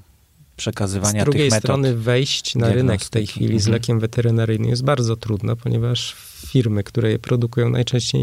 przekazywania 0.56 1.12
tych 1.12 1.18
metod. 1.18 1.34
Z 1.34 1.36
drugiej 1.36 1.50
strony 1.50 1.94
wejść 1.94 2.54
na 2.54 2.72
rynek 2.72 3.04
w 3.04 3.10
tej 3.10 3.26
chwili 3.26 3.60
z 3.60 3.66
mhm. 3.66 3.72
lekiem 3.72 4.00
weterynaryjnym 4.00 4.70
jest 4.70 4.84
bardzo 4.84 5.16
trudno, 5.16 5.56
ponieważ 5.56 6.16
firmy, 6.46 6.84
które 6.84 7.10
je 7.10 7.18
produkują 7.18 7.70
najczęściej 7.70 8.22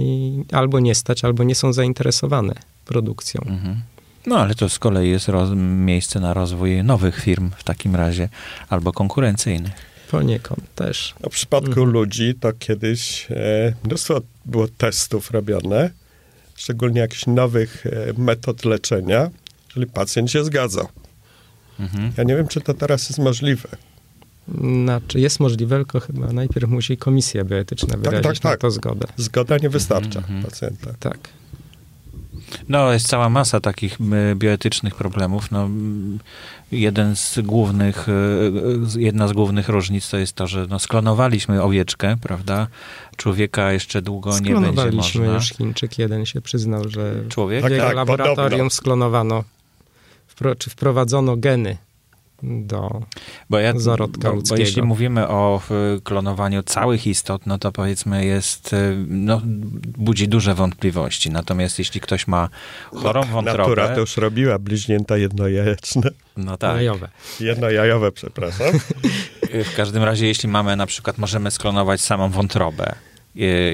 albo 0.51 0.79
nie 0.79 0.95
stać, 0.95 1.23
albo 1.23 1.43
nie 1.43 1.55
są 1.55 1.73
zainteresowane 1.73 2.55
produkcją. 2.85 3.41
Mhm. 3.41 3.81
No 4.27 4.37
ale 4.37 4.55
to 4.55 4.69
z 4.69 4.79
kolei 4.79 5.09
jest 5.09 5.27
roz, 5.27 5.49
miejsce 5.55 6.19
na 6.19 6.33
rozwój 6.33 6.83
nowych 6.83 7.21
firm 7.21 7.51
w 7.57 7.63
takim 7.63 7.95
razie, 7.95 8.29
albo 8.69 8.91
konkurencyjnych. 8.91 9.73
Poniekąd 10.11 10.75
też. 10.75 11.15
No, 11.23 11.29
w 11.29 11.33
przypadku 11.33 11.69
mhm. 11.69 11.89
ludzi 11.89 12.35
to 12.39 12.53
kiedyś 12.53 13.27
e, 13.31 13.73
mnóstwo 13.83 14.21
było 14.45 14.67
testów 14.67 15.31
robione, 15.31 15.89
szczególnie 16.55 17.01
jakichś 17.01 17.27
nowych 17.27 17.85
e, 17.85 18.13
metod 18.17 18.65
leczenia, 18.65 19.29
jeżeli 19.67 19.87
pacjent 19.87 20.31
się 20.31 20.43
zgadzał. 20.43 20.87
Mhm. 21.79 22.11
Ja 22.17 22.23
nie 22.23 22.35
wiem, 22.35 22.47
czy 22.47 22.61
to 22.61 22.73
teraz 22.73 23.09
jest 23.09 23.19
możliwe. 23.19 23.69
Znaczy 24.83 25.19
jest 25.19 25.39
możliwe, 25.39 25.75
tylko 25.75 25.99
chyba 25.99 26.33
najpierw 26.33 26.69
musi 26.69 26.97
komisja 26.97 27.43
bioetyczna 27.43 27.89
tak, 27.89 27.99
wyrazić 27.99 28.23
tak, 28.23 28.33
tak, 28.33 28.41
tak. 28.43 28.51
na 28.51 28.57
to 28.57 28.71
zgodę. 28.71 29.07
Zgoda 29.17 29.57
nie 29.57 29.69
wystarcza 29.69 30.19
mhm, 30.19 30.35
mhm. 30.35 30.43
pacjenta. 30.43 30.93
Tak. 30.99 31.29
No, 32.69 32.93
jest 32.93 33.07
cała 33.07 33.29
masa 33.29 33.59
takich 33.59 33.97
bioetycznych 34.35 34.95
problemów. 34.95 35.51
No, 35.51 35.69
jeden 36.71 37.15
z 37.15 37.39
głównych, 37.43 38.09
e, 38.09 39.01
jedna 39.01 39.27
z 39.27 39.33
głównych 39.33 39.69
różnic 39.69 40.09
to 40.09 40.17
jest 40.17 40.33
to, 40.33 40.47
że 40.47 40.67
no, 40.69 40.79
sklonowaliśmy 40.79 41.63
owieczkę, 41.63 42.15
prawda? 42.21 42.67
Człowieka 43.17 43.71
jeszcze 43.71 44.01
długo 44.01 44.39
nie 44.39 44.55
będzie 44.55 44.91
można. 44.91 45.25
już, 45.25 45.49
Chińczyk 45.49 45.99
jeden 45.99 46.25
się 46.25 46.41
przyznał, 46.41 46.89
że 46.89 47.23
Człowiek? 47.29 47.65
w 47.65 47.69
jego 47.69 47.77
tak, 47.77 47.87
tak, 47.87 47.95
laboratorium 47.95 48.49
podobno. 48.49 48.69
sklonowano, 48.69 49.43
czy 50.57 50.69
wprowadzono 50.69 51.37
geny 51.37 51.77
do 52.43 53.01
bo 53.49 53.59
ja, 53.59 53.79
zarodka 53.79 54.29
bo, 54.29 54.35
ludzkiego. 54.35 54.55
Bo 54.55 54.59
jeśli 54.59 54.81
mówimy 54.81 55.27
o 55.27 55.61
klonowaniu 56.03 56.63
całych 56.63 57.07
istot, 57.07 57.45
no 57.45 57.57
to 57.57 57.71
powiedzmy 57.71 58.25
jest, 58.25 58.73
y, 58.73 59.05
no, 59.07 59.41
budzi 59.97 60.27
duże 60.27 60.55
wątpliwości. 60.55 61.29
Natomiast 61.29 61.79
jeśli 61.79 62.01
ktoś 62.01 62.27
ma 62.27 62.49
chorą 62.93 63.23
wątrobę... 63.23 63.57
Natura 63.57 63.87
to 63.87 63.99
już 63.99 64.17
robiła 64.17 64.59
bliźnięta 64.59 65.17
jednojajeczne. 65.17 66.09
No 66.37 66.57
tak. 66.57 66.75
Jajowe. 66.75 67.09
Jednojajowe, 67.39 68.11
przepraszam. 68.21 68.67
W 69.51 69.75
każdym 69.75 70.03
razie, 70.03 70.27
jeśli 70.27 70.49
mamy 70.49 70.75
na 70.75 70.85
przykład, 70.85 71.17
możemy 71.17 71.51
sklonować 71.51 72.01
samą 72.01 72.29
wątrobę, 72.29 72.95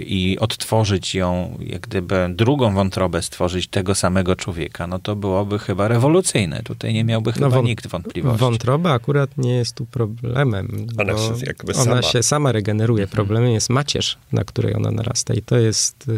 i 0.05 0.37
odtworzyć 0.39 1.15
ją, 1.15 1.57
jak 1.59 1.81
gdyby 1.81 2.29
drugą 2.35 2.73
wątrobę 2.73 3.21
stworzyć 3.21 3.67
tego 3.67 3.95
samego 3.95 4.35
człowieka, 4.35 4.87
no 4.87 4.99
to 4.99 5.15
byłoby 5.15 5.59
chyba 5.59 5.87
rewolucyjne. 5.87 6.61
Tutaj 6.63 6.93
nie 6.93 7.03
miałby 7.03 7.31
chyba 7.31 7.49
no, 7.49 7.61
nikt 7.61 7.87
wątpliwości. 7.87 8.39
Wątroba 8.39 8.91
akurat 8.91 9.37
nie 9.37 9.55
jest 9.55 9.75
tu 9.75 9.85
problemem. 9.85 10.87
Ona, 10.97 11.17
się, 11.17 11.33
jakby 11.47 11.73
ona 11.73 11.83
sama. 11.83 12.01
się 12.01 12.23
sama 12.23 12.51
regeneruje. 12.51 13.03
Mhm. 13.03 13.15
Problemem 13.15 13.51
jest 13.51 13.69
macierz, 13.69 14.17
na 14.31 14.43
której 14.43 14.75
ona 14.75 14.91
narasta 14.91 15.33
i 15.33 15.41
to 15.41 15.57
jest 15.57 16.11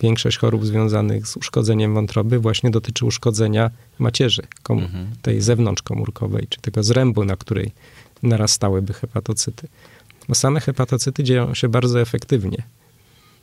większość 0.00 0.38
chorób 0.38 0.66
związanych 0.66 1.26
z 1.26 1.36
uszkodzeniem 1.36 1.94
wątroby 1.94 2.38
właśnie 2.38 2.70
dotyczy 2.70 3.06
uszkodzenia 3.06 3.70
macierzy, 3.98 4.42
mhm. 4.70 5.06
tej 5.22 5.40
zewnątrzkomórkowej, 5.40 6.46
czy 6.48 6.60
tego 6.60 6.82
zrębu, 6.82 7.24
na 7.24 7.36
której 7.36 7.72
narastałyby 8.22 8.92
hepatocyty. 8.92 9.68
Bo 10.28 10.34
same 10.34 10.60
hepatocyty 10.60 11.24
dzieją 11.24 11.54
się 11.54 11.68
bardzo 11.68 12.00
efektywnie. 12.00 12.62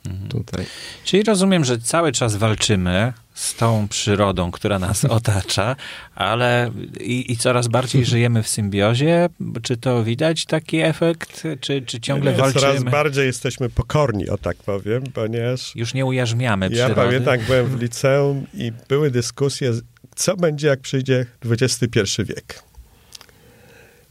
Mhm. 0.06 0.28
Tutaj. 0.28 0.66
Czyli 1.04 1.22
rozumiem, 1.22 1.64
że 1.64 1.78
cały 1.78 2.12
czas 2.12 2.36
walczymy 2.36 3.12
z 3.34 3.54
tą 3.54 3.88
przyrodą, 3.88 4.50
która 4.50 4.78
nas 4.78 5.04
otacza, 5.18 5.76
ale 6.14 6.70
i, 7.00 7.32
i, 7.32 7.36
coraz 7.36 7.68
bardziej 7.68 8.04
żyjemy 8.04 8.42
w 8.42 8.48
symbiozie. 8.48 9.28
Czy 9.62 9.76
to 9.76 10.04
widać 10.04 10.46
taki 10.46 10.78
efekt, 10.78 11.42
czy, 11.60 11.82
czy 11.82 12.00
ciągle 12.00 12.32
nie, 12.32 12.38
walczymy? 12.38 12.60
Coraz 12.60 12.84
bardziej 12.84 13.26
jesteśmy 13.26 13.70
pokorni, 13.70 14.28
o 14.28 14.38
tak 14.38 14.56
powiem, 14.56 15.02
ponieważ... 15.14 15.76
Już 15.76 15.94
nie 15.94 16.06
ujarzmiamy 16.06 16.66
ja 16.66 16.70
przyrody. 16.70 17.00
Ja 17.00 17.06
pamiętam, 17.06 17.46
byłem 17.46 17.66
w 17.66 17.80
liceum 17.82 18.46
i 18.54 18.72
były 18.88 19.10
dyskusje, 19.10 19.72
co 20.16 20.36
będzie, 20.36 20.68
jak 20.68 20.80
przyjdzie 20.80 21.26
XXI 21.44 22.00
wiek. 22.18 22.62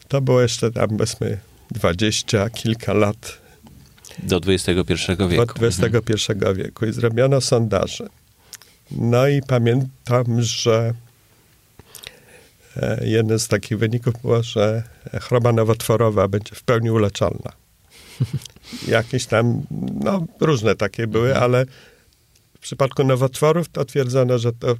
To 0.07 0.21
było 0.21 0.41
jeszcze 0.41 0.71
tam, 0.71 0.89
powiedzmy, 0.89 1.37
dwadzieścia 1.71 2.49
kilka 2.49 2.93
lat 2.93 3.41
do 4.23 4.37
XXI 4.37 5.11
wieku. 5.29 5.59
Do 5.59 5.67
XXI 5.67 6.31
mhm. 6.31 6.55
wieku 6.55 6.85
i 6.85 6.93
zrobiono 6.93 7.41
sondaże. 7.41 8.07
No 8.91 9.27
i 9.27 9.41
pamiętam, 9.41 10.41
że 10.41 10.93
e, 12.77 13.07
jeden 13.07 13.39
z 13.39 13.47
takich 13.47 13.77
wyników 13.77 14.13
było, 14.21 14.43
że 14.43 14.83
choroba 15.21 15.51
nowotworowa 15.51 16.27
będzie 16.27 16.55
w 16.55 16.63
pełni 16.63 16.91
uleczalna. 16.91 17.51
Jakieś 18.87 19.25
tam, 19.25 19.61
no 20.03 20.25
różne 20.39 20.75
takie 20.75 21.07
były, 21.07 21.27
mhm. 21.27 21.43
ale 21.43 21.65
w 22.55 22.59
przypadku 22.59 23.03
nowotworów 23.03 23.69
to 23.69 23.85
twierdzono, 23.85 24.37
że 24.37 24.53
to 24.53 24.75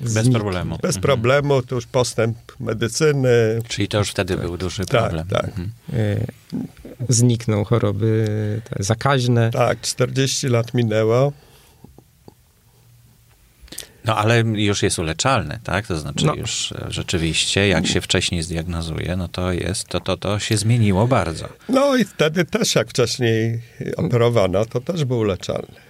bez 0.00 0.30
problemu. 0.30 0.78
Bez 0.82 0.96
mhm. 0.96 1.02
problemu, 1.02 1.62
to 1.62 1.74
już 1.74 1.86
postęp 1.86 2.38
medycyny. 2.60 3.28
Czyli 3.68 3.88
to 3.88 3.98
już 3.98 4.10
wtedy 4.10 4.34
tak. 4.34 4.46
był 4.46 4.56
duży 4.56 4.86
tak, 4.86 5.00
problem. 5.00 5.26
Tak. 5.26 5.44
Mhm. 5.44 5.70
E, 5.92 6.26
znikną 7.08 7.64
choroby 7.64 8.26
zakaźne. 8.80 9.50
Tak, 9.50 9.80
40 9.80 10.48
lat 10.48 10.74
minęło. 10.74 11.32
No 14.04 14.16
ale 14.16 14.40
już 14.40 14.82
jest 14.82 14.98
uleczalny, 14.98 15.58
tak? 15.64 15.86
To 15.86 15.98
znaczy 15.98 16.26
no. 16.26 16.34
już 16.34 16.72
e, 16.72 16.86
rzeczywiście, 16.88 17.68
jak 17.68 17.86
się 17.86 18.00
wcześniej 18.00 18.42
zdiagnozuje, 18.42 19.16
no 19.16 19.28
to 19.28 19.52
jest, 19.52 19.88
to, 19.88 20.00
to, 20.00 20.16
to 20.16 20.38
się 20.38 20.56
zmieniło 20.56 21.06
bardzo. 21.06 21.48
No 21.68 21.96
i 21.96 22.04
wtedy 22.04 22.44
też 22.44 22.74
jak 22.74 22.90
wcześniej 22.90 23.62
operowano, 23.96 24.66
to 24.66 24.80
też 24.80 25.04
był 25.04 25.18
uleczalny 25.18 25.87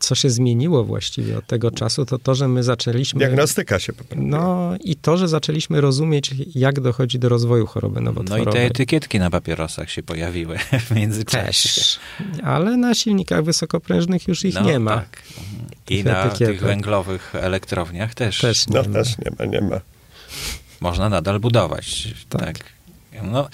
co 0.00 0.14
się 0.14 0.30
zmieniło 0.30 0.84
właściwie 0.84 1.38
od 1.38 1.46
tego 1.46 1.70
czasu, 1.70 2.06
to 2.06 2.18
to, 2.18 2.34
że 2.34 2.48
my 2.48 2.62
zaczęliśmy... 2.62 3.18
Diagnostyka 3.18 3.78
się 3.78 3.92
poprawiła. 3.92 4.28
No 4.28 4.74
i 4.84 4.96
to, 4.96 5.16
że 5.16 5.28
zaczęliśmy 5.28 5.80
rozumieć, 5.80 6.34
jak 6.54 6.80
dochodzi 6.80 7.18
do 7.18 7.28
rozwoju 7.28 7.66
choroby 7.66 8.00
nowotworowej. 8.00 8.44
No 8.46 8.50
i 8.52 8.54
te 8.54 8.66
etykietki 8.66 9.18
na 9.18 9.30
papierosach 9.30 9.90
się 9.90 10.02
pojawiły 10.02 10.58
w 10.86 10.90
międzyczasie. 10.90 11.68
Też. 11.68 11.98
Ale 12.42 12.76
na 12.76 12.94
silnikach 12.94 13.44
wysokoprężnych 13.44 14.28
już 14.28 14.44
ich 14.44 14.54
no, 14.54 14.60
nie 14.60 14.78
ma. 14.78 14.96
Tak. 14.96 15.22
I 15.90 16.04
na 16.04 16.24
etykietek. 16.24 16.54
tych 16.56 16.66
węglowych 16.66 17.34
elektrowniach 17.34 18.14
też. 18.14 18.40
też 18.40 18.68
nie 18.68 18.74
no 18.74 18.88
ma. 18.88 18.94
też 18.94 19.18
nie 19.18 19.30
ma, 19.38 19.44
nie 19.44 19.60
ma. 19.60 19.80
Można 20.80 21.08
nadal 21.08 21.40
budować. 21.40 22.14
Tak. 22.28 22.40
tak. 22.40 22.64
No, 23.22 23.48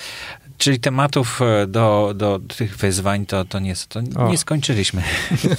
Czyli 0.58 0.80
tematów 0.80 1.40
e, 1.42 1.66
do, 1.66 2.12
do 2.16 2.40
tych 2.56 2.76
wyzwań 2.76 3.26
to, 3.26 3.44
to, 3.44 3.58
nie, 3.58 3.74
to 3.88 4.00
nie 4.28 4.38
skończyliśmy. 4.38 5.02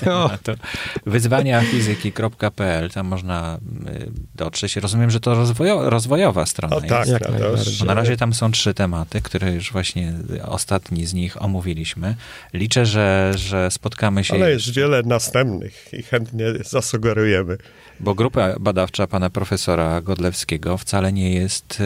Wyzwania 1.06 1.62
fizyki.pl, 1.62 2.90
tam 2.90 3.08
można 3.08 3.58
e, 3.86 4.06
dotrzeć. 4.36 4.76
Rozumiem, 4.76 5.10
że 5.12 5.20
to 5.20 5.36
rozwojo, 5.36 5.90
rozwojowa 5.90 6.46
strona 6.46 6.76
o, 6.76 6.82
tak, 6.82 7.08
jest. 7.08 7.20
Tak, 7.20 7.32
Bo 7.80 7.86
na 7.86 7.94
razie 7.94 8.18
tam 8.18 8.34
są 8.34 8.52
trzy 8.52 8.74
tematy, 8.74 9.22
które 9.22 9.54
już 9.54 9.72
właśnie 9.72 10.14
ostatni 10.46 11.06
z 11.06 11.14
nich 11.14 11.42
omówiliśmy. 11.42 12.16
Liczę, 12.54 12.86
że, 12.86 13.32
że 13.36 13.72
spotkamy 13.72 14.24
się... 14.24 14.34
Ale 14.34 14.52
jest 14.52 14.74
wiele 14.74 15.04
następnych 15.04 15.90
i 15.94 16.04
chętnie 16.04 16.46
zasugerujemy. 16.66 17.58
Bo 18.00 18.16
grupa 18.16 18.60
badawcza 18.60 19.08
pana 19.08 19.30
profesora 19.30 20.02
Godlewskiego 20.02 20.78
wcale 20.78 21.14
nie 21.14 21.34
jest, 21.34 21.84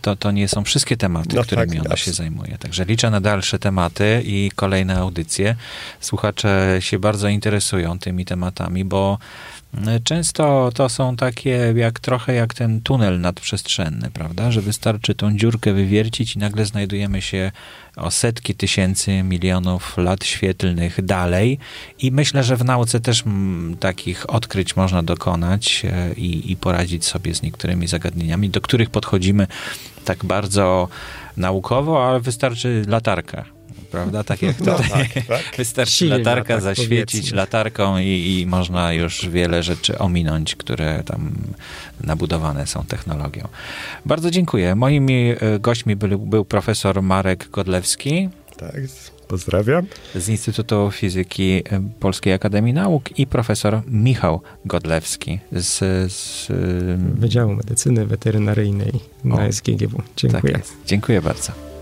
to, 0.00 0.16
to 0.16 0.30
nie 0.30 0.48
są 0.48 0.64
wszystkie 0.64 0.96
tematy, 0.96 1.36
no 1.36 1.42
którymi 1.42 1.76
tak, 1.76 1.86
ona 1.86 1.96
się 1.96 2.12
zajmuje. 2.12 2.23
Także 2.58 2.84
liczę 2.84 3.10
na 3.10 3.20
dalsze 3.20 3.58
tematy 3.58 4.22
i 4.24 4.50
kolejne 4.54 4.96
audycje. 4.96 5.56
Słuchacze 6.00 6.76
się 6.80 6.98
bardzo 6.98 7.28
interesują 7.28 7.98
tymi 7.98 8.24
tematami, 8.24 8.84
bo 8.84 9.18
Często 10.04 10.70
to 10.74 10.88
są 10.88 11.16
takie 11.16 11.74
jak 11.76 12.00
trochę 12.00 12.34
jak 12.34 12.54
ten 12.54 12.80
tunel 12.80 13.20
nadprzestrzenny, 13.20 14.10
prawda? 14.10 14.50
Że 14.50 14.60
wystarczy 14.60 15.14
tą 15.14 15.36
dziurkę 15.36 15.72
wywiercić 15.72 16.36
i 16.36 16.38
nagle 16.38 16.66
znajdujemy 16.66 17.22
się 17.22 17.52
o 17.96 18.10
setki 18.10 18.54
tysięcy, 18.54 19.22
milionów 19.22 19.96
lat 19.96 20.24
świetlnych 20.24 21.04
dalej. 21.04 21.58
I 21.98 22.12
myślę, 22.12 22.44
że 22.44 22.56
w 22.56 22.64
nauce 22.64 23.00
też 23.00 23.24
takich 23.80 24.30
odkryć 24.30 24.76
można 24.76 25.02
dokonać 25.02 25.82
e, 25.84 26.12
i, 26.14 26.52
i 26.52 26.56
poradzić 26.56 27.04
sobie 27.04 27.34
z 27.34 27.42
niektórymi 27.42 27.86
zagadnieniami, 27.86 28.50
do 28.50 28.60
których 28.60 28.90
podchodzimy 28.90 29.46
tak 30.04 30.24
bardzo 30.24 30.88
naukowo, 31.36 32.08
ale 32.08 32.20
wystarczy 32.20 32.84
latarka 32.88 33.44
prawda? 33.94 34.24
Tak 34.24 34.42
jak 34.42 34.60
no, 34.60 34.78
tak, 34.78 35.12
tak. 35.28 35.56
Wystarczy 35.56 35.92
Silna, 35.92 36.16
latarka 36.16 36.54
tak, 36.54 36.62
zaświecić 36.62 37.20
powiedzmy. 37.20 37.36
latarką 37.36 37.98
i, 37.98 38.38
i, 38.40 38.46
można 38.46 38.92
już 38.92 39.28
wiele 39.28 39.62
rzeczy 39.62 39.98
ominąć, 39.98 40.56
które 40.56 41.02
tam 41.02 41.32
nabudowane 42.00 42.66
są 42.66 42.84
technologią. 42.84 43.48
Bardzo 44.06 44.30
dziękuję. 44.30 44.74
Moimi 44.74 45.30
e, 45.40 45.58
gośćmi 45.58 45.96
był, 45.96 46.18
był 46.18 46.44
profesor 46.44 47.02
Marek 47.02 47.48
Godlewski. 47.50 48.28
Tak, 48.56 48.74
pozdrawiam. 49.24 49.86
Z 50.14 50.28
Instytutu 50.28 50.90
Fizyki 50.90 51.62
Polskiej 52.00 52.32
Akademii 52.32 52.74
Nauk 52.74 53.18
i 53.18 53.26
profesor 53.26 53.82
Michał 53.88 54.40
Godlewski 54.64 55.38
z, 55.52 55.78
z 56.12 56.46
Wydziału 57.18 57.54
Medycyny 57.54 58.06
Weterynaryjnej 58.06 58.92
na 59.24 59.52
SGGW. 59.52 60.02
Dziękuję. 60.16 60.52
Tak 60.52 60.62
Dziękuję 60.86 61.22
bardzo. 61.22 61.73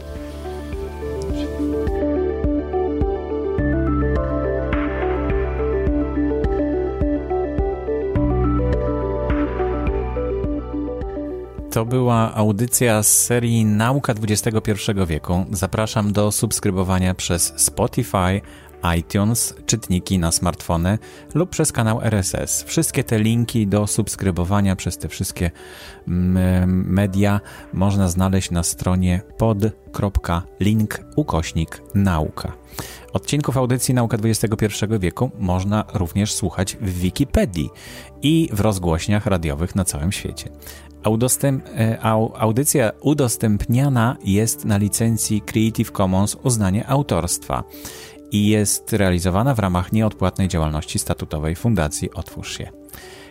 To 11.72 11.84
była 11.84 12.34
audycja 12.34 13.02
z 13.02 13.16
serii 13.16 13.64
Nauka 13.64 14.14
XXI 14.22 14.72
wieku. 15.06 15.44
Zapraszam 15.52 16.12
do 16.12 16.32
subskrybowania 16.32 17.14
przez 17.14 17.52
Spotify, 17.56 18.40
iTunes, 18.98 19.54
czytniki 19.66 20.18
na 20.18 20.32
smartfony 20.32 20.98
lub 21.34 21.50
przez 21.50 21.72
kanał 21.72 22.00
RSS. 22.02 22.62
Wszystkie 22.62 23.04
te 23.04 23.18
linki 23.18 23.66
do 23.66 23.86
subskrybowania 23.86 24.76
przez 24.76 24.98
te 24.98 25.08
wszystkie 25.08 25.50
mm, 26.08 26.92
media 26.92 27.40
można 27.72 28.08
znaleźć 28.08 28.50
na 28.50 28.62
stronie 28.62 29.22
pod.link 29.38 31.00
ukośnik 31.16 31.82
nauka. 31.94 32.52
Odcinków 33.12 33.56
audycji 33.56 33.94
Nauka 33.94 34.16
XXI 34.24 34.66
wieku 35.00 35.30
można 35.38 35.84
również 35.94 36.32
słuchać 36.34 36.76
w 36.76 36.98
Wikipedii 36.98 37.70
i 38.22 38.48
w 38.52 38.60
rozgłośniach 38.60 39.26
radiowych 39.26 39.74
na 39.74 39.84
całym 39.84 40.12
świecie. 40.12 40.50
E, 41.04 42.00
audycja 42.38 42.92
udostępniana 43.00 44.16
jest 44.24 44.64
na 44.64 44.76
licencji 44.76 45.40
Creative 45.40 45.90
Commons 45.90 46.36
uznanie 46.42 46.88
autorstwa 46.88 47.64
i 48.30 48.46
jest 48.46 48.92
realizowana 48.92 49.54
w 49.54 49.58
ramach 49.58 49.92
nieodpłatnej 49.92 50.48
działalności 50.48 50.98
statutowej 50.98 51.56
Fundacji 51.56 52.14
Otwórz 52.14 52.58
się. 52.58 52.70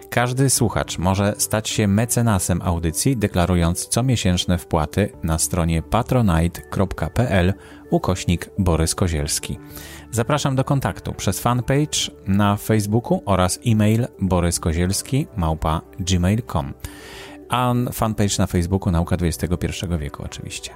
Każdy 0.09 0.49
słuchacz 0.49 0.97
może 0.97 1.33
stać 1.37 1.69
się 1.69 1.87
mecenasem 1.87 2.61
audycji, 2.61 3.17
deklarując 3.17 3.87
comiesięczne 3.87 4.57
wpłaty 4.57 5.09
na 5.23 5.39
stronie 5.39 5.81
patronite.pl 5.81 7.53
ukośnik 7.89 8.49
Borys 8.57 8.95
Kozielski. 8.95 9.59
Zapraszam 10.11 10.55
do 10.55 10.63
kontaktu 10.63 11.13
przez 11.13 11.39
fanpage 11.39 12.11
na 12.27 12.57
Facebooku 12.57 13.21
oraz 13.25 13.59
e-mail 13.67 14.07
boryskozielski 14.21 15.27
małpa 15.37 15.81
gmail.com 15.99 16.73
a 17.51 17.73
fanpage 17.93 18.37
na 18.39 18.47
Facebooku 18.47 18.91
Nauka 18.91 19.15
XXI 19.15 19.47
wieku 19.99 20.23
oczywiście. 20.23 20.71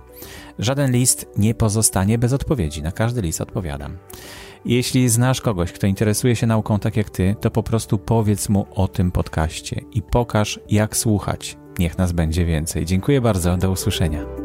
Żaden 0.59 0.91
list 0.91 1.28
nie 1.38 1.53
pozostanie 1.53 2.17
bez 2.17 2.34
odpowiedzi, 2.34 2.82
na 2.82 2.91
każdy 2.91 3.21
list 3.21 3.41
odpowiadam. 3.41 3.97
Jeśli 4.65 5.09
znasz 5.09 5.41
kogoś, 5.41 5.71
kto 5.71 5.88
interesuje 5.88 6.36
się 6.36 6.47
nauką 6.47 6.80
tak 6.80 6.97
jak 6.97 7.09
ty, 7.09 7.36
to 7.41 7.51
po 7.51 7.63
prostu 7.63 7.97
powiedz 7.97 8.49
mu 8.49 8.65
o 8.71 8.88
tym 8.88 9.11
podcaście 9.11 9.82
i 9.91 10.01
pokaż, 10.01 10.59
jak 10.69 10.97
słuchać. 10.97 11.57
Niech 11.80 11.97
nas 11.97 12.11
będzie 12.11 12.45
więcej. 12.45 12.86
Dziękuję 12.86 13.21
bardzo, 13.21 13.57
do 13.57 13.71
usłyszenia. 13.71 14.45